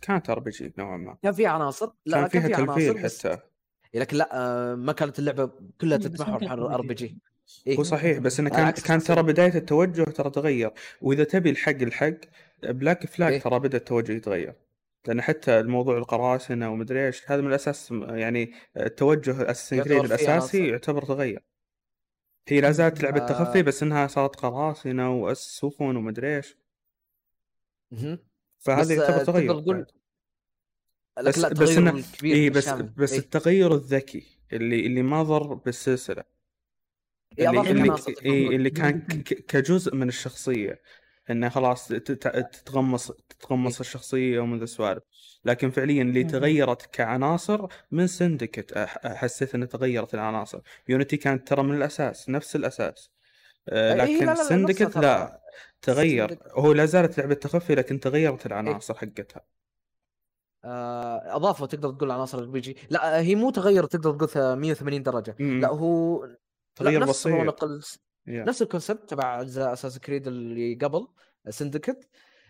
[0.03, 1.17] كانت RPG نوعا ما.
[1.23, 3.39] كان فيها عناصر؟ لا كان فيها كان عناصر حتى.
[3.95, 5.51] لكن لا آه ما كانت اللعبة
[5.81, 7.19] كلها تتمحور حول RPG.
[7.67, 10.71] إيه؟ هو صحيح بس إنه كان كان ترى بداية التوجه ترى تغير.
[11.01, 12.17] وإذا تبي الحق الحق
[12.63, 14.55] Black Flag إيه؟ ترى بدأ التوجه يتغير.
[15.07, 21.43] لأن حتى الموضوع القراصنة ومدري إيش هذا من الأساس يعني التوجه الأساسي الاساسي يعتبر تغير.
[22.49, 23.27] هي لا زالت لعبة آه...
[23.27, 26.57] تخفي بس إنها صارت قراصنة وسفن ومدري إيش.
[28.59, 29.87] فهذا يعتبر تغير تقول
[31.25, 36.25] بس لا بس إنه إيه بس بس إيه؟ التغير الذكي اللي اللي ما ضر بالسلسلة.
[37.39, 40.83] اللي, اللي, اللي, اللي كان كجزء من الشخصية.
[41.31, 45.03] إنه خلاص تتغمص تتغمص الشخصية ومن ذا السوالف
[45.45, 50.61] لكن فعليا اللي تغيرت كعناصر من سندكت حسيت انها تغيرت العناصر.
[50.89, 53.11] Unity كانت ترى من الأساس نفس الأساس.
[53.69, 55.41] آه، لكن Syndicate لا
[55.83, 56.39] تغير.
[56.53, 59.43] هو لا زالت لعبة تخفي لكن تغيرت العناصر حقتها.
[60.65, 65.37] آه، اضافوا تقدر تقول عناصر ال RPG لا هي مو تغير تقدر تقول 180 درجة.
[65.61, 66.29] لا هو
[66.75, 67.63] تغير بسيط.
[68.27, 68.49] Yeah.
[68.49, 71.09] نفس ال concept تبع اجزاء Assassin's Creed اللي قبل
[71.49, 72.09] Syndicate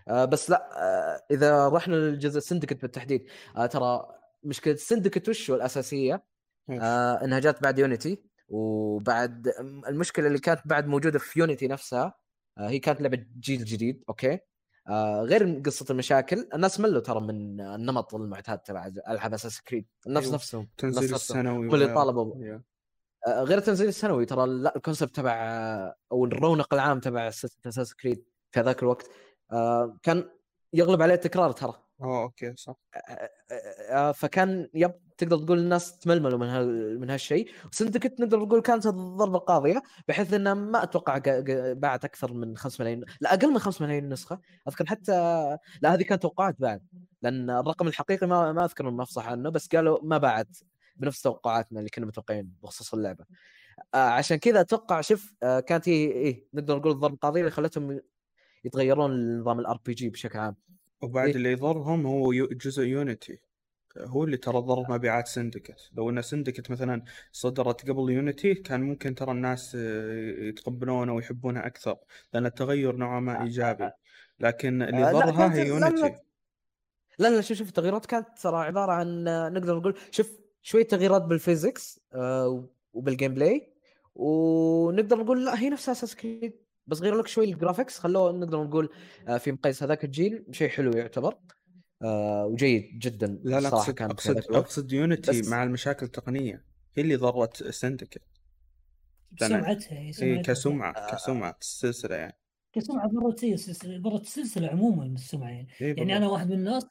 [0.09, 3.27] آه بس لا آه إذا رحنا للجزء Syndicate بالتحديد
[3.57, 4.07] آه ترى
[4.43, 6.25] مشكلة Syndicate وش الأساسية
[6.71, 9.53] آه إنها جات بعد Unity وبعد
[9.89, 12.15] المشكلة اللي كانت بعد موجودة في Unity نفسها
[12.59, 14.39] آه هي كانت لعبة جيل جديد okay
[14.89, 20.23] آه غير قصة المشاكل الناس ملوا ترى من النمط المعتاد تبع ألعاب Assassin's Creed الناس
[20.23, 20.35] أيوه.
[20.35, 22.76] نفسهم تنزيل السنوي كل طالبوا yeah.
[23.27, 25.33] آه، غير التنزيل السنوي ترى لا ال concept تبع
[26.13, 29.11] أو الرونق العام تبع Assassin's Creed في هذاك الوقت
[29.53, 30.31] آه، كان
[30.73, 31.75] يغلب عليه التكرار ترى.
[32.03, 32.77] آه أوكي صح.
[33.91, 37.51] آه، فكان يب تقدر تقول الناس تململوا من هال من هالشيء.
[37.73, 41.19] وسندكت نقدر نقول كانت الضربة القاضيه بحيث إنه ما أتوقع
[41.73, 44.41] باعت أكثر من 5 ملايين لا أقل من 5 ملايين نسخة.
[44.69, 45.13] أذكر حتى
[45.83, 46.83] لا هذه كانت توقعات بعد
[47.23, 50.49] لأن الرقم الحقيقي ما ما أذكر ما افصح عنه بس قالوا ما باعت
[50.97, 53.25] بنفس توقعاتنا اللي كنا متوقعين بخصوص اللعبة.
[53.95, 58.01] آه عشان كذا أتوقع شوف آه كانت هي إيه نقدر نقول الضربه القاضيه اللي خلتهم
[58.65, 60.57] يتغيرون لنظام ال RPG بشكل عام.
[61.03, 63.39] وبعد إيه؟ اللي يضرهم هو جزء Unity
[63.99, 67.03] هو اللي ترى ضر مبيعات Syndicate لو إن Syndicate مثلا
[67.33, 71.97] صدرت قبل Unity كان ممكن ترى الناس آه، يتقبلونه ويحبونها أكثر
[72.33, 73.91] لأن التغير نوعا ما إيجابي.
[74.41, 76.15] لكن اللي ضرها هي Unity
[77.19, 81.40] لا لا شوف شوف التغييرات كانت ترى عبارة عن نقدر نقول شوف شوية تغييرات بال
[81.40, 83.73] physics آه وبال gameplay.
[84.15, 86.53] ونقدر نقول لا هي نفس Assassin's Creed
[86.87, 88.89] بس غير لك شوي ال graphics خلوه نقدر نقول
[89.29, 91.35] آه في مقياس هذاك الجيل شيء حلو يعتبر
[92.03, 96.65] آه وجيد جدا لا لا اقصد اقصد, أقصد Unity مع المشاكل التقنية.
[96.97, 98.23] هي اللي ضرت Syndicate
[99.41, 100.43] سمعتها هي سمعتها.
[100.43, 101.15] كسمعة آه.
[101.15, 102.37] كسمعة السلسلة يعني.
[102.73, 105.69] كسمعة ضرت السلسله ضرت السلسلة عموما السمعة يعني.
[105.81, 106.85] إيه يعني أنا واحد من الناس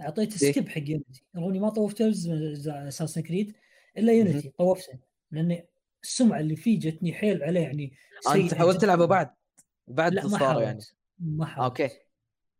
[0.00, 3.56] أعطيت skip إيه؟ حق Unity رغم اني ما طوفت Assassin's Creed
[3.98, 4.98] إلا Unity طوفته.
[5.30, 5.66] لاني
[6.02, 7.92] السمعة اللي فيه جتني حيل عليه يعني
[8.34, 9.30] أنت حاولت تلعبه بعد؟
[9.88, 10.80] بعد لا ما صار يعني.
[11.18, 11.80] ما حاولت.
[11.80, 11.94] Okay.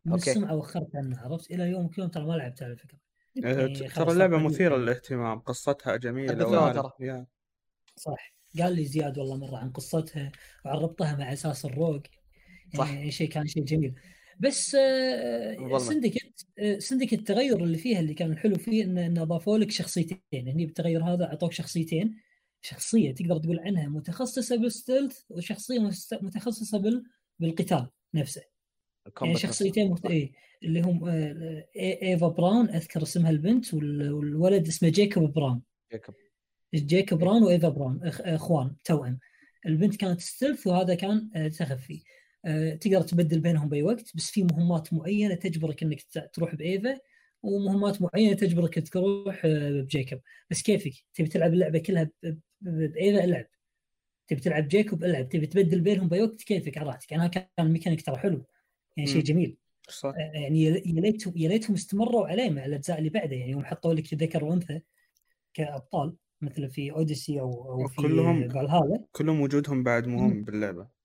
[0.04, 0.30] من okay.
[0.30, 2.98] السمعة وخرت عنه عرفت؟ إلى يوم اليوم ترى ما لعبت على فكرة.
[3.36, 7.26] إيه، يعني ترى اللعبة مثيرة للاهتمام قصتها جميلة ترى.
[7.96, 8.34] صح.
[8.60, 10.32] قال لي زياد والله مرة عن قصتها
[10.64, 12.06] وربطها مع Assassin's Rogue.
[12.76, 12.92] صح.
[12.92, 13.94] يعني شيء كان شيء جميل.
[14.40, 14.76] بس
[15.78, 20.18] Syndicate آه، Syndicate التغير اللي فيها اللي كان الحلو فيه انه إن أضافوا لك شخصيتين.
[20.34, 22.16] هني بالتغير هذا أعطوك شخصيتين.
[22.62, 25.90] شخصية تقدر تقول عنها متخصصة بال stealth وشخصية
[26.22, 27.04] متخصصة بال...
[27.38, 28.42] بالقتال نفسه.
[29.22, 30.06] يعني شخصيتين مخت...
[30.06, 35.62] إيه اللي هم آه، إيفا براون أذكر اسمها البنت والولد اسمه جيكوب براون.
[35.92, 36.14] جيكوب.
[36.74, 39.18] جيكوب براون وإيفا براون أخوان توأم.
[39.66, 41.94] البنت كانت stealth وهذا كان آه، تخفي.
[41.94, 42.19] آه،
[42.80, 46.02] تقدر تبدل بينهم بأي وقت بس في مهمات معينة تجبرك إنك
[46.32, 46.98] تروح بإيفا
[47.42, 50.20] ومهمات معينة تجبرك تروح بجيكوب.
[50.50, 52.10] بس كيفك؟ تبي تلعب اللعبة كلها
[52.60, 53.46] بإيفا؟ ألعب.
[54.28, 55.28] تبي تلعب جيكوب؟ ألعب.
[55.28, 57.12] تبي تبدل بينهم بأي وقت؟ كيفك؟ على راحتك.
[57.12, 58.44] يعني كان الميكانيك ترى حلو.
[58.96, 59.56] يعني شيء جميل.
[59.88, 60.14] صح.
[60.16, 63.36] يعني يا ليتهم يا ليتهم استمروا عليه مع الأجزاء اللي بعده.
[63.36, 64.80] يعني يوم حطوا لك ذكر وأنثى
[65.54, 68.48] كأبطال مثل في Odyssey أو أو في كلهم
[69.12, 70.44] كلهم وجودهم بعد مهم.
[70.44, 70.99] باللعبة.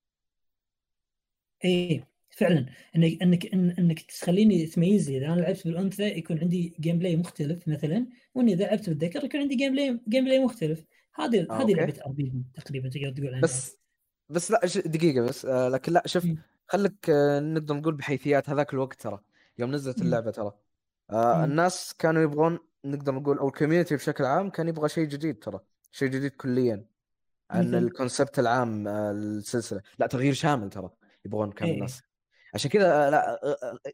[1.65, 2.65] اي فعلا.
[2.95, 8.07] إنك إنك إنك تخليني تميز لي إذا أنا لعبت بالأنثى يكون عندي gameplay مختلف مثلا
[8.35, 10.85] وإني إذا لعبت بالذكر يكون عندي gameplay gameplay مختلف.
[11.15, 12.15] هذه آه هذه لعبة R
[12.55, 13.41] تقريبا تقدر تقول عنها.
[13.41, 13.77] بس
[14.29, 16.27] بس لا دقيقة بس آه لكن لا شوف
[16.67, 19.19] خليك آه، نقدر نقول بحيثيات هذاك الوقت ترى
[19.57, 20.51] يوم نزلت اللعبة ترى.
[21.09, 25.39] آه الناس كانوا يبغون نقدر نقول أو ال community بشكل عام كان يبغى شيء جديد
[25.39, 25.59] ترى
[25.91, 26.85] شيء جديد كليا
[27.51, 30.89] عن ال concept العام آه، السلسله لا تغيير شامل ترى.
[31.25, 31.75] يبغون كان إيه.
[31.75, 32.01] الناس
[32.53, 33.39] عشان كذا لا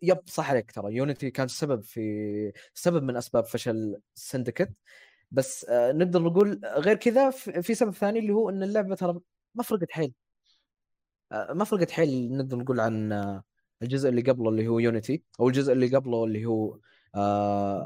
[0.02, 0.96] yep صح عليك ترى.
[0.96, 4.72] Unity كان سبب في سبب من أسباب فشل Syndicate
[5.32, 9.20] بس نقدر نقول غير كذا في سبب ثاني اللي هو إن اللعبة ترى
[9.56, 10.14] ما فرقت حيل.
[11.32, 13.14] ما فرقت حيل نقدر نقول عن
[13.82, 16.80] الجزء اللي قبله اللي هو Unity أو الجزء اللي قبله اللي هو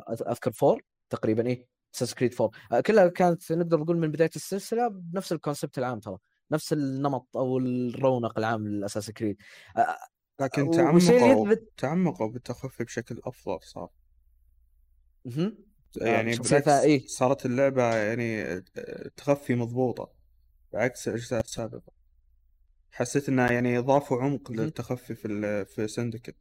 [0.10, 5.37] أذكر Four تقريبا Assassin's Creed Four كلها كانت نقدر نقول من بداية السلسلة بنفس ال
[5.37, 6.18] concept العام ترى.
[6.52, 9.38] نفس النمط أو الرونق العام لل Assassin's Creed.
[10.40, 11.74] لكن تعمقوا يثبت...
[11.78, 13.90] تعمقوا بالتخفي بشكل أفضل صار.
[16.02, 18.62] يعني بالعكس إيه؟ صارت اللعبة يعني
[19.18, 20.12] تخفي مضبوطة
[20.74, 21.94] بعكس الاجزاء السابقه
[22.92, 26.36] حسيت انه يعني ضافوا عمق للتخفي في في سندكت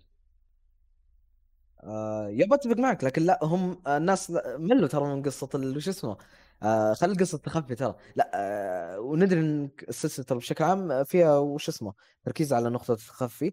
[1.83, 6.17] آه يبى أتفق معك لكن لا هم الناس ملوا ترى من قصة وش اسمه؟
[6.63, 7.97] آه خلي القصة تخفي ترى.
[8.17, 11.95] لا آه وندري إن السلسلة ترى بشكل عام فيها وش اسمه
[12.25, 13.53] تركيز على نقطة التخفي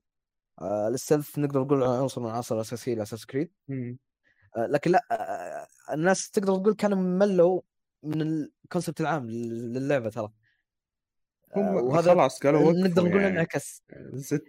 [0.62, 3.52] آه ال stealth نقدر نقول عنصر من العناصر الاساسيه ل Assassin's Creed
[4.58, 7.62] آه لكن لا آه الناس تقدر تقول كانوا ملوا
[8.04, 10.32] من ال concept العام للعبة ترى.
[11.56, 13.34] هم آه وهذا خلاص قالوا نقدر نقول يعني.
[13.34, 13.84] انعكس.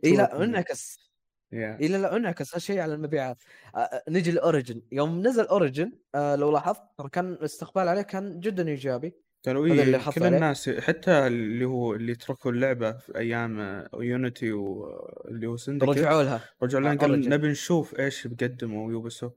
[0.04, 1.11] إي لا انعكس.
[1.52, 3.42] اي لا لا أنعكس هالشيء على المبيعات.
[3.74, 8.40] آه, آه، نجي ال Origins يوم نزل Origins آه لو لاحظت كان الاستقبال عليه كان
[8.40, 9.14] جدا إيجابي.
[9.42, 15.56] كانوا إيه كل الناس حتى اللي هو اللي تركوا اللعبة في أيام Unity واللي هو
[15.56, 16.40] Syndicate رجعوا لها.
[16.62, 19.30] رجعوا لها قال نبي نشوف إيش بيقدموا يوبسو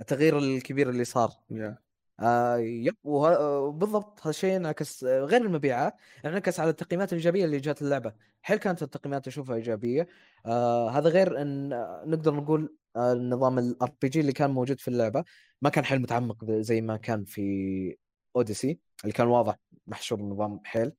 [0.00, 1.30] التغيير الكبير اللي صار.
[1.52, 1.87] Yeah.
[2.20, 8.12] آه yep وبالضبط هذا الشيء انعكس غير المبيعات انعكس على التقييمات الإيجابية اللي جات اللعبة.
[8.42, 10.08] حيل كانت التقييمات أشوفها إيجابية؟
[10.46, 11.68] آه هذا غير إن
[12.06, 15.24] نقدر نقول آه نظام ال RPG اللي كان موجود في اللعبة
[15.62, 17.96] ما كان حيل متعمق زي ما كان في
[18.36, 20.92] Odyssey اللي كان واضح محشور النظام حيل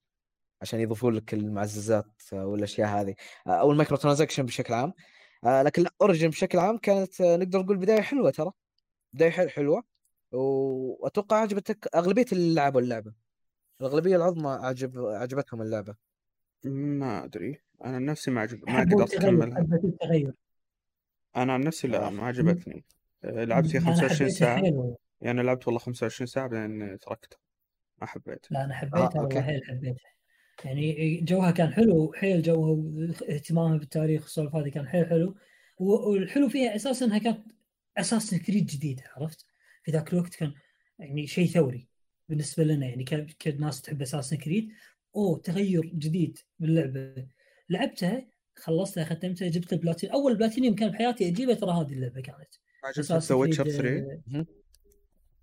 [0.62, 3.16] عشان يضيفوا لك المعززات والأشياء هذه
[3.48, 4.94] آه، أو ال microtransaction بشكل عام.
[5.46, 8.52] آه، لكن Origins بشكل عام كانت آه، نقدر نقول بداية حلوة ترى.
[9.14, 9.84] بداية حلوة.
[10.32, 13.14] وأتوقع عجبتك أغلبية اللي لعبوا اللعبه
[13.82, 15.96] الأغلبية العظمى عجب عجبتهم اللعبة.
[16.66, 17.62] ما أدري.
[17.86, 19.66] أنا عن نفسي ما عجب ما قدرت أكملها.
[21.36, 22.86] أنا عن نفسي لا ما عجبتني.
[23.24, 24.96] لعبت فيها 25 ساعة.
[25.22, 27.40] يعني لعبت والله 25 ساعة بعدين تركتها.
[28.02, 30.10] ما حبيت لا أنا حبيتها آه، والله حيل حبيتها.
[30.66, 35.36] يعني جوها كان حلو حيل جوها واهتمامها بالتاريخ والسوالف هذه كان حيل حلو.
[35.78, 37.52] والحلو فيها أساسا إنها كانت
[37.98, 39.49] أساس كريد جديد عرفت؟
[39.84, 40.54] في ذاك الوقت كان
[41.00, 41.88] يعني شيء ثوري
[42.30, 43.06] بالنسبة لنا يعني
[43.42, 44.70] كناس تحب أساسا كريد
[45.16, 47.28] أوه تغير جديد باللعبة.
[47.70, 50.10] لعبتها خلصتها ختمتها جبت البلاتين.
[50.10, 52.56] أول بلاتينيوم كان بحياتي أجيبه ترى هذه اللعبة كانت.
[52.84, 54.46] ما جبت ذا ويتشر 3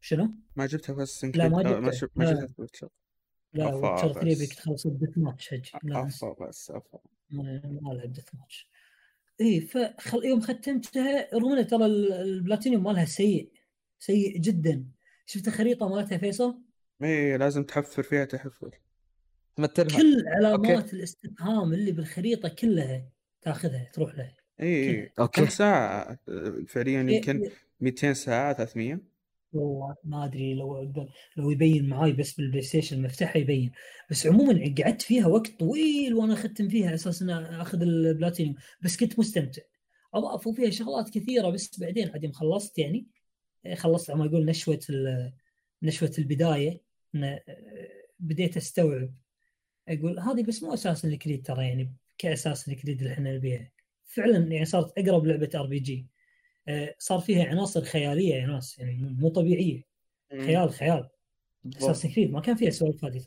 [0.00, 1.80] شنو؟ ما جبتها بس لا ما جبتها.
[2.16, 2.88] ما جبتها ويتشر
[3.52, 5.70] لا ويتشر 3 بيك تخلص الدث ماتش هجي.
[5.74, 6.98] افا بس افا
[7.30, 8.68] ما لعب دث ماتش
[9.40, 13.52] اي فخل يوم ختمتها رغم ترى البلاتينيوم مالها سيء
[13.98, 14.84] سيء جدا.
[15.26, 16.58] شفت الخريطة مالتها فيصل؟
[17.02, 18.70] اي لازم تحفر فيها تحفر.
[19.56, 19.98] تمثلها.
[19.98, 20.96] كل علامات okay.
[20.96, 23.08] الاستفهام اللي بالخريطة كلها
[23.42, 24.36] تاخذها تروح لها.
[24.60, 25.40] اي okay.
[25.40, 26.18] كم ساعة؟
[26.68, 27.50] فعليا يمكن
[27.80, 29.00] 200 ساعة 300
[29.52, 30.92] والله ما أدري لو
[31.36, 33.72] لو يبين معاي بس بال PlayStation مفتاحه يبين.
[34.10, 38.56] بس عموما قعدت فيها وقت طويل وأنا أختم فيها أساس ان أخذ البلاتينيوم.
[38.82, 39.62] بس كنت مستمتع.
[40.14, 43.06] اضافوا فيها شغلات كثيرة بس بعدين عاد خلصت يعني
[43.74, 44.80] خلصت ما يقول نشوة
[45.82, 46.80] نشوة البداية
[48.20, 49.14] بديت أستوعب.
[49.88, 53.72] أقول هذه بس مو Assassin's Creed ترى يعني ك Assassin's Creed اللي إحنا نبيها.
[54.04, 56.06] فعلا يعني صارت أقرب لعبة RPG
[56.98, 59.82] صار فيها عناصر خيالية يا ناس يعني مو طبيعية.
[60.30, 61.08] خيال خيال.
[61.76, 63.24] Assassin's Creed ما كان فيها سوالف هذه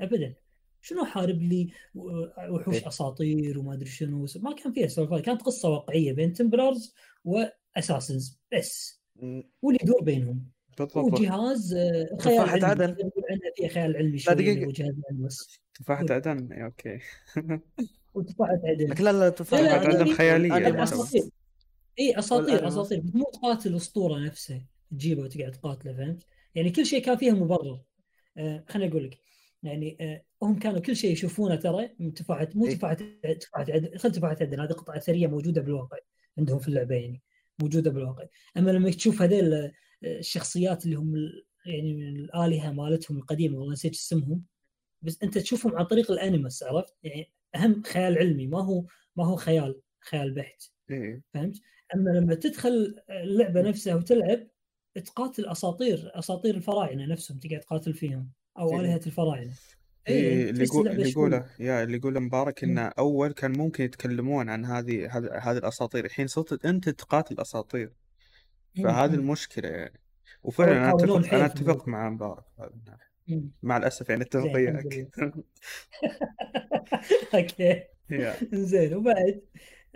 [0.00, 0.34] ابدا.
[0.80, 2.84] شنو حارب لي؟ وحوش.
[2.84, 6.94] أساطير وما أدري شنو ما كان فيها سوالف كانت قصة واقعية بين Templars
[7.24, 8.99] واساسنز بس.
[9.62, 10.50] واللي يدور بينهم.
[10.78, 12.96] بالضبط وجهاز آه، خيال علمي عدن.
[13.56, 15.60] فيها خيال علمي شوي وجهاز بس.
[15.74, 16.98] تفاحة عدن؟ اي أوكي.
[18.14, 18.86] وتفاحة عدن.
[18.90, 21.22] لكن لا لا تفاحة عدن خيالية أساطير.
[21.98, 23.02] اي أساطير أساطير.
[23.14, 27.80] مو تقاتل الاسطوره نفسها تجيبه وتقعد تقاتله فهمت؟ يعني كل شيء كان فيها مبرر.
[28.36, 29.18] آه خليني أقول لك.
[29.62, 32.94] يعني آه هم كانوا كل شيء يشوفونه ترى من تفاحة مو تفاحة
[33.40, 33.98] تفاحة عدن.
[33.98, 35.96] خل تفاحة عدن هذه قطعة اثرية موجودة بالواقع
[36.38, 37.22] عندهم في اللعبة يعني.
[37.62, 38.24] موجودة بالواقع
[38.56, 39.72] أما لما تشوف هذيل
[40.04, 41.14] الشخصيات اللي هم
[41.66, 44.44] يعني من الآلهة مالتهم القديمة والله نسيت اسمهم
[45.02, 48.84] بس أنت تشوفهم عن طريق الأنيمس عرفت؟ يعني أهم خيال علمي ما هو
[49.16, 51.22] ما هو خيال خيال بحت إيه.
[51.34, 51.60] فهمت؟
[51.94, 54.46] أما لما تدخل اللعبة نفسها وتلعب
[55.04, 58.80] تقاتل اساطير أساطير الفراعنة نفسهم تقعد تقاتل فيهم أو إيه.
[58.80, 59.52] آلهة الفراعنة
[60.08, 64.48] إيه, إيه، اللي يقول اللي يقوله يا اللي يقوله مبارك إنه أول كان ممكن يتكلمون
[64.48, 66.04] عن هذه هذه الأساطير.
[66.04, 67.92] الحين صرت أنت تقاتل اساطير
[68.84, 70.00] فهذه المشكلة يعني.
[70.42, 72.44] وفعلا أنا أتفق أنا أتفق مع مبارك
[73.62, 75.08] مع الأسف يعني أتفق وياك.
[77.34, 77.82] أوكي.
[78.52, 79.40] زين وبعد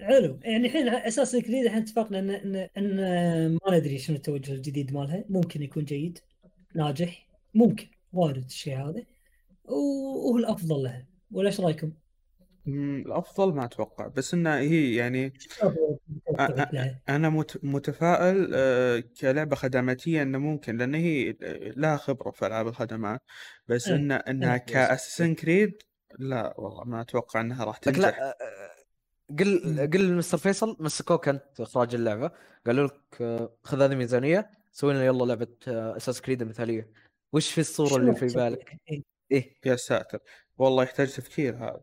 [0.00, 0.38] حلو.
[0.42, 2.96] يعني الحين أساس الكريد إحنا اتفقنا إن إن,
[3.52, 5.24] ما ندري شنو التوجه الجديد مالها.
[5.28, 6.18] ممكن يكون جيد
[6.74, 7.28] ناجح.
[7.54, 9.04] ممكن وارد الشيء هذا.
[9.64, 11.92] وهو الأفضل لها ولا إيش رأيكم؟
[12.66, 14.06] الأفضل ما أتوقع.
[14.06, 15.32] بس انها هي يعني
[17.08, 21.36] أنا متفائل آه، كلعبة خدماتية إنه ممكن لأن هي
[21.76, 23.20] لها خبرة في ألعاب الخدمات.
[23.68, 25.82] بس إيه، انها إنها إيه، كاسسن كريد
[26.18, 31.28] لا والله ما أتوقع إنها راح تنجح لا آه، آه، قل قل مستر فيصل مسكوك
[31.28, 32.30] أنت إخراج اللعبة.
[32.66, 36.90] قالوا لك خذ هذه ميزانية سوي لنا يلا لعبة Assassin's Creed المثالية.
[37.32, 38.78] وش في الصورة اللي في بالك؟
[39.30, 40.18] إيه يا ساتر
[40.58, 41.80] والله يحتاج تفكير هذا.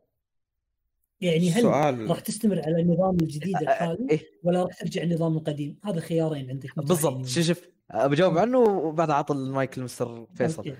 [1.21, 2.09] يعني هل سؤال...
[2.09, 6.75] راح تستمر على النظام الجديد الحالي إيه؟ ولا راح ترجع النظام القديم؟ هذا خيارين عندك
[6.75, 7.25] بالضبط.
[7.25, 7.61] شوف شوف
[7.93, 10.75] بجاوب عنه وبعد اعطي ال mic ل Mister فيصل.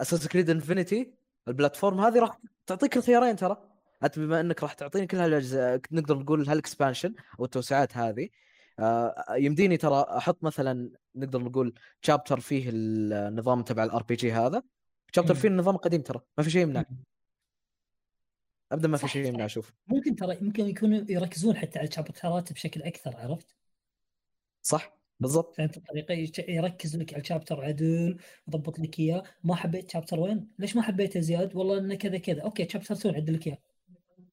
[0.00, 1.14] Assassin's Creed Infinity
[1.48, 3.68] ال platform هذه راح تعطيك الخيارين ترى.
[4.04, 8.28] انت بما إنك راح تعطيني كل هالأجزاء نقدر نقول هال expansion أو التوسعات هذه.
[9.30, 14.62] يمديني ترى أحط مثلا نقدر نقول chapter فيه النظام تبع ال RPG هذا.
[15.14, 16.84] chapter فيه النظام القديم ترى ما في شيء يمنع.
[18.72, 22.82] ابدا ما في شيء يمنع أشوف ممكن ترى ممكن يكونوا يركزون حتى على الشابترات بشكل
[22.82, 23.56] أكثر عرفت؟
[24.62, 25.56] صح بالضبط.
[25.56, 26.14] فهمت الطريقة
[26.48, 28.16] يركز لك على ال chapter عدل
[28.48, 29.22] يضبط لك إياه.
[29.44, 32.42] ما حبيت chapter وين؟ ليش ما حبيته زياد؟ والله إنه كذا كذا.
[32.42, 33.58] okay chapter 2 عدل لك إياه.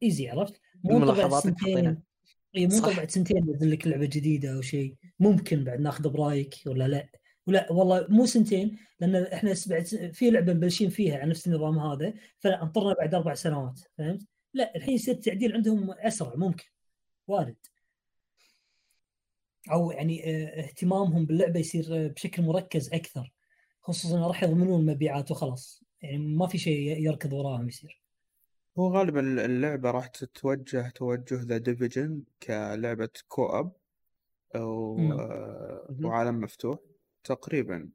[0.04, 2.02] ايزي عرفت؟ مو بعد سنتين
[2.56, 4.96] اي مو بعد سنتين ينزل لك لعبة جديدة أو شيء.
[5.20, 7.10] ممكن بعد ناخذ برأيك ولا لا؟
[7.48, 12.14] ولا والله مو سنتين لأن إحنا بعد في لعبة مبلشين فيها على نفس النظام هذا
[12.40, 16.66] فانطرنا بعد أربع سنوات فهمت؟ لا الحين يصير التعديل عندهم أسرع ممكن.
[17.28, 17.56] وارد.
[19.72, 23.34] أو يعني آه، اهتمامهم باللعبة يصير آه، بشكل مركز أكثر
[23.82, 25.84] خصوصا راح يضمنون المبيعات وخلاص.
[26.02, 28.02] يعني ما في شيء يركض وراهم يصير.
[28.78, 33.72] هو غالبا اللعبة راح تتوجه توجه The Division كلعبة co-op
[34.56, 36.80] أو آه وعالم مفتوح
[37.24, 37.90] تقريبا.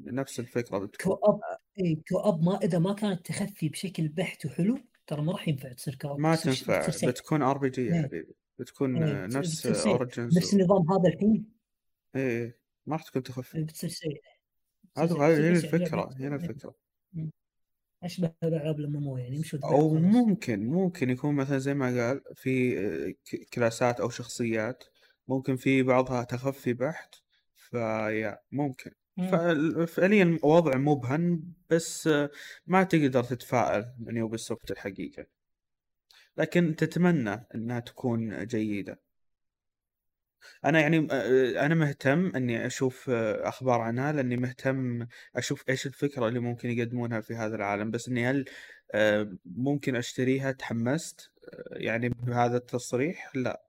[0.00, 1.40] نفس الفكرة بتكون co-op
[1.80, 5.94] اي co-op ما إذا ما كانت تخفي بشكل بحت وحلو ترى ما راح ينفع تصير
[5.94, 6.86] co-op ما تنفع.
[7.02, 9.26] بتكون RPG يا حبيبي بتكون إيه.
[9.26, 11.44] نفس Origins نفس النظام هذا الحين.
[12.16, 12.58] إيه, إيه.
[12.86, 13.58] ما راح تكون تخفي.
[13.58, 14.22] إيه، بتصير سيء
[14.98, 16.74] هذا هي الفكرة هنا الفكرة.
[18.02, 23.14] اشبه الالعاب الام يعني؟ مش أو ممكن ممكن يكون مثلا زي ما قال في آه،
[23.54, 24.84] كلاسات أو شخصيات
[25.28, 27.14] ممكن في بعضها تخفي بحت
[27.56, 28.90] فيا ممكن.
[29.86, 32.08] فعليا وضع مبهم بس
[32.66, 35.26] ما تقدر تتفائل من Ubisoft الحقيقة.
[36.36, 39.00] لكن تتمنى إنها تكون جيدة.
[40.64, 40.98] أنا يعني
[41.66, 45.06] أنا مهتم إني أشوف أخبار عنها لأني مهتم
[45.36, 47.90] أشوف إيش الفكرة اللي ممكن يقدمونها في هذا العالم.
[47.90, 48.44] بس إني هل
[49.44, 51.30] ممكن أشتريها تحمست؟
[51.72, 53.64] يعني بهذا التصريح؟ لا.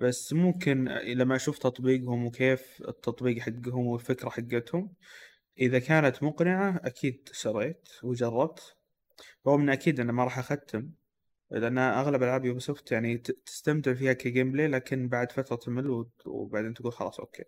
[0.00, 4.92] بس ممكن لما أشوف تطبيقهم وكيف التطبيق حقهم والفكرة حقتهم
[5.58, 8.76] إذا كانت مقنعة أكيد شريت وجربت.
[9.46, 10.90] رغم أكيد أنا ما راح أختم.
[11.50, 16.92] لأن أغلب ألعاب Ubisoft يعني تستمتع فيها ك gameplay لكن بعد فترة تمل وبعدين تقول
[16.92, 17.44] خلاص okay.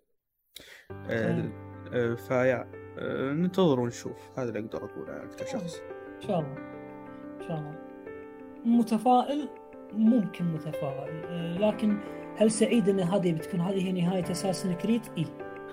[0.90, 1.52] آه
[1.92, 4.38] آه فيا آه ننتظر ونشوف.
[4.38, 5.80] هذا اللي أقدر أقوله كشخص.
[6.16, 6.56] إن شاء الله.
[7.40, 7.78] إن شاء الله.
[8.64, 9.48] متفائل؟
[9.92, 11.24] ممكن متفائل.
[11.24, 11.98] آه لكن
[12.36, 15.26] هل سعيد إن هذه بتكون هذه هي نهاية اساسن كريد؟ إي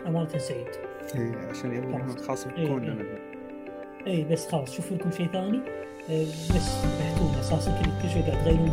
[0.08, 0.68] أمانة سعيد.
[1.16, 3.18] إي عشان يبغى خاص بكون إي,
[4.08, 4.24] إي.
[4.24, 4.72] بس خلاص.
[4.72, 5.58] شوفوا لكم شيء ثاني.
[6.10, 6.24] آه،
[6.56, 6.86] بس
[7.46, 8.72] أساسا كل شوي قاعد تغيرون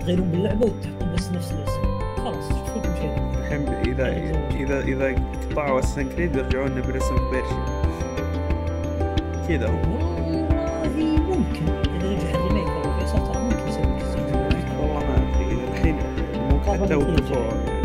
[0.00, 1.82] تغيرون باللعبة وتحطون بس نفس الاسم
[2.16, 4.06] خلاص شوفوا لكم شيء الحين اذا
[4.52, 5.14] اذا إذا
[5.50, 7.54] قطعوا اساسن كريد يرجعون برسم بيرشي
[9.48, 10.12] كذا والله
[11.28, 11.66] ممكن.
[11.96, 13.86] إذا نجح الريميك أو فيصل ترى ممكن يسوي
[14.80, 15.54] والله ما أدري.
[15.72, 15.96] الحين
[16.50, 16.84] ممكن.
[16.84, 17.82] حتى وقفوا.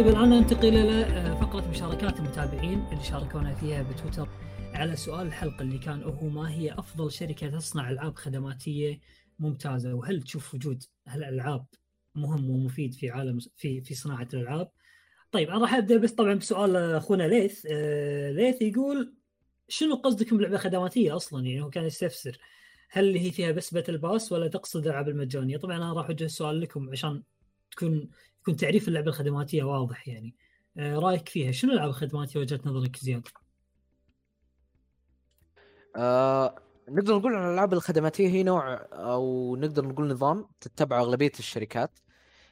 [0.00, 4.28] طيب الآن ننتقل إلى آه، فقرة مشاركات المتابعين اللي شاركونا فيها بتويتر
[4.74, 9.00] على سؤال الحلقة اللي كان هو ما هي أفضل شركة تصنع ألعاب خدماتية
[9.38, 11.66] ممتازة وهل تشوف وجود هالألعاب
[12.14, 14.70] مهم ومفيد في عالم في في صناعة الألعاب؟
[15.32, 19.14] طيب أنا راح أبدأ بس طبعا بسؤال أخونا ليث آه ليث يقول
[19.68, 22.38] شنو قصدكم بلعبه خدماتيه أصلا يعني هو كان يستفسر
[22.90, 26.60] هل هي فيها بس باتل باس ولا تقصد الالعاب المجانية؟ طبعا أنا راح أوجه السؤال
[26.60, 27.22] لكم عشان
[27.70, 28.10] تكون
[28.40, 30.34] يكون تعريف اللعبة الخدماتية واضح يعني.
[30.76, 33.28] آه رأيك فيها؟ شنو الألعاب الخدماتية وجهه نظرك زياد؟
[35.96, 36.54] آه
[36.88, 41.98] نقدر نقول إن الألعاب الخدماتية هي نوع أو نقدر نقول نظام تتبعه أغلبية الشركات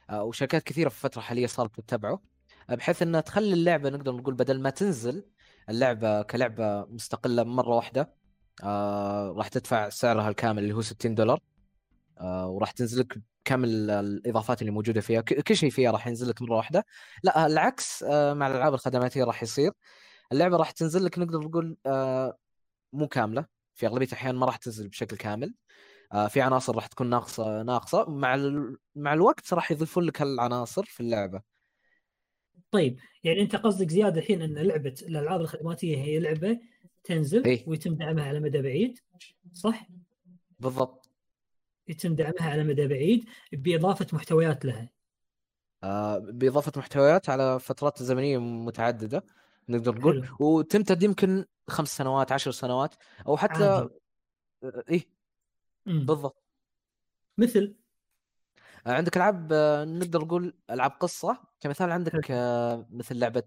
[0.09, 2.21] آه وشركات كثيرة في الفترة الحالية صارت تتبعه
[2.69, 5.25] آه بحيث إنها تخلي اللعبة نقدر نقول بدل ما تنزل
[5.69, 8.13] اللعبة كلعبة مستقلة مرة واحدة
[8.63, 11.39] آه راح تدفع سعرها الكامل اللي هو 60 دولار.
[12.21, 15.21] وراح تنزل لك كامل الإضافات اللي موجودة فيها.
[15.21, 16.85] كل شيء فيها راح ينزل لك مرة واحدة.
[17.23, 19.71] لا العكس آه، مع الألعاب الخدماتية راح يصير.
[20.31, 22.37] اللعبة راح تنزل لك نقدر نقول آه،
[22.93, 23.45] مو كاملة.
[23.75, 25.53] في أغلبية الأحيان ما راح تنزل بشكل كامل.
[26.13, 28.09] آه، في عناصر راح تكون ناقصة ناقصة.
[28.09, 28.37] مع
[28.95, 31.41] مع الوقت راح يضيفون لك هالعناصر في اللعبة.
[32.71, 36.59] طيب يعني أنت قصدك زيادة الحين أن لعبة الألعاب الخدماتية هي لعبة
[37.03, 38.99] تنزل إيه؟ ويتم دعمها على مدى بعيد
[39.53, 39.87] صح؟
[40.59, 40.98] بالضبط.
[41.89, 44.89] يتم دعمها على مدى بعيد بإضافة محتويات لها.
[45.83, 49.23] آه بإضافة محتويات على فترات زمنية متعددة
[49.69, 50.29] نقدر نقول.
[50.39, 52.95] وتمتد يمكن خمس سنوات عشر سنوات
[53.27, 53.89] أو حتى عادي.
[54.63, 55.09] آه، إيه.
[55.85, 56.43] بالضبط.
[57.37, 57.75] مثل؟
[58.87, 61.37] آه عندك ألعاب آه نقدر نقول ألعاب قصة.
[61.59, 63.43] كمثال عندك آه مثل لعبة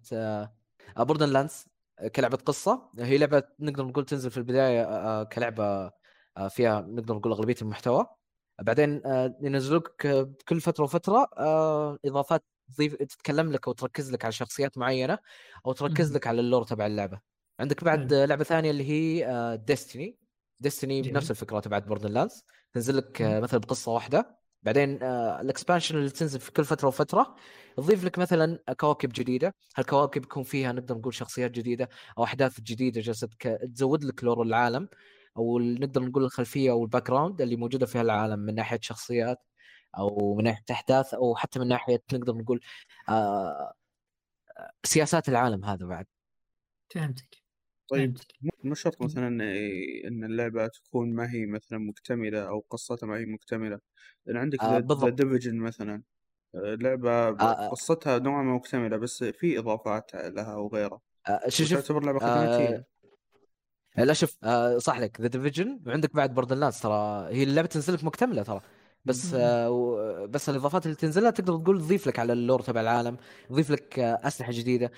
[0.96, 1.66] بوردن لاندز
[1.98, 2.90] آه، كلعبة قصة.
[2.98, 5.90] هي لعبة نقدر نقول تنزل في البداية كلعبة
[6.48, 8.06] فيها نقدر نقول أغلبية المحتوى.
[8.62, 10.06] بعدين آه، ينزلوك
[10.48, 12.44] كل فترة وفترة آه، إضافات
[12.74, 15.18] تضيف تتكلم لك أو تركز لك على شخصيات معينة
[15.66, 17.20] أو تركز لك على ال lore تبع اللعبة.
[17.60, 20.18] عندك بعد لعبة ثانية اللي هي Destiny
[20.60, 24.38] Destiny بنفس الفكرة تبعت Borderlands تنزل لك مثلا بقصة واحدة.
[24.62, 27.34] بعدين ال expansion اللي تنزل في كل فترة وفترة
[27.76, 29.54] تضيف لك مثلا كواكب جديدة.
[29.76, 33.28] هالكواكب يكون فيها نقدر نقول شخصيات جديدة أو أحداث جديدة جالسة
[33.74, 34.88] تزود لك lore العالم.
[35.36, 39.38] أو نقدر نقول الخلفية أو ال background اللي موجودة في العالم من ناحية شخصيات
[39.98, 42.60] أو من ناحية أحداث أو حتى من ناحية نقدر نقول
[43.08, 43.72] آه
[44.84, 46.06] سياسات العالم هذا بعد.
[46.94, 47.42] فهمتك.
[47.88, 48.18] طيب
[48.64, 49.28] مو شرط مثلا
[50.06, 53.80] إن اللعبة تكون ما هي مثلا مكتملة أو قصتها ما هي مكتملة.
[54.26, 56.02] لأن عندك The آه Division مثلا
[56.54, 57.68] آه، لعبة آه, آه.
[57.68, 61.00] قصتها نوعا ما مكتملة بس في إضافات لها وغيرها.
[61.28, 62.84] آه شوف تعتبر لعبة خدماتيه آه
[63.96, 65.20] لا شوف آه صح لك.
[65.20, 68.60] The Division وعندك بعد Borderlands ترى هي اللعبة تنزل لك مكتملة ترى.
[69.04, 73.16] بس آه بس الإضافات اللي تنزلها تقدر تقول تضيف لك على ال lore تبع العالم
[73.48, 74.92] تضيف لك آه أسلحة جديدة.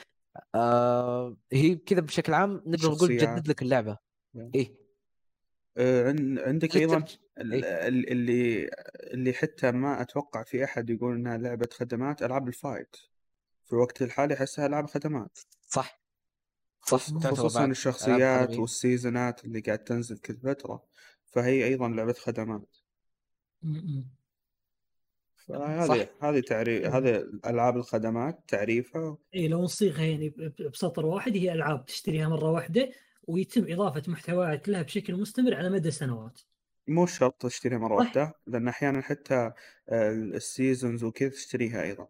[0.55, 3.99] آه هي كذا بشكل عام نقدر نقول تجدد لك اللعبة.
[4.55, 4.75] إيه.
[5.77, 6.15] آه
[6.47, 7.05] عندك أيضا
[7.39, 12.97] إيه؟ اللي اللي حتى ما أتوقع في أحد يقول إنها لعبة خدمات ألعاب ال fight
[13.65, 15.39] في الوقت الحالي أحسها ألعاب خدمات.
[15.69, 16.04] صح.
[16.87, 20.83] خصوصا الشخصيات والسيزونات اللي قاعد تنزل كل فترة.
[21.25, 22.77] فهي أيضا لعبة خدمات.
[25.47, 29.19] فهذه هذه تعريف هذه ألعاب الخدمات تعريفها.
[29.35, 30.35] اي لو نصيغها يعني
[30.73, 32.91] بسطر واحد هي ألعاب تشتريها مرة واحدة
[33.23, 36.41] ويتم إضافة محتويات لها بشكل مستمر على مدى سنوات.
[36.89, 39.53] مو شرط تشتريها مرة واحدة لأن أحيانا حتى
[39.93, 42.09] ال seasons وكذا تشتريها أيضا.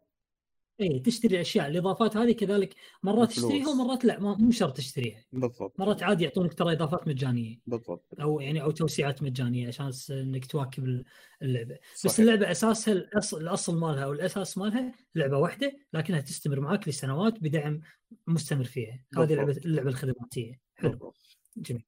[0.80, 5.24] اي تشتري الاشياء الإضافات هذه كذلك مرات تشتريها ومرات لا مو شرط تشتريها.
[5.32, 5.80] بالضبط.
[5.80, 7.60] مرات عادي يعطونك ترى إضافات مجانية.
[7.66, 8.14] بالضبط.
[8.20, 11.05] أو يعني أو توسيعات مجانية عشان إنك تواكب
[11.42, 11.78] اللعبة.
[11.94, 12.12] صحيح.
[12.12, 17.40] بس اللعبة أساسها الاصل الأصل مالها أو الأساس مالها لعبة واحدة لكنها تستمر معك لسنوات
[17.40, 17.80] بدعم
[18.26, 19.05] مستمر فيها.
[19.16, 20.60] هذه اللعبه اللعبة الخدماتية.
[20.74, 20.90] حلو.
[20.90, 21.38] بالضبط.
[21.56, 21.84] جميل.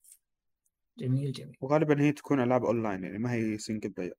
[0.98, 1.56] جميل جميل.
[1.60, 4.14] وغالبا هي تكون ألعاب أونلاين يعني ما هي single player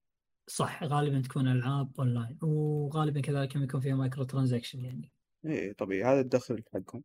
[0.47, 5.11] صح غالبا تكون ألعاب أونلاين وغالبا كذلك يكون فيها micro transaction يعني.
[5.45, 7.03] إيه طبيعي هذا الدخل حقهم.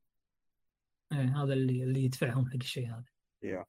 [1.12, 3.05] إيه هذا اللي اللي يدفعهم حق الشيء هذا.
[3.43, 3.64] يا.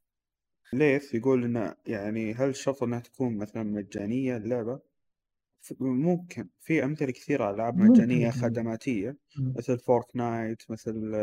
[0.73, 4.79] ليث يقول إنه يعني هل شرط إنها تكون مثلا مجانية اللعبة؟
[5.79, 6.49] ممكن.
[6.59, 11.15] في أمثلة كثيرة ألعاب مجانية خدماتية مثل فورتنايت مثل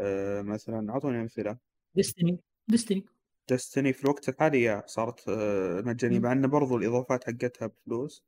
[0.00, 1.58] آه مثلا أعطوني أمثلة.
[1.94, 3.04] Destiny Destiny
[3.50, 8.24] Destiny في الوقت الحالي yeah صارت آه، مجانية مع انه برضو الإضافات حقتها بفلوس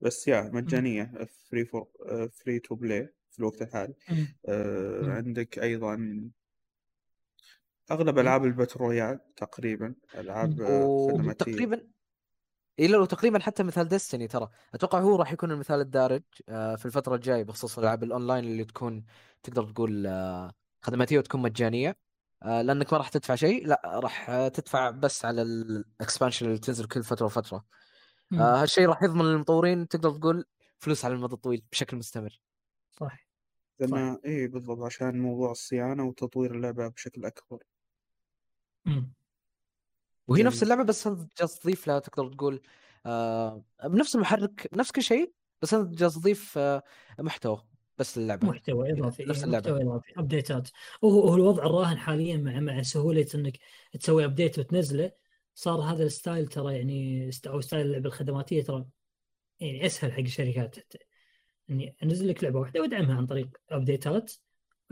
[0.00, 1.12] بس yeah مجانية
[1.50, 1.86] free for
[2.32, 3.94] free to play في الوقت الحالي.
[4.48, 6.20] آه عندك أيضا
[7.90, 10.62] أغلب ألعاب ال battle royale تقريبا ألعاب
[11.10, 11.86] خدماتية تقريبا
[12.78, 14.48] إي لو تقريبا حتى مثال Destiny ترى.
[14.74, 19.04] أتوقع هو راح يكون المثال الدارج آه، في الفترة الجاية بخصوص الألعاب الأونلاين اللي تكون
[19.42, 21.88] تقدر تقول آه، خدماتية وتكون مجانية.
[21.88, 21.96] آه،
[22.44, 27.02] لأنك ما راح تدفع شيء لا راح تدفع بس على ال expansion اللي تنزل كل
[27.02, 27.64] فترة وفترة.
[28.32, 30.44] آه هالشيء راح يضمن للمطورين تقدر تقول
[30.78, 32.40] فلوس على المدى الطويل بشكل مستمر.
[32.92, 33.18] صح.
[33.80, 37.62] لما اي بالضبط عشان موضوع الصيانة وتطوير اللعبة بشكل أكبر.
[38.86, 39.12] مم.
[40.28, 40.46] وهي جميل.
[40.46, 42.62] نفس اللعبة بس انت جالس تضيف لها تقدر تقول
[43.06, 45.32] آه بنفس المحرك نفس كل شيء
[45.62, 46.82] بس انت جالس تضيف آه
[47.18, 47.71] محتوى.
[47.98, 48.48] بس اللعبة.
[48.48, 49.70] محتوى إضافي نفس اللعبة.
[49.70, 50.68] محتوى إضافي update ات
[51.02, 53.58] وهو الوضع الراهن حاليا مع مع سهولة إنك
[54.00, 55.12] تسوي update وتنزله
[55.54, 58.86] صار هذا ال style ترى يعني أو style اللعبة الخدماتية ترى
[59.60, 60.78] يعني أسهل حق الشركات.
[60.78, 60.98] حتى
[61.70, 64.32] اني أنزل لك لعبة واحدة وأدعمها عن طريق update ات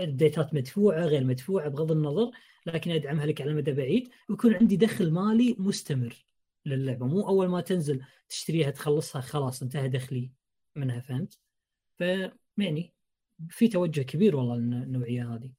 [0.01, 2.31] update ات مدفوعة غير مدفوعة بغض النظر
[2.67, 6.25] لكن أدعمها لك على مدى بعيد ويكون عندي دخل مالي مستمر
[6.67, 7.07] للعبة.
[7.07, 10.31] مو أول ما تنزل تشتريها تخلصها خلاص انتهى دخلي
[10.77, 11.39] منها فهمت؟
[11.99, 12.03] ف
[12.59, 12.95] يعني
[13.49, 15.51] في توجه كبير والله النوعيه هذه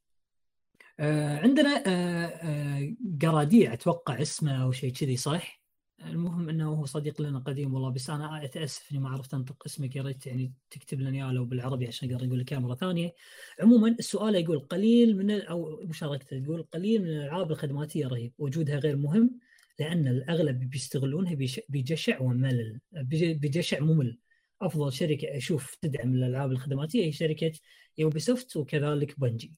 [1.00, 5.62] آه عندنا آه آه قراديع أتوقع اسمه أو شيء كذي صح؟
[6.06, 9.96] المهم إنه هو صديق لنا قديم والله بس أنا اتاسف إني ما عرفت أنطق اسمك
[9.96, 13.14] يا ريت يعني تكتب لنا إياه لو بالعربي عشان أقدر أقول لك مره ثانية.
[13.60, 18.96] عموما السؤال يقول قليل من أو مشاركته تقول قليل من الألعاب الخدماتية رهيب وجودها غير
[18.98, 19.40] مهم
[19.80, 21.36] لأن الأغلب بيستغلونها
[21.70, 22.80] بجشع وملل
[23.14, 24.20] بجشع ممل
[24.62, 27.52] أفضل شركة أشوف تدعم الألعاب الخدماتية هي شركة
[27.98, 29.54] يوبي سوفت وكذلك بنجي.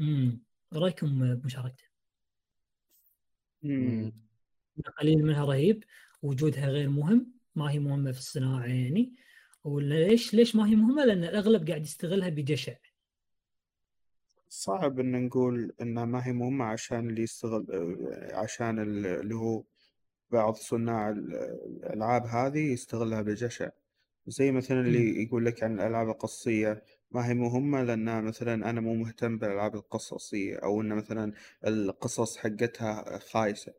[0.00, 0.42] امم
[0.72, 1.84] رأيكم بمشاركته؟
[5.00, 5.84] قليل منها رهيب
[6.22, 9.14] وجودها غير مهم ما هي مهمة في الصناعة يعني
[9.64, 12.76] وليش ليش ما هي مهمة؟ لأن الأغلب قاعد يستغلها بجشع.
[14.48, 17.66] صعب إن نقول انها ما هي مهمة عشان اللي يستغل
[18.32, 19.64] عشان اللي هو
[20.30, 23.70] بعض صناع الألعاب هذه يستغلها بجشع
[24.26, 28.94] زي مثلا اللي يقول لك عن الألعاب القصصية ما هي مهمة لأن مثلا أنا مو
[28.94, 31.32] مهتم بالألعاب القصصية أو إن مثلا
[31.66, 33.72] القصص حقتها خايسة.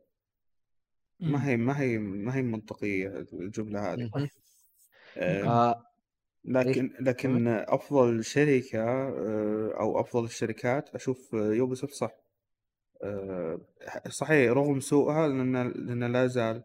[1.20, 4.10] ما هي ما هي ما هي منطقية الجملة هذه.
[5.46, 5.84] آه
[6.44, 12.10] لكن لكن أفضل شركة آه، أو أفضل الشركات أشوف يوبي صح.
[13.02, 13.60] آه،
[14.08, 16.64] صحيح رغم سوءها لأن لأن لا زال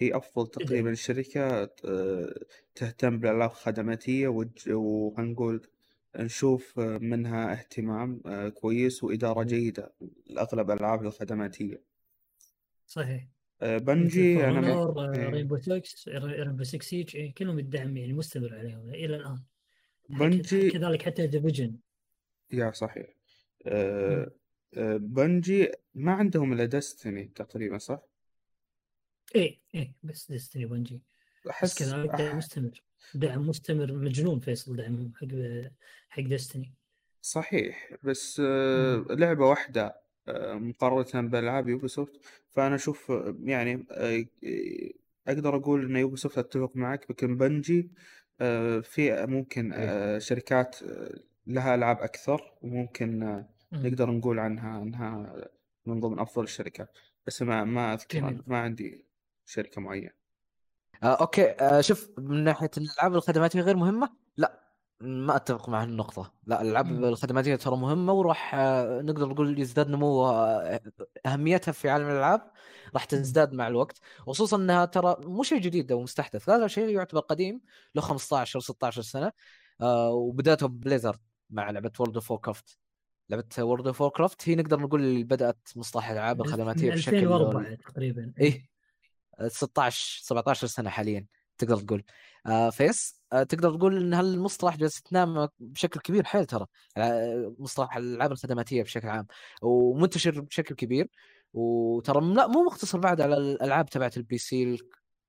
[0.00, 2.34] هي أفضل تقريبا شركة آه،
[2.74, 4.28] تهتم بالألعاب الخدماتية
[4.68, 5.66] وخلينا نقول
[6.16, 9.92] نشوف منها اهتمام آه، كويس وإدارة جيدة
[10.26, 11.82] لأغلب الألعاب الخدماتية.
[12.86, 13.28] صحيح.
[13.62, 14.94] آه، بنجي أنا
[15.30, 19.42] Rainbow 6 Rainbow 6 Siege كلهم الدعم يعني مستمر عليهم إلى الآن.
[20.08, 21.76] بنجي كذلك حتى Division
[22.52, 23.14] yeah صحيح.
[24.96, 28.02] بنجي ما عندهم إلا Destiny تقريبا صح؟
[29.34, 31.02] إيه إيه بس Destiny بنجي
[31.50, 32.82] أحس كذلك دعم مستمر.
[33.14, 35.26] دعم مستمر مجنون فيصل دعم حق
[36.08, 36.74] حق Destiny.
[37.22, 42.20] صحيح بس آه لعبة واحدة آه مقارنة بألعاب يوبيسوفت.
[42.50, 43.86] فأنا أشوف آه، يعني
[45.28, 47.90] أقدر أقول إن يوبيسوفت أتفق معك لكن بنجي
[48.82, 50.18] في ممكن إيه.
[50.18, 50.76] شركات
[51.46, 55.34] لها ألعاب أكثر وممكن نقدر نقول عنها أنها
[55.86, 56.98] من ضمن أفضل الشركات.
[57.26, 59.07] بس ما ما أذكر ما عندي
[59.48, 60.10] شركة معينة.
[61.02, 61.50] آه أوكي.
[61.50, 64.68] آه شوف من ناحية الالعاب الخدماتيه غير مهمة لا
[65.00, 70.26] ما أتفق مع النقطة، لا الالعاب الخدماتية ترى مهمة وراح آه، نقدر نقول يزداد نمو
[70.26, 70.80] آه،
[71.26, 72.50] أهميتها في عالم الألعاب
[72.94, 77.20] راح تزداد مع الوقت، خصوصا إنها ترى مو شيء جديد أو مستحدث، هذا شيء يعتبر
[77.20, 77.60] قديم
[77.94, 79.32] له 15 أو 16 سنة.
[79.80, 81.20] آه وبداته بليزرد
[81.50, 82.78] مع لعبة World of Warcraft
[83.30, 88.68] لعبة World of Warcraft هي نقدر نقول بدأت مصطلح الألعاب الخدماتية بشكل 2004 تقريبا إيه.
[89.46, 91.26] 16 17 سنة حاليا
[91.58, 92.04] تقدر تقول.
[92.46, 96.66] آه فيس آه تقدر تقول إن هالمصطلح جالس يتنام بشكل كبير حيل ترى.
[96.96, 99.26] آه مصطلح الالعاب الخدماتية بشكل عام
[99.62, 101.08] ومنتشر بشكل كبير.
[101.52, 104.78] وترى لا مو مقتصر بعد على الألعاب تبعت ال PC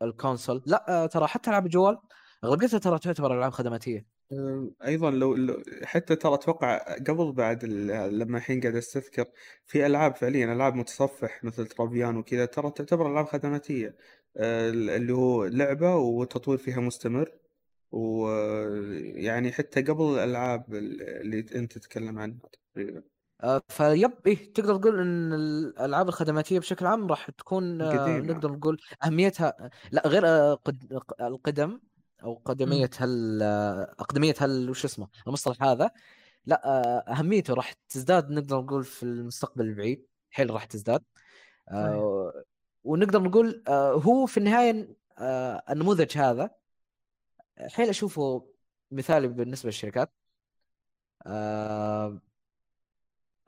[0.01, 1.97] الكونسول لا ترى حتى ألعاب الجوال
[2.43, 4.18] أغلبيتها ترى تعتبر ألعاب خدماتية.
[4.85, 9.25] أيضا لو, لو حتى ترى أتوقع قبل بعد لما الحين قاعد أستذكر
[9.65, 13.95] في ألعاب فعليا ألعاب متصفح مثل ترافيان وكذا ترى تعتبر ألعاب خدماتية.
[14.37, 17.31] آه، اللي هو لعبة والتطوير فيها مستمر.
[17.91, 22.37] ويعني حتى قبل الألعاب اللي أنت تتكلم عنها.
[22.75, 23.03] تقريبا
[23.43, 28.33] آه، فيب إيه تقدر تقول إن الألعاب الخدماتية بشكل عام راح تكون آه، قديمة.
[28.33, 30.53] نقدر نقول أهميتها لا غير
[31.21, 31.79] القدم.
[32.23, 33.43] أو قدمية هل
[33.99, 35.91] أقدمية هل وش اسمه المصطلح هذا.
[36.45, 40.05] لا أهميته راح تزداد نقدر نقول في المستقبل البعيد.
[40.31, 41.03] حيل راح تزداد.
[42.83, 46.49] ونقدر نقول آه، هو في النهاية آه، النموذج هذا.
[47.59, 48.47] حيل أشوفه
[48.91, 50.13] مثالي بالنسبة للشركات.
[51.25, 52.21] آه،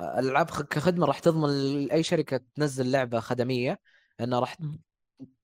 [0.02, 1.50] الألعاب كخدمة راح تضمن
[1.86, 3.80] لأي شركة تنزل لعبة خدمية
[4.20, 4.58] إنها راح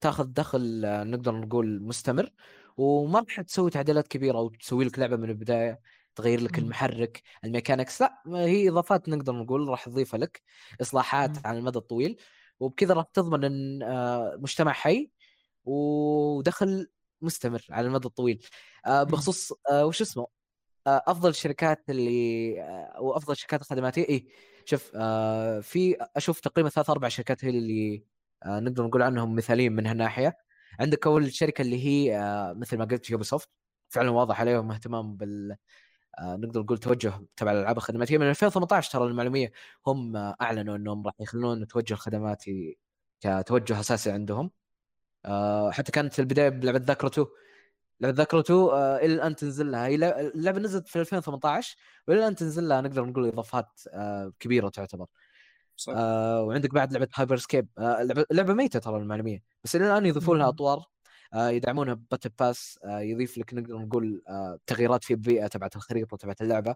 [0.02, 2.32] تاخذ دخل نقدر نقول مستمر.
[2.78, 5.82] وما راح تسوي تعديلات كبيرة أو تسوي لك لعبة من البداية
[6.16, 10.42] تغير لك المحرك الميكانكس لا هي إضافات نقدر نقول راح تضيفها لك
[10.82, 12.18] إصلاحات على المدى الطويل
[12.60, 15.12] وبكذا راح تضمن إن آه، مجتمع حي
[15.66, 16.88] ودخل
[17.22, 18.46] مستمر على المدى الطويل.
[18.86, 20.28] آه، بخصوص آه، وش اسمه؟
[20.88, 22.62] أفضل الشركات اللي
[22.98, 24.28] أو افضل الشركات الخدماتيه اي
[24.66, 24.84] شوف
[25.62, 28.04] في أشوف تقريبا ثلاث أربع شركات هي اللي
[28.46, 30.38] نقدر نقول عنهم مثاليين من هالناحية.
[30.80, 32.20] عندك أول شركه اللي هي
[32.58, 33.50] مثل ما قلت يوبي سوفت
[33.90, 35.58] فعلا واضح عليهم اهتمام بال
[36.20, 38.18] آه، نقدر نقول توجه تبع الألعاب الخدماتية.
[38.18, 39.52] من 2018 ترى المعلومية
[39.88, 42.78] هم أعلنوا إنهم راح يخلون التوجه الخدماتي
[43.22, 44.52] كتوجه أساسي عندهم.
[45.26, 47.28] آه، حتى كانت البداية بلعبة ذاكره 2
[48.02, 48.60] لعبة ذا كرو 2
[49.06, 49.88] إلى الآن تنزل لها.
[49.88, 49.96] هي
[50.36, 51.78] اللعبة نزلت في 2018
[52.08, 55.08] وإلى الآن تنزل لها نقدر نقول إضافات آه، كبيرة تعتبر.
[55.78, 55.94] صح.
[55.96, 60.38] آه وعندك بعد لعبة Hyper Scape آه لعبه ميتة ترى المعلوميه بس إلى الآن يضيفون
[60.38, 60.86] لها أطوار.
[61.34, 65.76] آه، يدعمونها ب battle pass آه، يضيف لك نقدر نقول آه، تغييرات في البيئة تبعت
[65.76, 66.76] الخريطة تبعت اللعبة.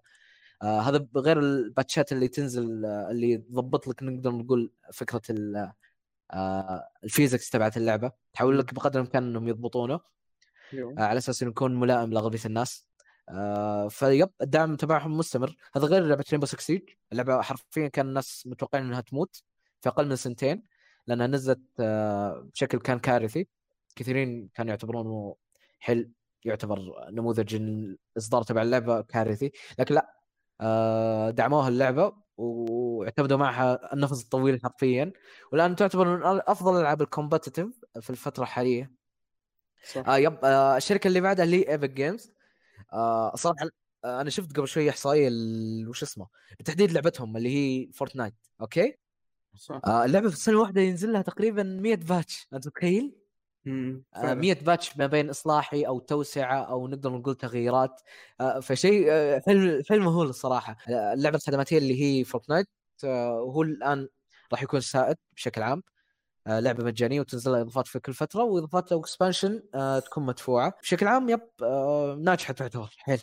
[0.63, 5.21] هذا غير الباتشات اللي تنزل اللي تضبط لك نقدر نقول فكرة
[7.03, 8.11] ال physics تبعت اللعبة.
[8.33, 9.99] تحاول لك بقدر الإمكان إنهم يضبطونه.
[10.97, 12.87] على أساس إنه يكون ملائم لأغلبية الناس.
[13.89, 15.55] ف yep الدعم تبعهم مستمر.
[15.75, 16.81] هذا غير لعبة Rainbow Six Siege
[17.11, 19.43] اللعبة حرفيا كان الناس متوقعين إنها تموت
[19.81, 20.63] في أقل من سنتين
[21.07, 21.59] لأنها نزلت
[22.53, 23.47] بشكل كان كارثي.
[23.95, 25.35] كثيرين كانوا يعتبرونه
[25.79, 26.11] حل
[26.45, 29.51] يعتبر نموذج الإصدار تبع اللعبة كارثي.
[29.79, 30.17] لكن لا
[30.61, 35.13] آه، دعموها اللعبة واعتمدوا معها النفس الطويل حرفيا.
[35.51, 37.67] والآن تعتبر من أفضل العاب ال competitive
[38.01, 38.91] في الفترة الحالية.
[39.83, 40.09] صح.
[40.09, 42.31] آه yep آه الشركة اللي بعدها اللي هي Epic Games
[42.93, 43.69] آه صراحة
[44.05, 45.29] آه أنا شفت قبل شوي إحصائية
[45.87, 46.27] وش اسمه
[46.57, 48.97] بالتحديد لعبتهم اللي هي فورتنايت okay؟
[49.55, 49.81] صح.
[49.85, 53.15] آه اللعبة في السنة الواحدة ينزل لها تقريبا 100 patch أنت متخيل؟
[53.65, 58.01] 100 آه، patch ما بين إصلاحي أو توسعة أو نقدر نقول تغييرات.
[58.39, 59.05] آه، فشيء
[59.39, 60.77] فيلم فيلم مهول الصراحة.
[60.89, 62.67] اللعبة الخدماتية اللي هي فورتنايت
[63.03, 64.07] وهو الآن
[64.51, 65.83] راح يكون سائد بشكل عام.
[66.47, 69.63] لعبة مجانية وتنزل لها إضافات في كل فترة وإضافات أو expansion
[70.05, 70.73] تكون مدفوعة.
[70.81, 71.41] بشكل عام yep
[72.19, 73.21] ناجحة تعتبر حيل.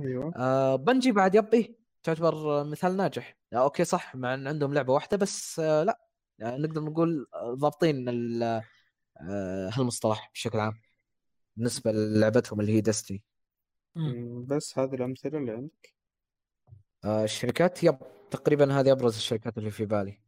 [0.00, 0.76] أيوه.
[0.76, 3.36] بنجي بعد yep إيه تعتبر مثال ناجح.
[3.54, 6.00] okay صح مع إن عندهم لعبة واحدة بس لا.
[6.38, 8.08] يعني نقدر نقول ضابطين
[9.20, 10.80] آه، هالمصطلح بشكل عام
[11.56, 13.22] بالنسبة للعبتهم اللي هي Destiny
[14.46, 15.94] بس هذه الأمثلة اللي عندك؟
[17.04, 17.98] آه، الشركات yep
[18.30, 20.20] تقريبا هذه أبرز الشركات اللي في بالي.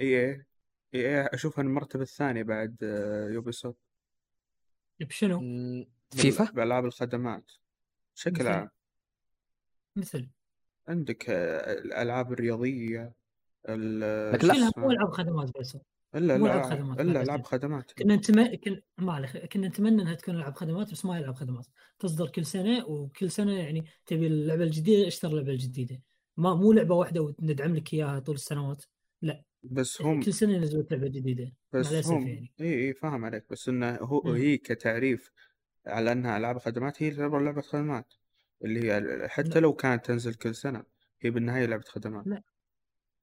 [0.00, 0.46] اي اي
[0.94, 2.76] إي اي أشوفها المرتبة الثانية بعد
[3.30, 3.78] يوبي آه، سوفت
[5.00, 5.40] بشنو؟
[6.10, 7.52] فيفا؟ بألعاب الخدمات.
[8.16, 8.70] بشكل عام.
[9.96, 10.28] مثل.
[10.88, 13.14] عندك الألعاب الرياضية
[13.68, 14.70] لكن لا.
[14.76, 15.78] مو ألعاب خدمات بس.
[16.14, 17.92] إلا لا خدمات إلا ألعاب خدمات.
[17.92, 21.66] كنا نتمنى كنا ما كنا نتمنى إنها تكون ألعاب خدمات بس ما هي ألعاب خدمات.
[21.98, 26.02] تصدر كل سنة وكل سنة يعني تبي اللعبة الجديدة اشتري اللعبه الجديده
[26.36, 28.84] ما مو لعبة واحدة وندعم لك إياها طول السنوات.
[29.22, 29.42] لا.
[29.62, 32.52] بس هم كل سنة ينزلوا لعبه جديدة بس هم يعني.
[32.60, 33.44] إي إي فاهم عليك.
[33.50, 34.28] بس إنه هو م.
[34.28, 35.30] هي كتعريف
[35.86, 38.14] على إنها ألعاب خدمات هي تعتبر لعبة خدمات.
[38.64, 39.60] اللي هي حتى لا.
[39.60, 40.84] لو كانت تنزل كل سنة
[41.20, 42.26] هي بالنهاية لعبة خدمات.
[42.26, 42.42] لا.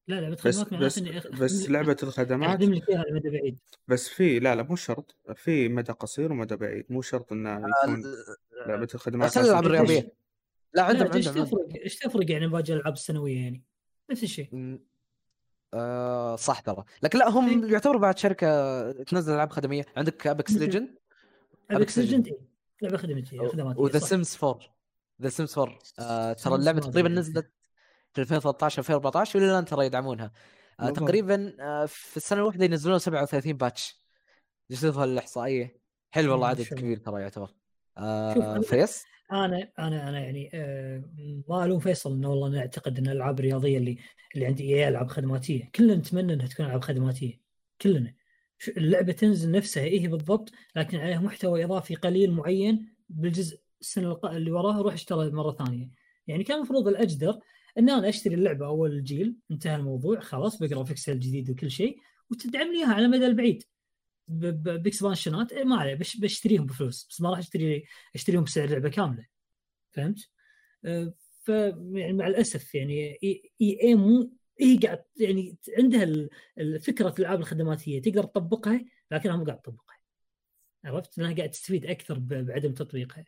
[0.07, 3.59] لا لعبة خدمات بس بس, بس لعبة الخدمات أخدم لك إياها مدى بعيد.
[3.87, 5.15] بس في لا لا مو شرط.
[5.35, 6.85] في مدى قصير ومدى بعيد.
[6.89, 7.51] مو شرط إنه
[7.83, 8.03] يكون
[8.67, 10.13] لعبة الخدمات الالعاب الرياضية.
[10.73, 13.63] لا عندهم عندهم إيش تفرق؟ إيش تفرق يعني باقي الألعاب السنوية يعني؟
[14.11, 14.79] نفس الشيء.
[15.73, 16.83] آه صح ترى.
[17.03, 17.71] لكن لا هم إيه.
[17.71, 19.85] يعتبروا بعد شركة تنزل ألعاب خدمية.
[19.97, 20.95] عندك Apex Legend
[21.71, 22.38] Apex Legend
[22.81, 24.59] لعبة خدمية خدماتيه وذا Sims 4
[25.21, 27.51] The Sims 4 آه ترى اللعبة تقريبا نزلت
[28.13, 30.31] في 2013 2014 والى الآن ترى يدعمونها.
[30.79, 33.99] آه تقريبا آه في السنة الواحدة ينزلون 37 باتش.
[34.73, 35.79] شوف الإحصائية.
[36.11, 37.53] حلو والله عدد كبير ترى يعتبر.
[37.97, 41.03] آه فيس أنا أنا أنا يعني آه
[41.49, 43.97] ما ألوم فيصل إنه والله أنا أعتقد إن الألعاب الرياضية اللي
[44.35, 45.69] اللي عندي هي ألعاب خدماتية.
[45.76, 47.39] كلنا نتمنى إنها تكون ألعاب خدماتية.
[47.81, 48.15] كلنا.
[48.77, 54.81] اللعبة تنزل نفسها إيه بالضبط لكن عليها محتوى إضافي قليل معين بالجزء السنة اللي وراها
[54.81, 55.89] روح اشترى مرة ثانية.
[56.27, 57.39] يعني كان المفروض الأجدر
[57.77, 61.97] إن أنا أشتري اللعبة أول الجيل انتهى الموضوع خلاص ب graphics الجديد وكل شيء
[62.31, 63.64] وتدعم لي اياها على المدى البعيد.
[64.30, 67.85] ب expansion ات إيه، ما عليه بش بشتريهم بفلوس بس ما راح أشتري
[68.15, 69.26] أشتريهم بسعر لعبة كاملة
[69.91, 70.30] فهمت؟
[70.85, 71.49] أه، ف
[71.93, 74.31] يعني مع الأسف يعني EA مو
[74.61, 76.30] هي قاعد يعني عندها
[76.80, 79.99] فكره الألعاب الخدماتية تقدر تطبقها لكنها مو قاعد تطبقها
[80.85, 83.26] عرفت؟ لأنها قاعد تستفيد أكثر بعدم تطبيقها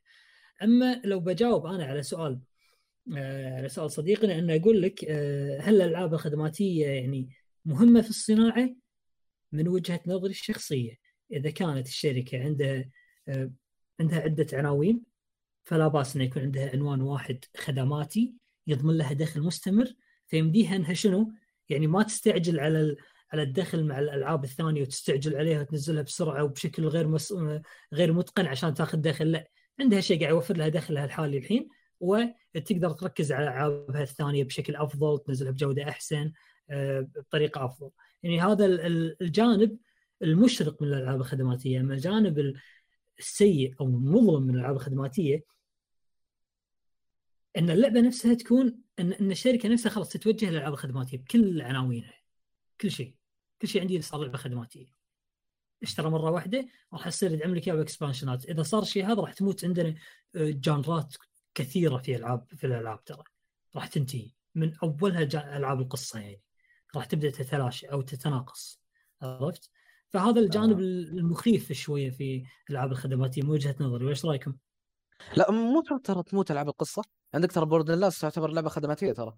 [0.63, 2.39] أما لو بجاوب أنا على سؤال
[3.17, 7.29] آه، على سؤال صديقنا ان أقول لك آه، هل الألعاب الخدماتية يعني
[7.65, 8.75] مهمة في الصناعة؟
[9.51, 10.97] من وجهة نظري الشخصية.
[11.31, 12.85] إذا كانت الشركة عندها
[13.27, 13.51] آه،
[13.99, 15.03] عندها عدة عناوين
[15.63, 18.33] فلا بأس إنه يكون عندها عنوان واحد خدماتي
[18.67, 19.93] يضمن لها دخل مستمر
[20.27, 21.31] فيمديها إنها شنو؟
[21.69, 22.95] يعني ما تستعجل على
[23.33, 27.33] على الدخل مع الألعاب الثانية وتستعجل عليها وتنزلها بسرعة وبشكل غير مس...
[27.93, 29.49] غير متقن عشان تأخذ دخل لا.
[29.79, 31.69] عندها شيء قاعد يوفر لها دخلها الحالي الحين
[31.99, 36.31] وتقدر تركز على ألعابها الثانية بشكل أفضل تنزلها بجودة أحسن
[36.69, 37.91] آه، بطريقة أفضل.
[38.23, 38.65] يعني هذا
[39.21, 39.77] الجانب
[40.21, 41.79] المشرق من الألعاب الخدماتية.
[41.79, 42.55] أما الجانب
[43.19, 45.45] السيء أو المظلم من الألعاب الخدماتية
[47.57, 52.13] إن اللعبة نفسها تكون ان إن الشركة نفسها خلاص تتوجه للألعاب الخدماتية بكل عناوينها.
[52.81, 53.15] كل شيء.
[53.61, 54.87] كل شيء عندي صار لعبة خدماتية.
[55.83, 59.21] اشترى مرة واحدة راح يصير يدعم لك اياه ب expansion ات إذا صار الشيء هذا
[59.21, 59.95] راح تموت عندنا
[60.35, 61.15] آه، genre ات
[61.55, 63.23] كثيرة في العاب في الألعاب ترى.
[63.75, 64.31] راح تنتهي.
[64.55, 66.41] من أولها ألعاب القصة يعني.
[66.95, 68.81] راح تبدأ تتلاشى أو تتناقص
[69.21, 69.69] عرفت؟
[70.09, 70.81] فهذا الجانب آه.
[70.81, 74.05] المخيف شوية في الالعاب الخدماتيه من وجهة نظري.
[74.05, 74.53] وإيش رأيكم؟
[75.35, 77.03] لا مو ترى تموت ألعاب القصة.
[77.33, 79.37] عندك ترى Borderlands تعتبر لعبة خدماتية ترى.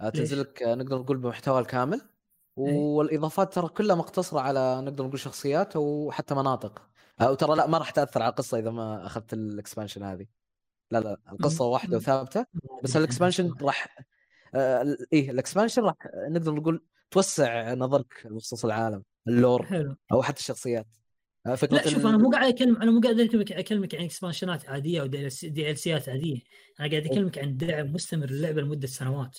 [0.00, 2.00] آه، تنزل لك آه، نقدر نقول بمحتوى الكامل.
[2.58, 2.74] إيه.
[2.78, 6.88] والإضافات ترى كلها مقتصرة على نقدر نقول شخصيات وحتى مناطق.
[7.20, 10.26] أو ترى لا ما راح تأثر على القصة إذا ما أخذت ال expansion هذه.
[10.90, 12.46] لا لا القصة واحدة وثابتة
[12.84, 14.15] بس ال expansion راح آه
[15.12, 15.96] إيه ال expansion راح
[16.30, 19.96] نقدر نقول توسع نظرك بخصوص العالم ال lore حلو.
[20.12, 20.86] أو حتى الشخصيات.
[21.46, 24.62] آه، فكرة لا شوف أنا مو قاعد اكلم أنا مو قاعد أكلمك أكلمك عن expansion
[24.62, 25.26] ات عادية أو دي
[25.70, 26.40] إل سيات عادية.
[26.80, 29.38] أنا قاعد أكلمك عن دعم مستمر للعبة لمدة سنوات.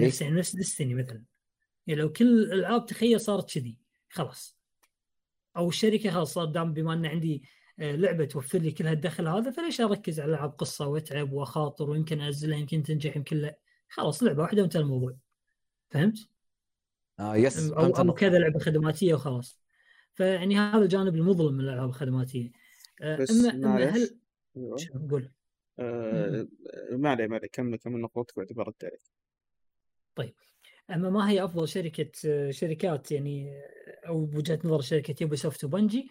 [0.00, 1.24] إيه؟ نفس يعني نفس ديستني مثلا.
[1.86, 3.78] يعني لو كل الألعاب تخيل صارت كذي
[4.08, 4.58] خلاص.
[5.56, 7.42] أو الشركة خلاص صار دام بما أن عندي
[7.80, 12.20] آه، لعبة توفر لي كل هالدخل هذا فليش أركز على ألعاب قصة وأتعب وأخاطر ويمكن
[12.20, 13.58] أنزلها يمكن تنجح يمكن لا.
[13.92, 15.16] خلاص لعبة واحدة وانتهى الموضوع.
[15.90, 16.18] فهمت؟
[17.20, 19.60] آه يس أو, أو كذا لعبة خدماتية وخلاص.
[20.14, 22.50] فيعني هذا الجانب المظلم من الألعاب الخدماتية.
[23.00, 24.18] آه، بس اما هل
[24.56, 24.76] أيوة.
[25.10, 25.30] قول
[25.78, 26.48] آه
[26.90, 27.48] ما عليه ما عليه.
[27.48, 29.02] كمل كمل نقطتك بعد برد عليك
[30.14, 30.34] طيب.
[30.90, 32.10] أما ما هي أفضل شركة
[32.50, 33.62] شركات يعني
[34.06, 36.10] أو بوجهه نظر شركة Ubisoft و Bungie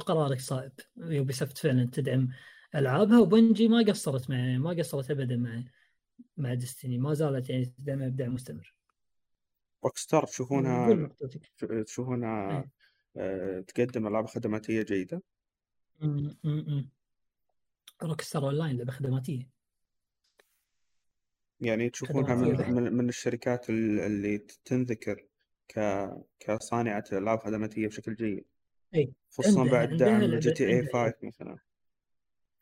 [0.00, 0.72] قرارك صائب.
[0.96, 2.28] Ubisoft فعلا تدعم
[2.74, 5.62] ألعابها و Bungie ما قصرت مع ما قصرت ابدا مع
[6.36, 8.74] مع Destiny ما زالت يعني تدعمها بدعم مستمر.
[9.84, 11.08] Rockstar تشوفونها
[11.84, 12.70] تشوفونها إيه.
[13.16, 15.22] آه، تقدم ألعاب خدماتية جيدة؟
[18.02, 19.48] Rockstar online لعبة خدماتية.
[21.60, 25.26] يعني تشوفونها من, من, من الشركات اللي تنذكر
[25.68, 26.08] ك
[26.40, 28.44] كصانعة العاب خدماتيه بشكل جيد.
[28.94, 29.12] أي.
[29.30, 31.58] خصوصا بعد دعم GTA 5 مثلا.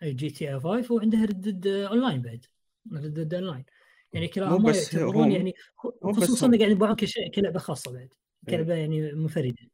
[0.03, 2.47] أي GTA 5 وعندها Red Dead Online بعد.
[2.93, 3.65] Red Dead Online
[4.13, 5.55] يعني كلاهما يعتبرون يعني
[6.03, 6.97] خصوصا قاعد يبيعون
[7.35, 8.15] كلعبه خاصة بعد.
[8.49, 8.57] إيه.
[8.57, 9.71] كلعبه يعني منفرده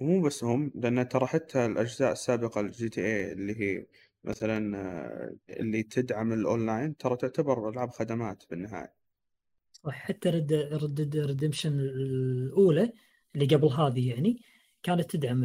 [0.00, 3.86] مو بس هم لأن ترى حتى الأجزاء السابقة لل GTA اللي هي
[4.24, 8.94] مثلا آه، اللي تدعم الاونلاين ترى تعتبر ألعاب خدمات بالنهاية.
[9.72, 9.92] صح.
[9.92, 12.92] حتى Red Dead Redemption الأولى
[13.34, 14.42] اللي قبل هذه يعني
[14.82, 15.42] كانت تدعم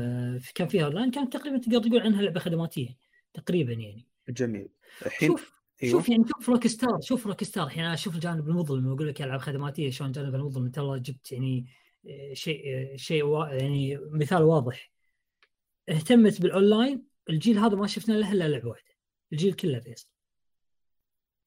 [0.56, 2.98] كان فيها اونلاين كانت تقريبا تقدر تقول عنها لعبة خدماتية
[3.34, 4.08] تقريبا يعني.
[4.30, 4.70] جميل.
[5.06, 5.92] الحين شوف أيوه.
[5.92, 9.90] شوف يعني شوف Rockstar شوف Rockstar الحين أنا أشوف الجانب المظلم أقول لك ألعاب خدماتيه
[9.90, 11.66] شلون الجانب المظلم؟ انت والله جبت يعني
[12.10, 14.92] آه، شيء آه، شيء يعني مثال واضح.
[15.90, 18.92] اهتمت بالأونلاين الجيل هذا ما شفنا له إلا لعبة واحدة
[19.32, 20.08] الجيل كله فيصل.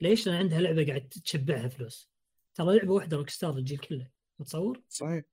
[0.00, 2.10] ليش؟ لأن عندها لعبة قاعد تشبعها فلوس.
[2.54, 5.24] ترى لعبة واحدة Rockstar الجيل كله متصور؟ صحيح.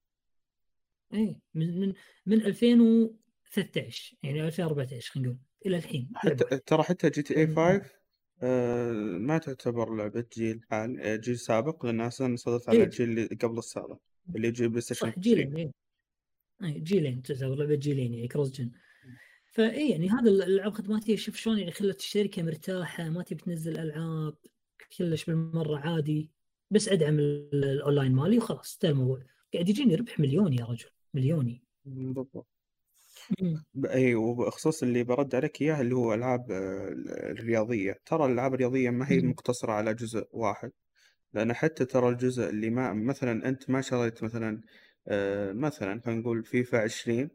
[1.13, 1.93] اي من من
[2.25, 7.98] من 2013 يعني 2014 خلينا نقول إلى الحين حتى ترى حتى GTA 5
[8.41, 12.83] آه ما تعتبر لعبة جيل حال آه، جيل سابق لأنها أصلا صدرت على إيه.
[12.83, 13.97] الجيل اللي قبل السابق
[14.35, 15.71] اللي يجي PlayStation صح جيلين إيه.
[16.63, 18.71] أي جيلين تعتبر لعبة جيلين يعني cross-gen.
[19.51, 24.35] فاي يعني هذا الألعاب الخدماتيه شوف شلون يعني خلت الشركة مرتاحة ما تبي تنزل ألعاب
[24.97, 26.29] كلش بالمرة عادي
[26.71, 29.23] بس أدعم الأونلاين مالي وخلاص انتهى الموضوع.
[29.53, 31.63] قاعد يجيني ربح مليوني يا رجل مليوني.
[31.85, 32.47] بالضبط.
[33.89, 36.87] اي وبخصوص اللي برد عليك اياه اللي هو ألعاب آه،
[37.31, 37.95] الرياضية.
[38.05, 40.71] ترى الألعاب الرياضية ما هي مقتصرة على جزء واحد
[41.33, 44.61] لأن حتى ترى الجزء اللي ما مثلا أنت ما شريت مثلا
[45.07, 47.29] آه، مثلا خلينا نقول فيفا 20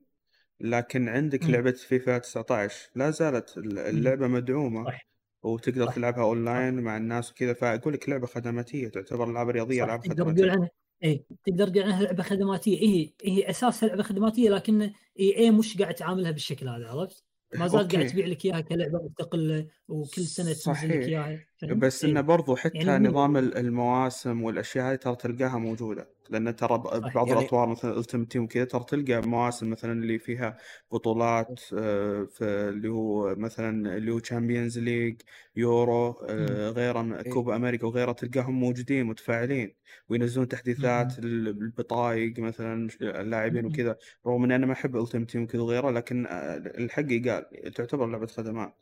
[0.61, 5.09] لكن عندك لعبة فيفا 19 لا زالت اللعبة مدعومة صح.
[5.43, 5.95] وتقدر صح.
[5.95, 7.53] تلعبها أونلاين مع الناس وكذا.
[7.53, 10.71] فأقول لك لعبة خدماتية تعتبر ألعاب رياضية ألعاب تقدر تقول عنها.
[11.05, 12.79] اي تقدر تقول عنها لعبة خدماتية.
[12.83, 14.83] هي هي اساسها لعبة خدماتية لكن
[15.21, 17.25] EA مش قاعد تعاملها بالشكل هذا عرفت؟
[17.55, 21.47] ما زالت قاعد تبيع لك إياها كلعبة مستقلة وكل سنة تنزل لك إياها.
[21.73, 26.79] بس إنه برضو حتى يعني نظام المواسم والأشياء هذه ترى تلقاها موجودة لأن ترى
[27.15, 27.41] بعض يعني...
[27.41, 30.57] الأطوار مثلا Ultimate Team وكذا ترى تلقى مواسم مثلا اللي فيها
[30.93, 35.21] بطولات آه، في اللي هو مثلا اللي هو Champions League
[35.57, 37.31] يورو آه، غيره إيه.
[37.31, 39.75] كوبا أمريكا وغيره تلقاهم موجودين متفاعلين
[40.09, 43.97] وينزلون تحديثات البطايق مثلا اللاعبين وكذا
[44.27, 48.27] رغم إني أنا ما أحب Ultimate Team وكذا وغيره لكن آه، الحق يقال تعتبر لعبة
[48.27, 48.77] خدمات.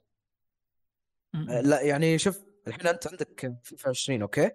[1.63, 4.51] لا يعني شوف الحين أنت عندك فيفا 20 أوكي؟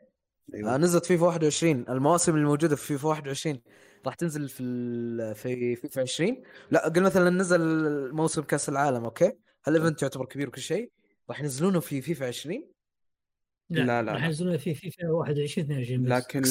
[0.53, 0.73] أيوة.
[0.75, 3.61] آه نزلت فيفا 21 المواسم الموجودة في فيفا 21
[4.05, 7.61] راح تنزل في في فيفا 20 لا قل مثلا نزل
[8.13, 9.31] موسم كأس العالم أوكي؟
[9.63, 10.91] هل ال event يعتبر كبير وكل شيء؟
[11.29, 12.63] راح ينزلونه في فيفا 20
[13.69, 14.13] لا لا, لا.
[14.13, 16.41] راح ينزلونه في فيفا 21 22 لكن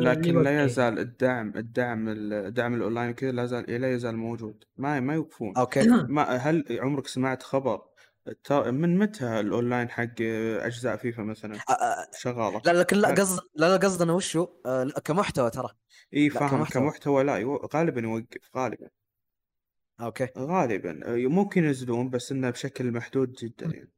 [0.00, 4.64] لكن لا يزال الدعم الدعم الدعم الأونلاين وكذا لا يزال لا يزال موجود.
[4.76, 5.56] ما ما يوقفون.
[5.56, 5.86] Okay.
[6.08, 7.82] ما هل عمرك سمعت خبر
[8.50, 10.20] من متى الاونلاين حق
[10.60, 11.58] أجزاء فيفا مثلا؟
[12.18, 15.68] شغاله لا لكن لا قصد لا لا قصدنا وشو؟ آه كمحتوى ترى.
[16.14, 16.82] إي فاهم كمحتوى.
[16.82, 18.88] كمحتوى لا غالبا يوقف غالبا.
[20.00, 20.28] Okay.
[20.38, 21.00] غالبا.
[21.28, 23.90] ممكن ينزلون بس إنه بشكل محدود جدا يعني.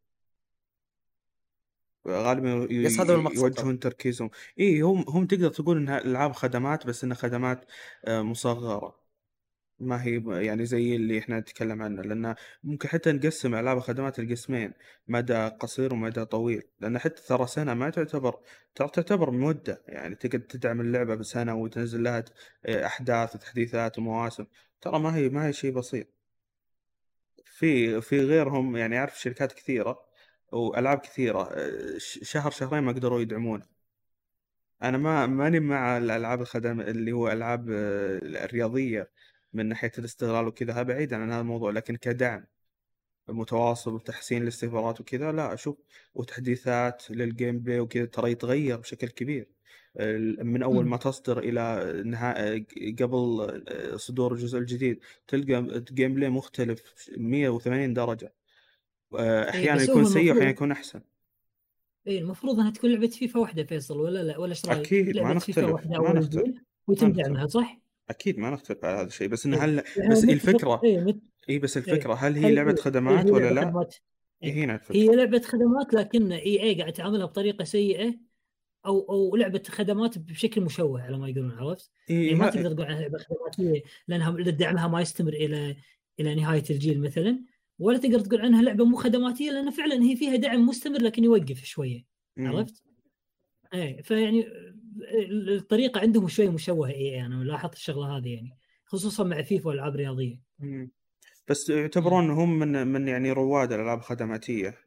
[2.09, 4.31] غالبا بس هذا المقصد يوجهون تركيزهم.
[4.61, 7.65] إي هم هم تقدر تقول إنها ألعاب خدمات بس انها خدمات
[8.05, 9.04] آه، مصغرة.
[9.85, 12.35] ما هي يعني زي اللي إحنا نتكلم عنه لأن
[12.65, 14.73] ممكن حتى نقسم ألعاب الخدمات لقسمين
[15.09, 18.39] مدى قصير ومدى طويل لأن حتى ترى سنة ما تعتبر
[18.75, 22.25] ترى تعتبر مدة يعني تقدر تدعم اللعبة بسنة وتنزل لها
[22.69, 24.47] أحداث وتحديثات ومواسم
[24.81, 26.07] ترى ما هي ما هي شيء بسيط.
[27.45, 30.01] في في غيرهم يعني أعرف شركات كثيرة
[30.53, 31.51] وألعاب كثيرة
[31.99, 33.63] شهر شهرين ما قدروا يدعمون.
[34.83, 39.11] أنا ما ماني مع الألعاب الخدم اللي هو ألعاب الرياضية.
[39.55, 42.45] من ناحية الاستغلال وكذا بعيدا عن هذا الموضوع لكن كدعم
[43.29, 45.77] متواصل وتحسين الاستخبارات وكذا لا أشوف
[46.15, 49.49] وتحديثات لل gameplay وكذا ترى يتغير بشكل كبير.
[50.43, 52.67] من أول ما تصدر إلى نهاية
[52.97, 53.63] قبل
[53.97, 58.35] صدور الجزء الجديد تلقى ال gameplay مختلف 180 درجة.
[59.15, 61.01] إيه، أحيانا يكون سيء واحيانا يكون أحسن.
[62.07, 65.35] اي المفروض إنها تكون لعبة فيفا واحدة فيصل ولا لا؟ ولا إيش رأيك؟ أكيد ما
[65.35, 66.57] نختلف ما نختلف
[66.87, 70.81] ويتم دعمها صح؟ أكيد ما نختلف على هذا الشيء بس إنه إيه، هل بس الفكرة
[70.85, 73.89] اي إيه بس الفكرة هل هي لعبة خدمات ولا لا؟
[74.43, 78.15] هي هنا الفكرة هي لعبة خدمات لكن اي اي قاعد تعاملها بطريقة سيئة
[78.87, 82.87] أو أو لعبة خدمات بشكل مشوه على ما يقولون عرفت؟ إيه يعني ما تقدر تقول
[82.87, 85.77] عنها لعبة خدماتية لأنها دعمها ما يستمر إلى
[86.21, 87.41] إلى نهاية الجيل مثلا
[87.79, 91.65] ولا تقدر تقول عنها لعبة مو خدماتية لأن فعلا هي فيها دعم مستمر لكن يوقف
[91.65, 92.05] شوية
[92.39, 92.83] عرفت؟
[93.75, 94.47] إيه فيعني
[95.49, 100.41] الطريقة عندهم شوي مشوهة اي أنا لاحظت الشغلة هذه يعني خصوصا مع فيفا والألعاب الرياضية.
[101.49, 104.79] بس يعتبرون هم من من يعني رواد الألعاب الخدماتية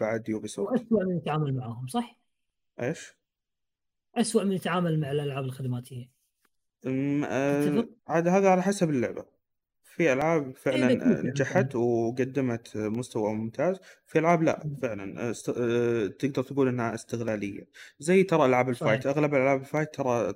[0.00, 2.18] بعد Ubisoft واسوء من يتعامل معاهم صح؟
[2.80, 3.14] إيش؟
[4.14, 6.10] اسوء من يتعامل مع الألعاب الخدماتية.
[6.86, 9.37] آه، عاد هذا على حسب اللعبة.
[9.98, 13.76] في ألعاب فعلا نجحت وقدمت مستوى ممتاز.
[14.06, 15.50] في ألعاب لا فعلا است...
[16.18, 17.68] تقدر تقول إنها استغلالية.
[17.98, 19.16] زي ترى ألعاب ال fight صحيح.
[19.16, 20.34] أغلب ألعاب ال fight ترى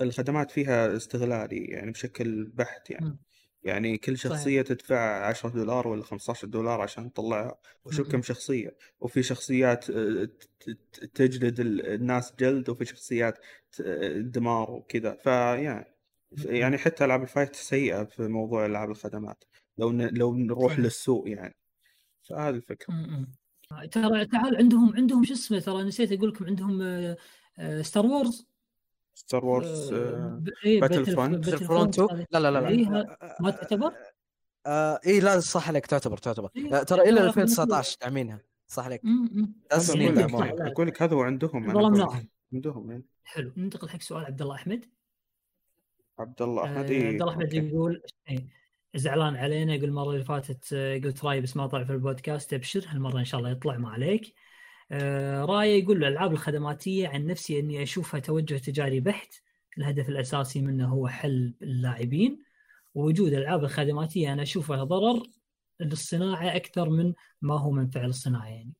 [0.00, 3.18] الخدمات فيها استغلالي يعني بشكل بحت يعني.
[3.62, 4.76] يعني كل شخصية صحيح.
[4.78, 8.76] تدفع 10 دولار ولا 15 دولار عشان تطلعها وشوف كم شخصية.
[9.00, 9.84] وفي شخصيات
[11.14, 13.38] تجلد الناس جلد وفي شخصيات
[14.16, 15.16] دمار وكذا.
[15.24, 15.89] فيعني
[16.32, 19.44] يعني حتى ألعاب ال fight سيئة في موضوع ألعاب الخدمات
[19.78, 20.08] لو ن...
[20.18, 20.84] لو نروح صحيح.
[20.84, 21.56] للسوق يعني.
[22.22, 22.94] فهذه الفكرة.
[23.90, 26.80] ترى تعال عندهم عندهم شو اسمه ترى نسيت أقول لكم عندهم
[27.82, 28.46] Star Wars
[29.14, 29.94] Star Wars
[30.64, 32.68] Battlefront Battlefront لا لا لا, لا.
[32.68, 32.88] إيه
[33.40, 33.92] ما تعتبر؟
[34.66, 36.50] آه اي لا صح عليك تعتبر تعتبر.
[36.56, 39.02] إيه؟ ترى إلى 2019 داعمينها صح عليك.
[39.72, 41.70] أقول لك هذا هو عندهم
[42.52, 43.06] عندهم يعني.
[43.24, 44.84] حلو ننتقل حق سؤال عبد الله أحمد.
[46.20, 48.46] عبد الله احمد آه، عبد الله احمد يقول إيه،
[48.94, 52.84] زعلان علينا يقول المره اللي فاتت آه، قلت رأيي بس ما طلع في البودكاست أبشر
[52.88, 54.34] هالمرة إن شاء الله يطلع ما عليك
[54.92, 59.34] آه، رايه يقول الألعاب الخدماتية عن نفسي إني أشوفها توجه تجاري بحت
[59.78, 62.42] الهدف الأساسي منه هو حل اللاعبين
[62.94, 65.22] ووجود الألعاب الخدماتية أنا أشوفها ضرر
[65.80, 68.72] للصناعة أكثر من ما هو منفعه للصناعة يعني.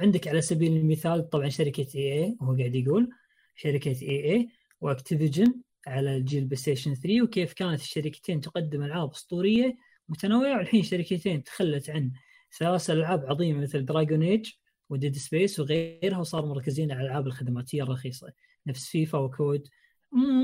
[0.00, 3.10] عندك على سبيل المثال طبعا شركة EA وهو قاعد يقول
[3.54, 4.48] شركة EA و
[4.80, 5.54] Activision
[5.86, 9.76] على الجيل PlayStation 3 وكيف كانت الشركتين تقدم ألعاب أسطورية
[10.08, 12.12] متنوعة والحين شركتين تخلت عن
[12.58, 14.50] ثلاث ألعاب عظيمة مثل Dragon Age
[14.90, 18.32] و Dead Space وغيرها وصاروا مركزين على الألعاب الخدماتية الرخيصة.
[18.66, 19.68] نفس FIFA و COD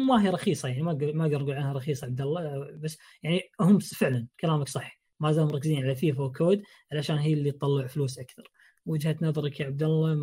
[0.08, 3.78] ما هي رخيصة يعني ما ما أقدر أقول عنها رخيصة عبد الله بس يعني هم
[3.78, 5.00] فعلا كلامك صح.
[5.20, 6.62] ما زالوا مركزين على FIFA و COD
[6.92, 8.50] علشان هي اللي تطلع فلوس أكثر.
[8.86, 10.18] وجهة نظرك يا عبد الله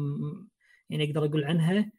[0.89, 1.91] يعني أقدر أقول عنها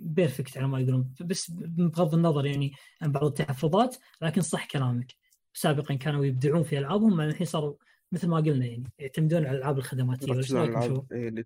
[0.00, 2.72] بيرفكت على ما يقولون بس بغض النظر يعني
[3.02, 5.12] عن بعض التحفظات لكن صح كلامك.
[5.54, 7.74] سابقا كانوا يبدعون في ألعابهم الحين صاروا
[8.12, 10.32] مثل ما قلنا يعني يعتمدون على الألعاب الخدماتية.
[11.12, 11.44] اللي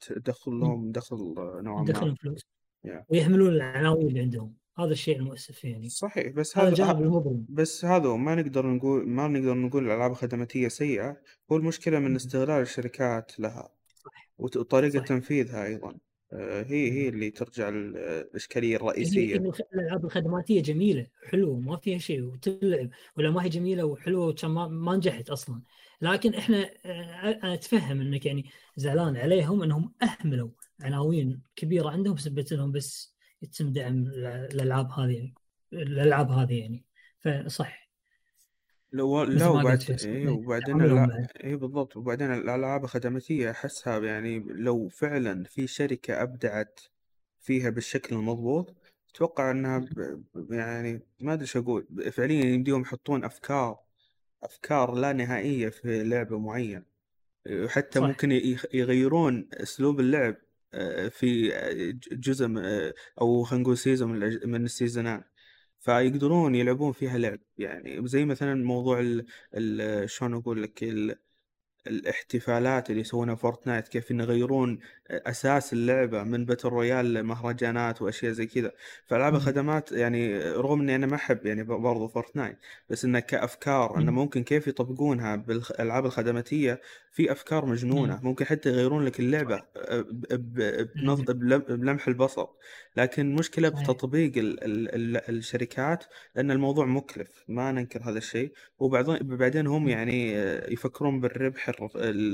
[0.00, 1.84] تدخل لهم دخل نوعا ما.
[1.84, 2.40] دخلهم فلوس.
[2.86, 3.04] Yeah.
[3.08, 4.54] ويحملون العناوين اللي عندهم.
[4.78, 5.88] هذا الشيء المؤسف يعني.
[5.88, 11.20] صحيح بس هذا جانب بس هذا ما نقدر نقول ما نقدر نقول الألعاب الخدماتية سيئة.
[11.52, 13.68] هو المشكلة من استغلال الشركات لها
[14.04, 14.30] صح.
[14.38, 15.04] وطريقة صح.
[15.04, 15.94] تنفيذها أيضا.
[16.32, 19.36] هي هي اللي ترجع الإشكالية الرئيسية.
[19.74, 24.96] الألعاب الخدماتية جميلة حلوة ما فيها شيء وتلعب ولا ما هي جميلة وحلوة كان ما,
[24.96, 25.62] نجحت أصلا.
[26.00, 30.50] لكن إحنا آه، أنا أتفهم إنك يعني زعلان عليهم إنهم أهملوا
[30.80, 35.32] عناوين كبيرة عندهم سبت لهم بس يتم دعم الألعاب هذه
[35.72, 36.84] الألعاب هذه يعني.
[37.20, 37.89] فصح.
[38.92, 40.80] لو لا وبعد إيه وبعدين
[41.44, 46.80] اي بالضبط وبعدين الألعاب الخدماتية أحسها يعني لو فعلا في شركة أبدعت
[47.40, 48.74] فيها بالشكل المضبوط
[49.14, 50.22] أتوقع إنها ب...
[50.50, 51.86] يعني ما أدري شو أقول.
[52.12, 53.78] فعليا يمديهم يحطون أفكار
[54.42, 56.82] أفكار لا نهائية في لعبة معينة.
[57.50, 58.06] وحتى صح.
[58.06, 58.32] ممكن
[58.74, 60.36] يغيرون أسلوب اللعب
[60.74, 61.48] آه، في
[62.12, 62.46] جزء
[63.20, 64.10] أو خلينا نقول season
[64.44, 65.24] من السيزونات
[65.80, 67.40] فيقدرون يلعبون فيها لعب.
[67.58, 69.00] يعني زي مثلا موضوع
[69.54, 70.84] ال شلون أقول لك
[71.86, 74.78] الاحتفالات اللي يسوونها Fortnite كيف يغيرون
[75.10, 78.72] أساس اللعبة من battle royale لمهرجانات وأشياء زي كذا.
[79.06, 82.58] فألعاب الخدمات يعني رغم إني أنا ما أحب يعني برضو Fortnite
[82.90, 86.80] بس إنه كأفكار إنه ممكن كيف يطبقونها بالالعاب الخدماتية
[87.12, 88.20] في أفكار مجنونة.
[88.22, 89.62] ممكن حتى يغيرون لك اللعبة
[91.68, 92.46] بلمح البصر.
[92.96, 96.04] لكن مشكلة بتطبيق ال ال الشركات
[96.34, 97.44] لأن الموضوع مكلف.
[97.48, 98.52] ما ننكر هذا الشيء.
[98.78, 100.32] وبعدين بعدين هم يعني
[100.72, 101.72] يفكرون بالربح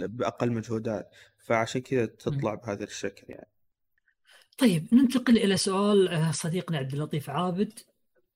[0.06, 1.10] بأقل مجهودات.
[1.46, 3.48] فعشان كذا تطلع بهذا الشكل يعني.
[4.58, 7.72] طيب ننتقل إلى سؤال آه، صديقنا عبد اللطيف عابد.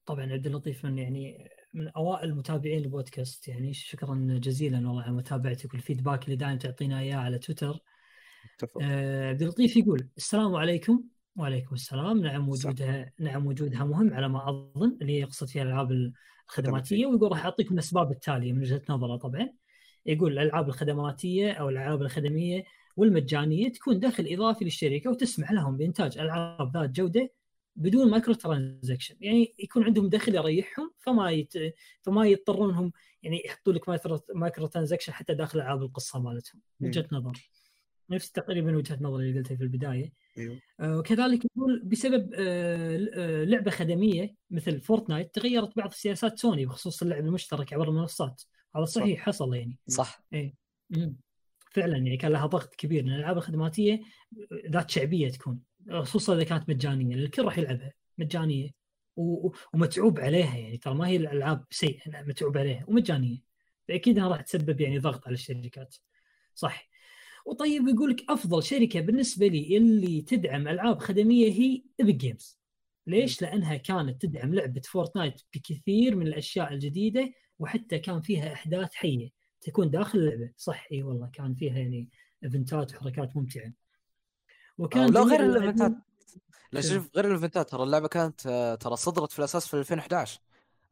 [0.07, 5.75] طبعا عبد اللطيف من يعني من أوائل متابعين البودكاست يعني شكرا جزيلا والله على متابعتك
[5.75, 7.79] والفيدباك اللي دائما تعطينا إياه على تويتر.
[8.83, 11.05] آه عبد اللطيف يقول السلام عليكم.
[11.37, 12.21] وعليكم السلام.
[12.21, 16.13] نعم وجودها نعم وجودها مهم على ما أظن اللي يقصد فيها الألعاب
[16.49, 17.07] الخدماتية.
[17.07, 19.17] ويقول راح أعطيكم الأسباب التالية من وجهة نظره.
[19.17, 19.49] طبعا
[20.07, 22.65] يقول الألعاب الخدماتية أو الألعاب الخدمية
[22.97, 27.31] والمجانية تكون دخل إضافي للشركة وتسمح لهم بإنتاج ألعاب ذات جودة
[27.77, 31.53] بدون micro transaction يعني يكون عندهم دخل يريحهم فما يت...
[32.03, 32.93] فما يضطرون انهم
[33.23, 33.89] يعني يحطوا لك
[34.35, 36.61] micro transaction حتى داخل ألعاب القصة مالتهم.
[36.81, 37.51] وجهة نظر.
[38.11, 40.13] نفس تقريبا وجهة نظر اللي قلتها في البداية.
[40.39, 40.59] أيوه.
[40.81, 47.03] آه وكذلك يقول بسبب آه, آه، لعبة خدمية مثل Fortnite تغيرت بعض سياسات سوني بخصوص
[47.03, 48.43] اللعب المشترك عبر المنصات.
[48.77, 49.79] هذا صحيح حصل يعني.
[49.89, 50.25] صح.
[50.35, 50.55] اي
[51.71, 54.01] فعلا يعني كان لها ضغط كبير لأن الألعاب الخدماتية
[54.67, 55.61] ذات شعبية تكون
[55.91, 58.71] خصوصا إذا كانت مجانية الكل راح يلعبها مجانية
[59.75, 63.39] ومتعوب عليها يعني ترى ما هي الألعاب سيئة متعوب عليها ومجانية.
[63.89, 65.97] فأكيد انها راح تسبب يعني ضغط على الشركات.
[66.55, 66.91] صح.
[67.47, 72.59] وطيب يقول لك أفضل شركة بالنسبة لي اللي تدعم ألعاب خدمية هي Epic Games
[73.07, 79.40] ليش؟ لأنها كانت تدعم لعبة Fortnite بكثير من الأشياء الجديدة وحتى كان فيها أحداث حية.
[79.61, 80.53] تكون داخل اللعبة.
[80.57, 82.09] صح إي والله كان فيها يعني
[82.45, 83.73] ايفنتات وحركات ممتعة.
[84.79, 85.93] وكان لا غير الايفنتات
[86.73, 90.41] لا شوف غير الايفنتات ترى اللعبة كانت آه، ترى صدرت في الأساس في 2011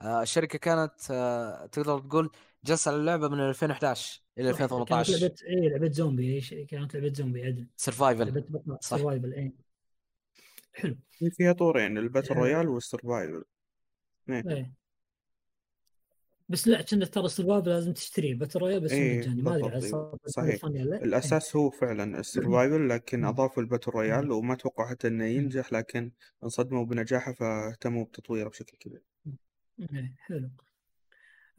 [0.02, 2.30] آه، الشركة كانت آه، تقدر تقول
[2.64, 7.12] جلس على اللعبة من 2011 إلى 2018 كانت لعبة إي لعبة زومبي إي كانت لعبة
[7.12, 7.66] زومبي عدل.
[7.76, 8.44] Survival
[8.80, 9.52] survival إي.
[10.72, 10.96] حلو.
[11.36, 13.44] فيها طورين ال battle royale وال survival
[14.30, 14.72] إيه
[16.48, 19.80] بس لا كنا ترى ال survival لازم تشتريه battle royale بس إيه مجاني ما أدري
[20.26, 20.64] صحيح.
[21.02, 25.72] الأساس هو فعلا ال survival لكن أضافوا ال battle royale وما توقعوا حتى إنه ينجح
[25.72, 26.12] لكن
[26.44, 29.02] انصدموا بنجاحه فاهتموا بتطويره بشكل كبير.
[30.18, 30.50] حلو.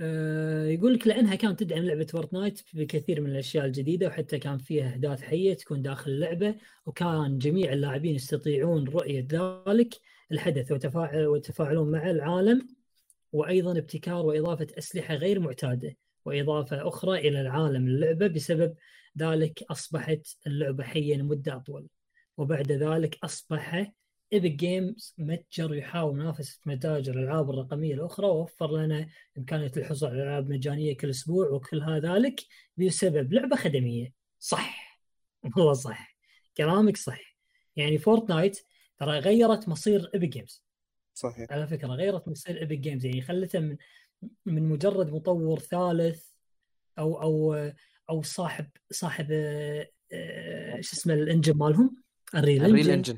[0.02, 4.90] آه، يقول لك لأنها كانت تدعم لعبة Fortnite بكثير من الأشياء الجديدة وحتى كان فيها
[4.90, 6.56] احداث حية تكون داخل اللعبة
[6.86, 9.94] وكان جميع اللاعبين يستطيعون رؤية ذلك
[10.32, 12.79] الحدث وتفاعل ويتفاعلون مع العالم.
[13.32, 18.76] وأيضا ابتكار وإضافة أسلحة غير معتادة وإضافة أخرى إلى العالم اللعبة بسبب
[19.18, 21.88] ذلك أصبحت اللعبة حيه لمده أطول.
[22.38, 23.92] وبعد ذلك أصبح
[24.34, 30.50] Epic Games متجر يحاول منافسه متاجر الألعاب الرقمية الأخرى ووفر لنا إمكانية الحصول على ألعاب
[30.50, 32.42] مجانية كل أسبوع وكل هذا ذلك
[32.78, 34.14] بسبب لعبة خدمية.
[34.40, 35.00] صح.
[35.58, 36.18] والله صح.
[36.58, 37.38] كلامك صح.
[37.76, 38.60] يعني Fortnite
[38.98, 40.64] ترى غيرت مصير Epic Games
[41.20, 41.52] صحيح.
[41.52, 43.78] على فكرة غيرت مصير Epic Games يعني خلته من
[44.46, 46.26] من مجرد مطور ثالث
[47.00, 47.56] أو أو
[48.10, 49.28] أو صاحب صاحب
[50.12, 51.96] آه، شو اسمه ال engine مالهم
[52.36, 53.18] ال Unreal Engine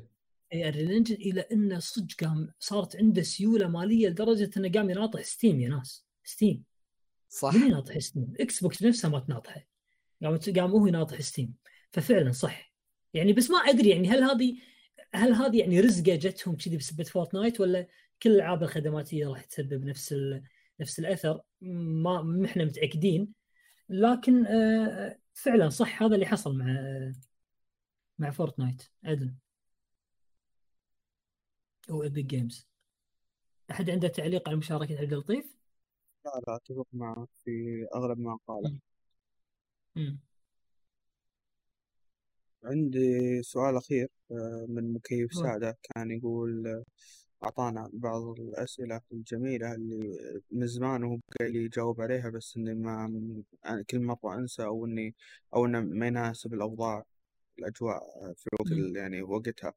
[0.54, 5.22] ال Unreal Engine إلى إنه صدق قام صارت عنده سيولة مالية لدرجة إنه قام يناطح
[5.22, 6.06] Steam يا ناس.
[6.24, 6.64] Steam
[7.30, 7.54] صح.
[7.56, 9.68] من يناطح Steam Xbox نفسها ما تناطحه.
[10.24, 11.54] قام قام هو يناطح Steam
[11.92, 12.74] ففعلا صح.
[13.14, 14.58] يعني بس ما أدري يعني هل هذه
[15.14, 17.88] هل هذه يعني رزقة جتهم كذي بسبه Fortnite ولا
[18.24, 20.16] كل الالعاب الخدماتية راح تسبب نفس
[20.80, 23.34] نفس الأثر؟ ما إحنا متاكدين
[23.90, 26.66] لكن آه، فعلا صح هذا اللي حصل مع
[28.20, 28.84] مع Fortnite.
[29.04, 29.34] عدل.
[31.90, 32.68] أو Epic Games
[33.72, 35.56] أحد عنده تعليق على مشاركة عبد اللطيف؟
[36.26, 38.80] لا لا أتفق معك في أغلب ما قاله.
[42.64, 46.84] عندي سؤال أخير آه، من مكيف سعدة كان يقول آه،
[47.44, 50.18] أعطانا بعض الأسئلة الجميلة اللي
[50.52, 53.44] من زمان وهو قايل يجاوب عليها بس إني ما
[53.90, 55.16] كل مرة أنسى أو إني
[55.54, 57.04] أو إنه ما يناسب الأوضاع
[57.60, 59.74] الأجواء في وقت يعني وقتها.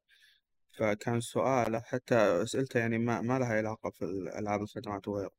[0.77, 5.31] فكان سؤاله حتى أسئلته يعني ما, ما لها علاقة في الألعاب الخدمات وغيره.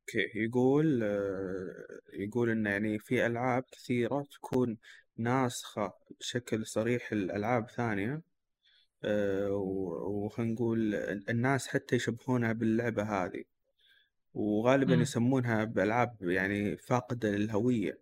[0.00, 4.78] أوكي يقول آه، يقول إنه يعني في ألعاب كثيرة تكون
[5.18, 8.22] ناسخة بشكل صريح الالعاب ثانية
[9.04, 10.94] آه، وخلينا نقول
[11.28, 13.44] الناس حتى يشبهونها باللعبة هذه
[14.34, 15.00] وغالبا م.
[15.00, 17.98] يسمونها بألعاب يعني فاقدة للهوية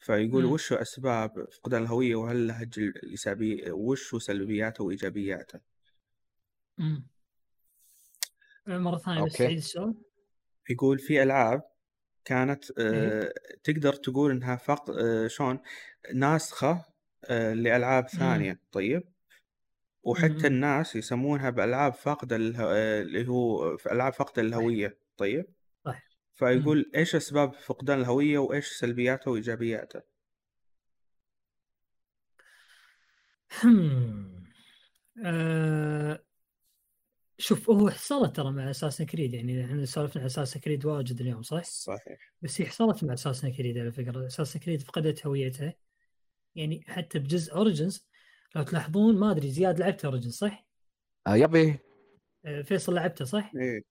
[0.00, 0.52] فيقول م.
[0.52, 5.60] وش أسباب فقدان الهوية وهل لها الإيجابية وش سلبياته وإيجابياته؟
[6.80, 7.06] امم
[8.66, 9.94] مرة ثانية بس عيد السؤال.
[10.70, 11.71] يقول في ألعاب
[12.24, 13.32] كانت آه.
[13.64, 15.60] تقدر تقول إنها فق آه شلون؟
[16.14, 16.84] ناسخة
[17.24, 19.02] آه لألعاب ثانية طيب؟
[20.02, 25.46] وحتى الناس يسمونها بألعاب فاقدة اللي هو في ألعاب فاقده للهويه طيب؟
[26.32, 30.02] فيقول إيش أسباب فقدان الهوية وإيش سلبياته وإيجابياته؟
[35.24, 36.24] آه
[37.42, 41.42] شوف هو حصلت ترى مع اساسن كريد يعني إحنا سولفنا عن اساسن كريد واجد اليوم
[41.42, 42.34] صح؟ صحيح.
[42.42, 44.26] بس هي حصلت مع اساسن كريد على فكرة.
[44.26, 45.74] اساسن كريد فقدت هويتها
[46.54, 48.06] يعني حتى بجزء Origins
[48.56, 50.66] لو تلاحظون ما أدري زياد لعبت Origins صح؟
[51.26, 51.78] آه yep.
[52.44, 53.82] آه فيصل لعبته صح؟ إيه.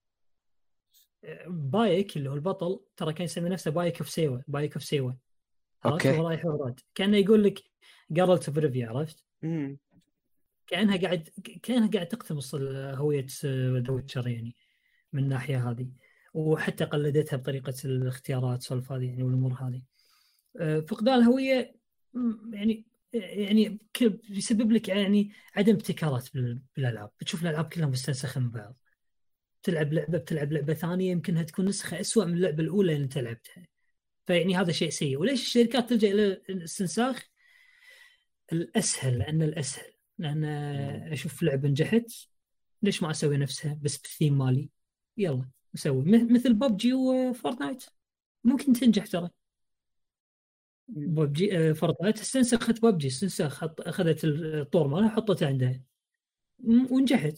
[1.48, 5.14] Bayek اللي هو البطل ترى كان يسمي نفسه Bayek of Siwa Bayek of Siwa
[5.86, 6.12] okay.
[6.12, 7.60] رايح وراد كأنه يقول لك
[8.12, 9.78] Geralt of Rivia عرفت؟ امم
[10.72, 11.30] كأنها قاعد
[11.64, 14.56] كأنها قاعد تقتمص هوية The Witcher يعني
[15.14, 15.88] من الناحية هذه.
[16.34, 19.82] وحتى قلدتها بطريقة الاختيارات سولف هذه يعني والأمور هذه.
[20.60, 21.76] آه، فقدان الهوية
[22.54, 23.80] يعني يعني
[24.30, 26.30] يسبب لك يعني عدم ابتكارات
[26.76, 27.12] بالألعاب.
[27.20, 28.78] بتشوف الألعاب كلها مستنسخة من بعض.
[29.64, 33.68] تلعب لعبة بتلعب لعبة ثانية يمكنها تكون نسخة اسوء من اللعبة الأولى اللي أنت لعبتها.
[34.28, 35.18] فيعني هذا شيء سيء.
[35.18, 37.30] وليش الشركات تلجأ إلى الاستنساخ؟
[38.54, 39.91] الأسهل لأن الأسهل.
[40.22, 40.46] لأن
[41.14, 42.12] أشوف لعبة نجحت
[42.82, 44.70] ليش ما أسوي نفسها بس بالثيم مالي؟
[45.18, 45.46] يلا
[45.76, 46.04] نسوي.
[46.06, 47.86] مثل PUBG و Fortnite.
[48.44, 49.30] ممكن تنجح ترى.
[50.88, 55.82] PUBG Fortnite استنسخت ببجي استنسخ أخذت الطور مالها حطته عندها.
[56.64, 57.38] ونجحت.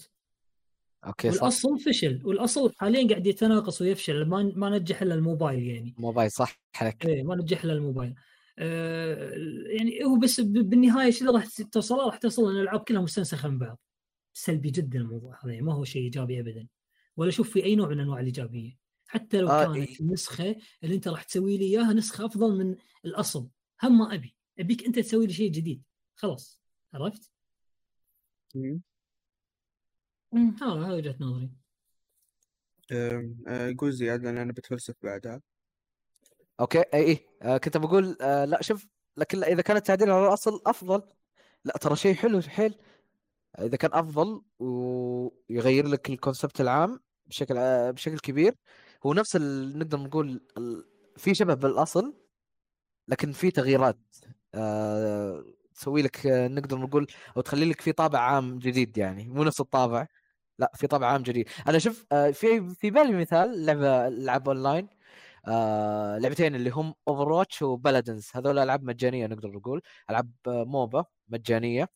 [1.05, 1.41] okay صح.
[1.41, 2.21] والأصل فشل.
[2.25, 5.95] والأصل حاليا قاعد يتناقص ويفشل ما ما نجح إلا الموبايل يعني.
[5.97, 8.09] موبايل صح عليك إيه ما نجح إلا الموبايل.
[8.11, 8.15] آه
[8.57, 13.79] يعني هو بس بالنهاية شو راح توصل راح توصل إن الألعاب كلها مستنسخة من بعض.
[14.33, 16.67] سلبي جدا الموضوع هذا يعني ما هو شيء إيجابي ابدا.
[17.17, 18.77] ولا أشوف في أي نوع من أنواع الإيجابية.
[19.07, 19.99] حتى لو آه كانت إيه.
[19.99, 22.75] النسخه اللي أنت راح تسوي لي إياها نسخة أفضل من
[23.05, 23.47] الأصل.
[23.83, 24.35] هم ما أبي.
[24.59, 25.83] أبيك أنت تسوي لي شيء جديد.
[26.15, 26.61] خلاص.
[26.93, 27.31] عرفت؟
[30.35, 31.49] هذا هذا وجهة نظري.
[33.77, 35.41] قول زياد لأن أنا بتفلسف بعدها.
[36.59, 40.61] okay؟ أي اي آه كنت بقول آه لا شوف لكن إذا كان التعديل على الاصل
[40.67, 41.01] أفضل.
[41.65, 42.75] لا ترى شيء حلو حيل.
[43.59, 48.55] إذا كان أفضل ويغير لك ال concept العام بشكل آه بشكل كبير.
[49.05, 50.41] هو نفس نقدر نقول
[51.17, 52.13] في شبه بالأصل
[53.07, 53.99] لكن في تغييرات.
[54.55, 57.07] آه تسوي لك آه، نقدر نقول
[57.37, 59.27] أو تخلي لك في طابع عام جديد يعني.
[59.29, 60.07] مو نفس الطابع.
[60.59, 61.49] لا في طابع عام جديد.
[61.67, 64.87] أنا شوف آه في في بالي مثال لعبة العاب اونلاين
[65.47, 68.29] آه لعبتين اللي هم Overwatch و Paladins.
[68.33, 69.81] هذول ألعاب مجانية نقدر نقول.
[70.09, 71.89] ألعاب MOBA مجانية.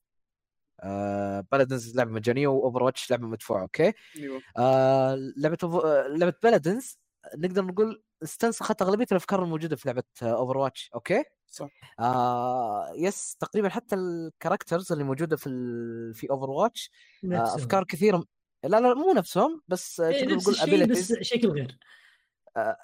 [0.83, 4.41] آه Paladins لعبة مجانية و Overwatch لعبة مدفوعة okay؟ أيوه.
[4.57, 6.99] آه لعبة آه، لعبة Paladins
[7.35, 11.69] نقدر نقول استنسخت أغلبية الأفكار الموجودة في لعبة Overwatch okay؟ صح.
[11.99, 16.13] آه yes تقريبا حتى ال characters اللي موجودة في ال...
[16.13, 16.91] في Overwatch
[17.33, 18.23] آه أفكار كثيرة.
[18.63, 21.77] لا لا مو نفسهم بس إيه تقدر نقول بس شكل غير.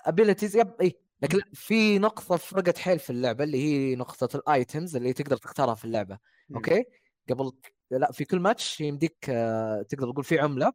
[0.06, 4.96] abilities yep اي لكن في نقطة فرقت حيل في اللعبة اللي هي نقطة ال items
[4.96, 6.18] اللي تقدر تختارها في اللعبة.
[6.56, 6.84] okay؟
[7.30, 7.52] قبل
[7.92, 10.74] لا في كل ماتش يمديك آه، تقدر تقول في عملة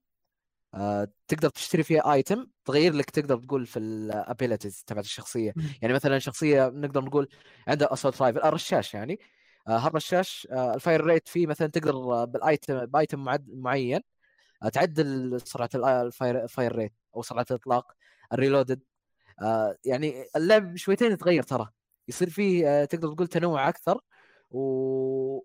[0.75, 5.55] آه، تقدر تشتري فيها item تغير لك تقدر تقول في ال abilities تبعت الشخصية.
[5.83, 7.29] يعني مثلا شخصية نقدر نقول
[7.69, 9.19] عندها assault rifle الرشاش يعني.
[9.69, 14.01] آه، هالرشاش ال fire rate فيه مثلا تقدر بال item ب item معين
[14.73, 17.98] تعدل سرعة ال fire rate أو سرعة الإطلاق.
[18.33, 18.81] ال reload.
[19.43, 21.69] آه يعني اللعب شويتين يتغير ترى.
[22.09, 24.01] يصير فيه آه تقدر تقول تنوع أكثر
[24.51, 25.41] و...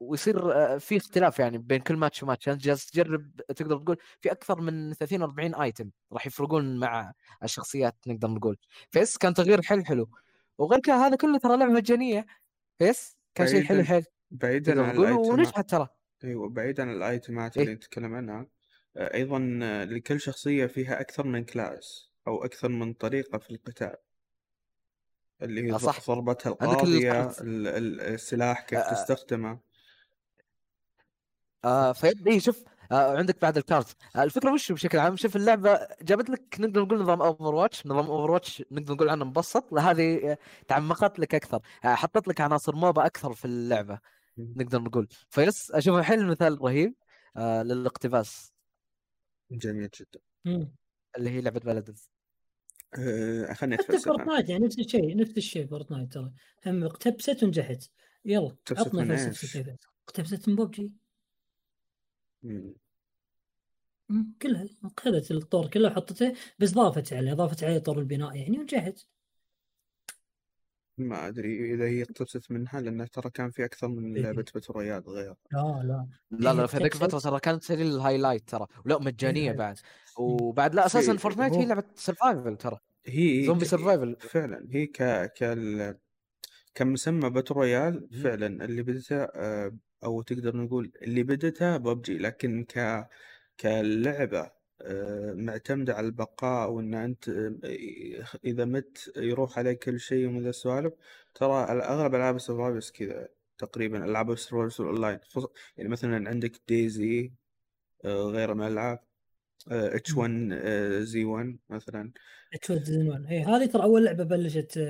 [0.00, 2.48] ويصير آه في اختلاف يعني بين كل match و match.
[2.48, 7.96] انت جالس تجرب تقدر تقول في أكثر من 30 40 item راح يفرقون مع الشخصيات
[8.06, 8.56] نقدر نقول.
[8.90, 10.08] فيس كان تغيير حلو حلو.
[10.58, 12.26] وغير كذا هذا كله ترى لعبة مجانية.
[12.78, 15.88] فيس كان شيء حلو حلو بعيدا عن الايتمات ونجحت ترى.
[16.24, 18.46] أيوه بعيدا عن الايتمات إيه؟ اللي نتكلم عنها.
[18.96, 19.38] أيضا
[19.84, 23.96] لكل شخصية فيها أكثر من class أو أكثر من طريقة في القتال
[25.42, 26.06] اللي هي آه، صح.
[26.06, 29.60] ضربتها القاضية السلاح كيف آه تستخدمه.
[31.64, 33.96] آه فيب إيه شوف آه عندك بعد ال card.
[34.16, 38.62] آه الفكرة وش بشكل عام؟ شوف اللعبة جابت لك نقدر نقول نظام Overwatch نظام Overwatch
[38.70, 39.74] نقدر نقول عنه مبسط.
[39.74, 40.36] هذه
[40.68, 41.60] تعمقت لك أكثر.
[41.84, 43.98] آه حطت لك عناصر MOBA أكثر في اللعبة
[44.38, 45.08] نقدر نقول.
[45.30, 46.94] فيس اشوفه حل مثال رهيب
[47.36, 48.52] آه للاقتباس.
[49.50, 50.20] جميل جدا.
[51.16, 52.10] اللي هي لعبة Paladins
[52.94, 56.32] آه خليني حتى Fortnite يعني نفس الشيء نفس الشيء Fortnite ترى.
[56.66, 57.90] هم اقتبست ونجحت.
[58.24, 59.68] يلا عطنا فلسفة كيف
[60.08, 60.92] اقتبست من ببجي
[64.42, 69.06] كلها اخذت الطور كله وحطته بس ضافت عليه ضافت عليه طور البناء يعني ونجحت.
[70.98, 74.22] ما أدري إذا هي اقتبست منها لأن ترى كان في أكثر من إيه.
[74.22, 75.34] لعبة battle royale غير.
[75.52, 76.08] لا لا.
[76.30, 78.66] لا لا في ذيك الفترة ترى كانت تسوي ال highlight ترى.
[78.86, 79.56] ولا مجانية إيه.
[79.56, 79.78] بعد.
[80.18, 82.78] وبعد لا أساسا Fortnite هي لعبة survival ترى.
[83.06, 85.02] هي زومبي survival فعلا هي ك
[85.38, 85.98] ك
[86.74, 93.08] كمسمى battle royale فعلا اللي بدتها آه، أو تقدر نقول اللي بدتها ببجي لكن ك
[93.60, 94.50] كلعبة
[95.34, 100.92] معتمدة على البقاء وإن أنت آه، إذا مت يروح عليك كل شيء ومن ذا السوالف.
[101.34, 103.28] ترى أغلب ألعاب ال survivors كذا
[103.58, 105.18] تقريبا ألعاب ال survivors ال online
[105.76, 107.32] يعني مثلا عندك DayZ
[108.04, 108.98] غير من الألعاب
[109.68, 112.12] H1Z1 مثلا.
[112.54, 114.80] H1Z1 اي هذه ترى أول لعبة بلشت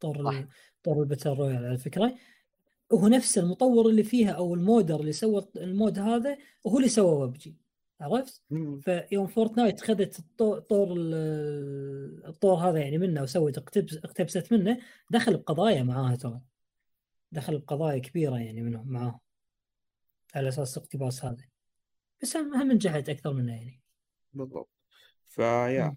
[0.00, 0.46] طور
[0.82, 2.14] طور ال Battle Royale على فكرة.
[2.90, 6.88] وهو نفس المطور اللي فيها أو ال modder اللي سوى ال mod هذا وهو اللي
[6.88, 7.63] سوى ببجي
[8.00, 8.42] عرفت؟
[8.80, 10.94] فيوم Fortnite خذت الطور
[12.28, 14.78] الطور هذا يعني منه وسوت اقتبست منه
[15.10, 16.40] دخل بقضايا معاها ترى.
[17.32, 19.20] دخل بقضايا كبيرة يعني منه معاه
[20.34, 21.44] على أساس الاقتباس هذا.
[22.22, 23.80] بس هم نجحت أكثر منه يعني.
[24.32, 24.70] بالضبط.
[25.28, 25.96] فيا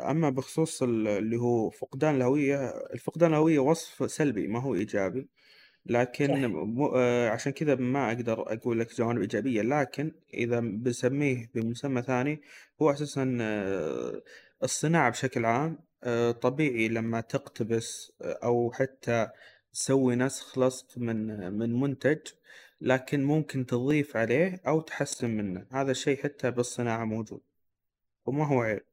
[0.00, 5.28] أما بخصوص اللي هو فقدان الهوية الفقدان الهوية وصف سلبي ما هو إيجابي.
[5.86, 12.02] لكن مو آه عشان كذا ما أقدر أقول لك جوانب إيجابية لكن إذا بسميه بمسمى
[12.02, 12.42] ثاني
[12.82, 14.22] هو أساسا آه
[14.62, 19.28] الصناعة بشكل عام آه طبيعي لما تقتبس آه، أو حتى
[19.72, 22.18] تسوي نسخ لصق من من منتج
[22.80, 25.66] لكن ممكن تضيف عليه أو تحسن منه.
[25.72, 27.40] هذا الشيء حتى بالصناعة موجود
[28.26, 28.84] وما هو عيب.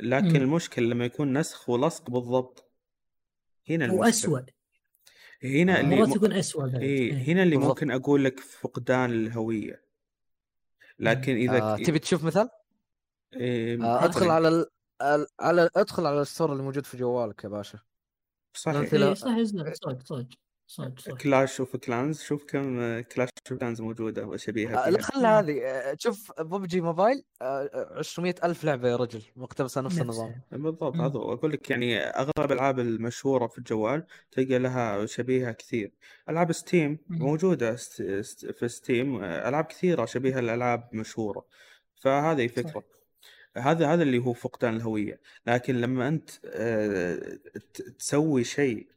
[0.00, 0.36] لكن مم.
[0.36, 2.70] المشكلة لما يكون نسخ ولصق بالضبط
[3.70, 4.06] هنا المشكلة.
[4.06, 4.44] واسوء
[5.44, 5.80] هنا.
[5.80, 6.16] اللي مرات.
[6.16, 7.32] يكون اسوء بعد إيه إيه.
[7.32, 7.70] هنا اللي بالضبط.
[7.74, 9.82] ممكن أقول لك فقدان الهوية
[10.98, 12.48] لكن إذا آه تبي تشوف مثال؟
[13.36, 14.30] إيه آه أدخل.
[14.30, 14.66] على ال...
[15.40, 17.78] على أدخل على ال store اللي موجود في جوالك يا باشا
[18.54, 19.28] صحيح مثل- إيه صح
[20.04, 20.18] صح
[20.72, 24.90] صح صح صح صح Clash of Clans شوف كم Clash of Clans موجودة وشبيهه آه
[24.90, 30.00] لا خلي هذه آه، شوف PUBG Mobile آه 200 ألف لعبة يا رجل مقتبسة نفس
[30.00, 30.40] النظام.
[30.52, 30.96] بالضبط.
[30.96, 31.16] هذا.
[31.16, 35.92] أقول لك يعني أغلب الألعاب المشهورة في الجوال تلقى لها شبيهه كثير
[36.28, 36.98] ألعاب Steam.
[37.08, 37.76] موجودة
[38.58, 41.44] في Steam ألعاب كثيرة شبيهه لالعاب مشهورة
[41.94, 42.54] فهذه صح.
[42.54, 42.84] فكرة
[43.56, 47.38] هذا هذا اللي هو فقدان الهوية لكن لما أنت آه،
[47.98, 48.92] تسوي شيء آه،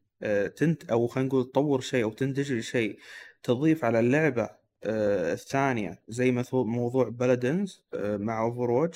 [0.56, 3.00] تنت أو خلينا نقول تطور شيء أو تنتج شيء
[3.44, 4.50] تضيف على اللعبة
[4.86, 8.92] آه، الثانية زي مثل موضوع Paladins مع Over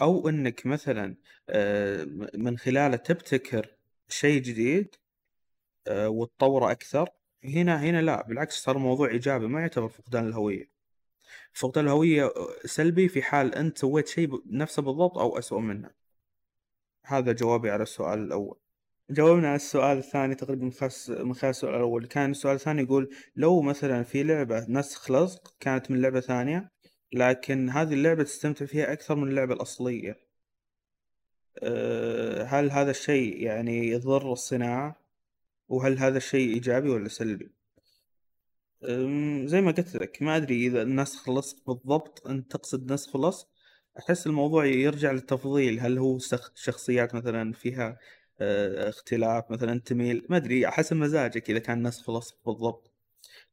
[0.00, 1.16] أو إنك مثلا
[1.50, 3.76] آه، من خلاله تبتكر
[4.08, 4.96] شيء جديد
[5.88, 7.10] آه، وتطوره أكثر.
[7.44, 10.70] هنا هنا لا بالعكس صار موضوع إيجابي ما يعتبر فقدان الهوية.
[11.52, 12.32] فقدان الهوية
[12.64, 15.90] سلبي في حال أنت سويت شيء نفسه بالضبط أو اسوء منه.
[17.04, 18.58] هذا جوابي على السؤال الأول.
[19.10, 22.06] جاوبنا على السؤال الثاني تقريبا من خاص من خلال السؤال الأول.
[22.06, 26.72] كان السؤال الثاني يقول لو مثلا في لعبة نسخ لصق كانت من لعبة ثانية
[27.12, 30.20] لكن هذه اللعبة تستمتع فيها أكثر من اللعبة الأصلية
[31.62, 35.06] أه، هل هذا الشيء يعني يضر الصناعة؟
[35.68, 37.52] وهل هذا الشيء إيجابي ولا سلبي؟
[39.46, 43.48] زي ما قلت لك ما أدري إذا نسخ لصق بالضبط أنت تقصد نسخ لصق.
[43.98, 46.18] أحس الموضوع يرجع للتفضيل هل هو
[46.54, 47.98] شخصيات مثلا فيها آه،
[48.40, 52.92] اختلاف مثلا تميل ما أدري حسب مزاجك إذا كان نسخ لصق بالضبط.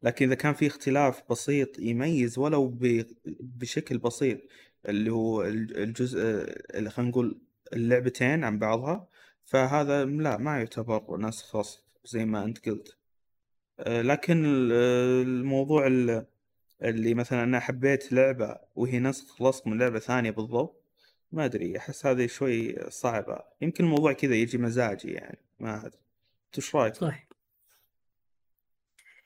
[0.03, 2.77] لكن إذا كان في اختلاف بسيط يميز ولو
[3.39, 4.39] بشكل بسيط
[4.89, 7.41] اللي هو الج- الجزء آه، اللي خلينا نقول
[7.73, 9.07] اللعبتين عن بعضها
[9.45, 12.97] فهذا لا ما يعتبر نسخ لصق زي ما أنت قلت.
[13.79, 14.71] آه، لكن ال-
[15.27, 16.25] الموضوع ال-
[16.83, 20.82] اللي مثلا أنا حبيت لعبة وهي نسخ لصق من لعبة ثانية بالضبط
[21.33, 23.39] ما أدري أحس هذه شوي صعبة.
[23.61, 25.99] يمكن الموضوع كذا يجي مزاجي يعني ما أدري.
[26.45, 27.27] أنت إيش رأيك؟ صح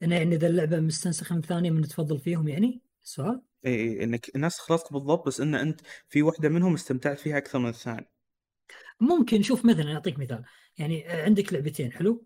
[0.03, 4.71] انه يعني إذا اللعبة مستنسخة من ثانية من تفضل فيهم يعني؟ السؤال إي إنك نسخ
[4.71, 8.09] لصق بالضبط بس إن أنت في واحدة منهم استمتعت فيها أكثر من الثانية.
[8.99, 10.43] ممكن شوف مثلا أعطيك مثال.
[10.77, 12.25] يعني عندك لعبتين حلو؟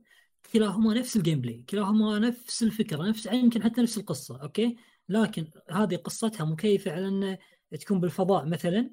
[0.53, 4.77] كلاهما نفس ال gameplay كلاهما نفس الفكرة نفس يمكن حتى نفس القصة okay؟
[5.09, 7.37] لكن هذه قصتها مكيفة على إن
[7.77, 8.91] تكون بالفضاء مثلا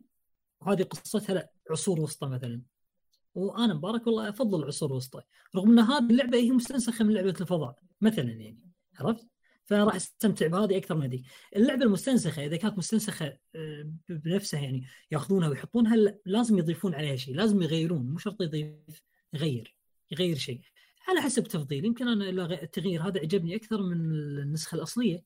[0.61, 2.63] وهذه قصتها عصور وسطى مثلا
[3.35, 5.23] وأنا مبارك والله أفضل العصور الوسطى
[5.57, 8.59] رغم إن هذه اللعبة هي مستنسخة من لعبة الفضاء مثلا يعني
[8.97, 9.27] عرفت؟
[9.65, 11.23] فراح أستمتع بهذه أكثر من هذيك.
[11.57, 17.35] اللعبة المستنسخة إذا كانت مستنسخة آه، بنفسها يعني يأخذونها ويحطونها لا- لازم يضيفون عليها شيء،
[17.35, 19.03] لازم يغيرون مو شرط يضيف
[19.33, 19.77] يغير
[20.11, 20.61] يغير شيء.
[21.09, 25.25] على حسب تفضيل يمكن أنا التغيير هذا عجبني أكثر من النسخة الأصلية.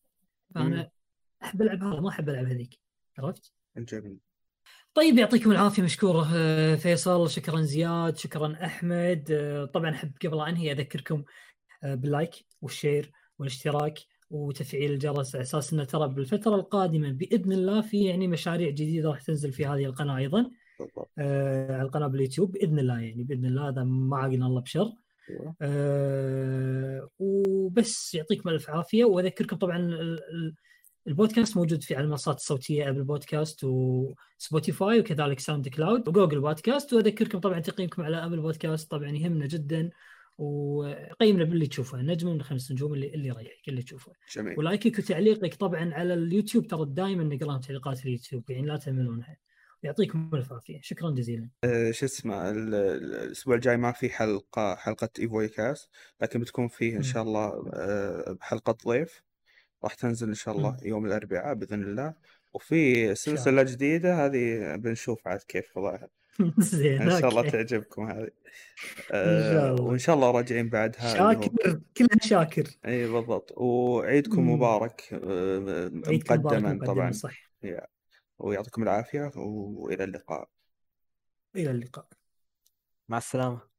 [0.55, 0.91] فأنا
[1.43, 2.79] أحب ألعب هذا ما أحب ألعب هذيك.
[3.19, 4.19] عرفت؟ جميل
[4.95, 10.73] طيب يعطيكم العافية مشكور آه، فيصل شكرا زياد شكرا أحمد آه، طبعا أحب قبل انهي
[10.73, 11.25] أذكركم
[11.83, 13.99] آه، بال like وال share والاشتراك
[14.31, 19.21] وتفعيل الجرس على أساس إنه ترى بالفترة القادمة بإذن الله في يعني مشاريع جديدة راح
[19.21, 20.51] تنزل في هذه القناة أيضا
[21.19, 24.93] آه، على القناة باليوتيوب بإذن الله يعني بإذن الله هذا ما عاقنا الله بشر
[25.31, 25.55] أيوة.
[25.63, 29.97] آه، وبس يعطيكم ألف عافية وأذكركم طبعا
[31.07, 36.93] البودكاست موجود في على المنصات الصوتية Apple Podcasts و Spotify وكذلك SoundCloud و Google Podcasts
[36.93, 39.91] وأذكركم طبعا تقييمكم على Apple Podcasts طبعا يهمنا جدا
[40.39, 44.13] وقيمنا باللي تشوفه نجم من خمس نجوم اللي اللي يريحك اللي تشوفه.
[44.37, 44.59] جميل.
[44.59, 49.37] ولايكك وتعليقك طبعا على اليوتيوب ترى دائما نقرا تعليقات اليوتيوب يعني لا تهملونها.
[49.83, 50.81] يعطيكم الف عافية.
[50.83, 51.49] شكرا جزيلا.
[51.65, 56.69] آه، شو اسمه ال- ال- الأسبوع الجاي ما في حلقة حلقة إيفوي كاست لكن بتكون
[56.69, 57.03] فيه إن.
[57.03, 59.23] شاء الله آه، حلقة ضيف.
[59.85, 60.77] راح تنزل إن شاء الله.
[60.83, 62.15] يوم الأربعاء بإذن الله.
[62.55, 66.09] وفي شاء سلسلة جديدة هذه بنشوف عاد كيف وضعها.
[66.59, 68.21] زين إن شاء الله تعجبكم هذه.
[68.21, 69.83] إن شاء آه، الله.
[69.83, 72.65] وإن شاء الله راجعين بعدها شاكر كلها شاكر.
[72.87, 73.53] إي بالضبط.
[73.57, 74.51] وعيدكم.
[74.51, 75.09] مبارك.
[75.13, 77.13] آه، عيدكم مبارك مقدما طبعا.
[77.13, 77.53] صح.
[78.39, 80.49] ويعطيكم العافية وإلى اللقاء.
[81.57, 82.07] إلى اللقاء.
[83.09, 83.72] مع السلامة.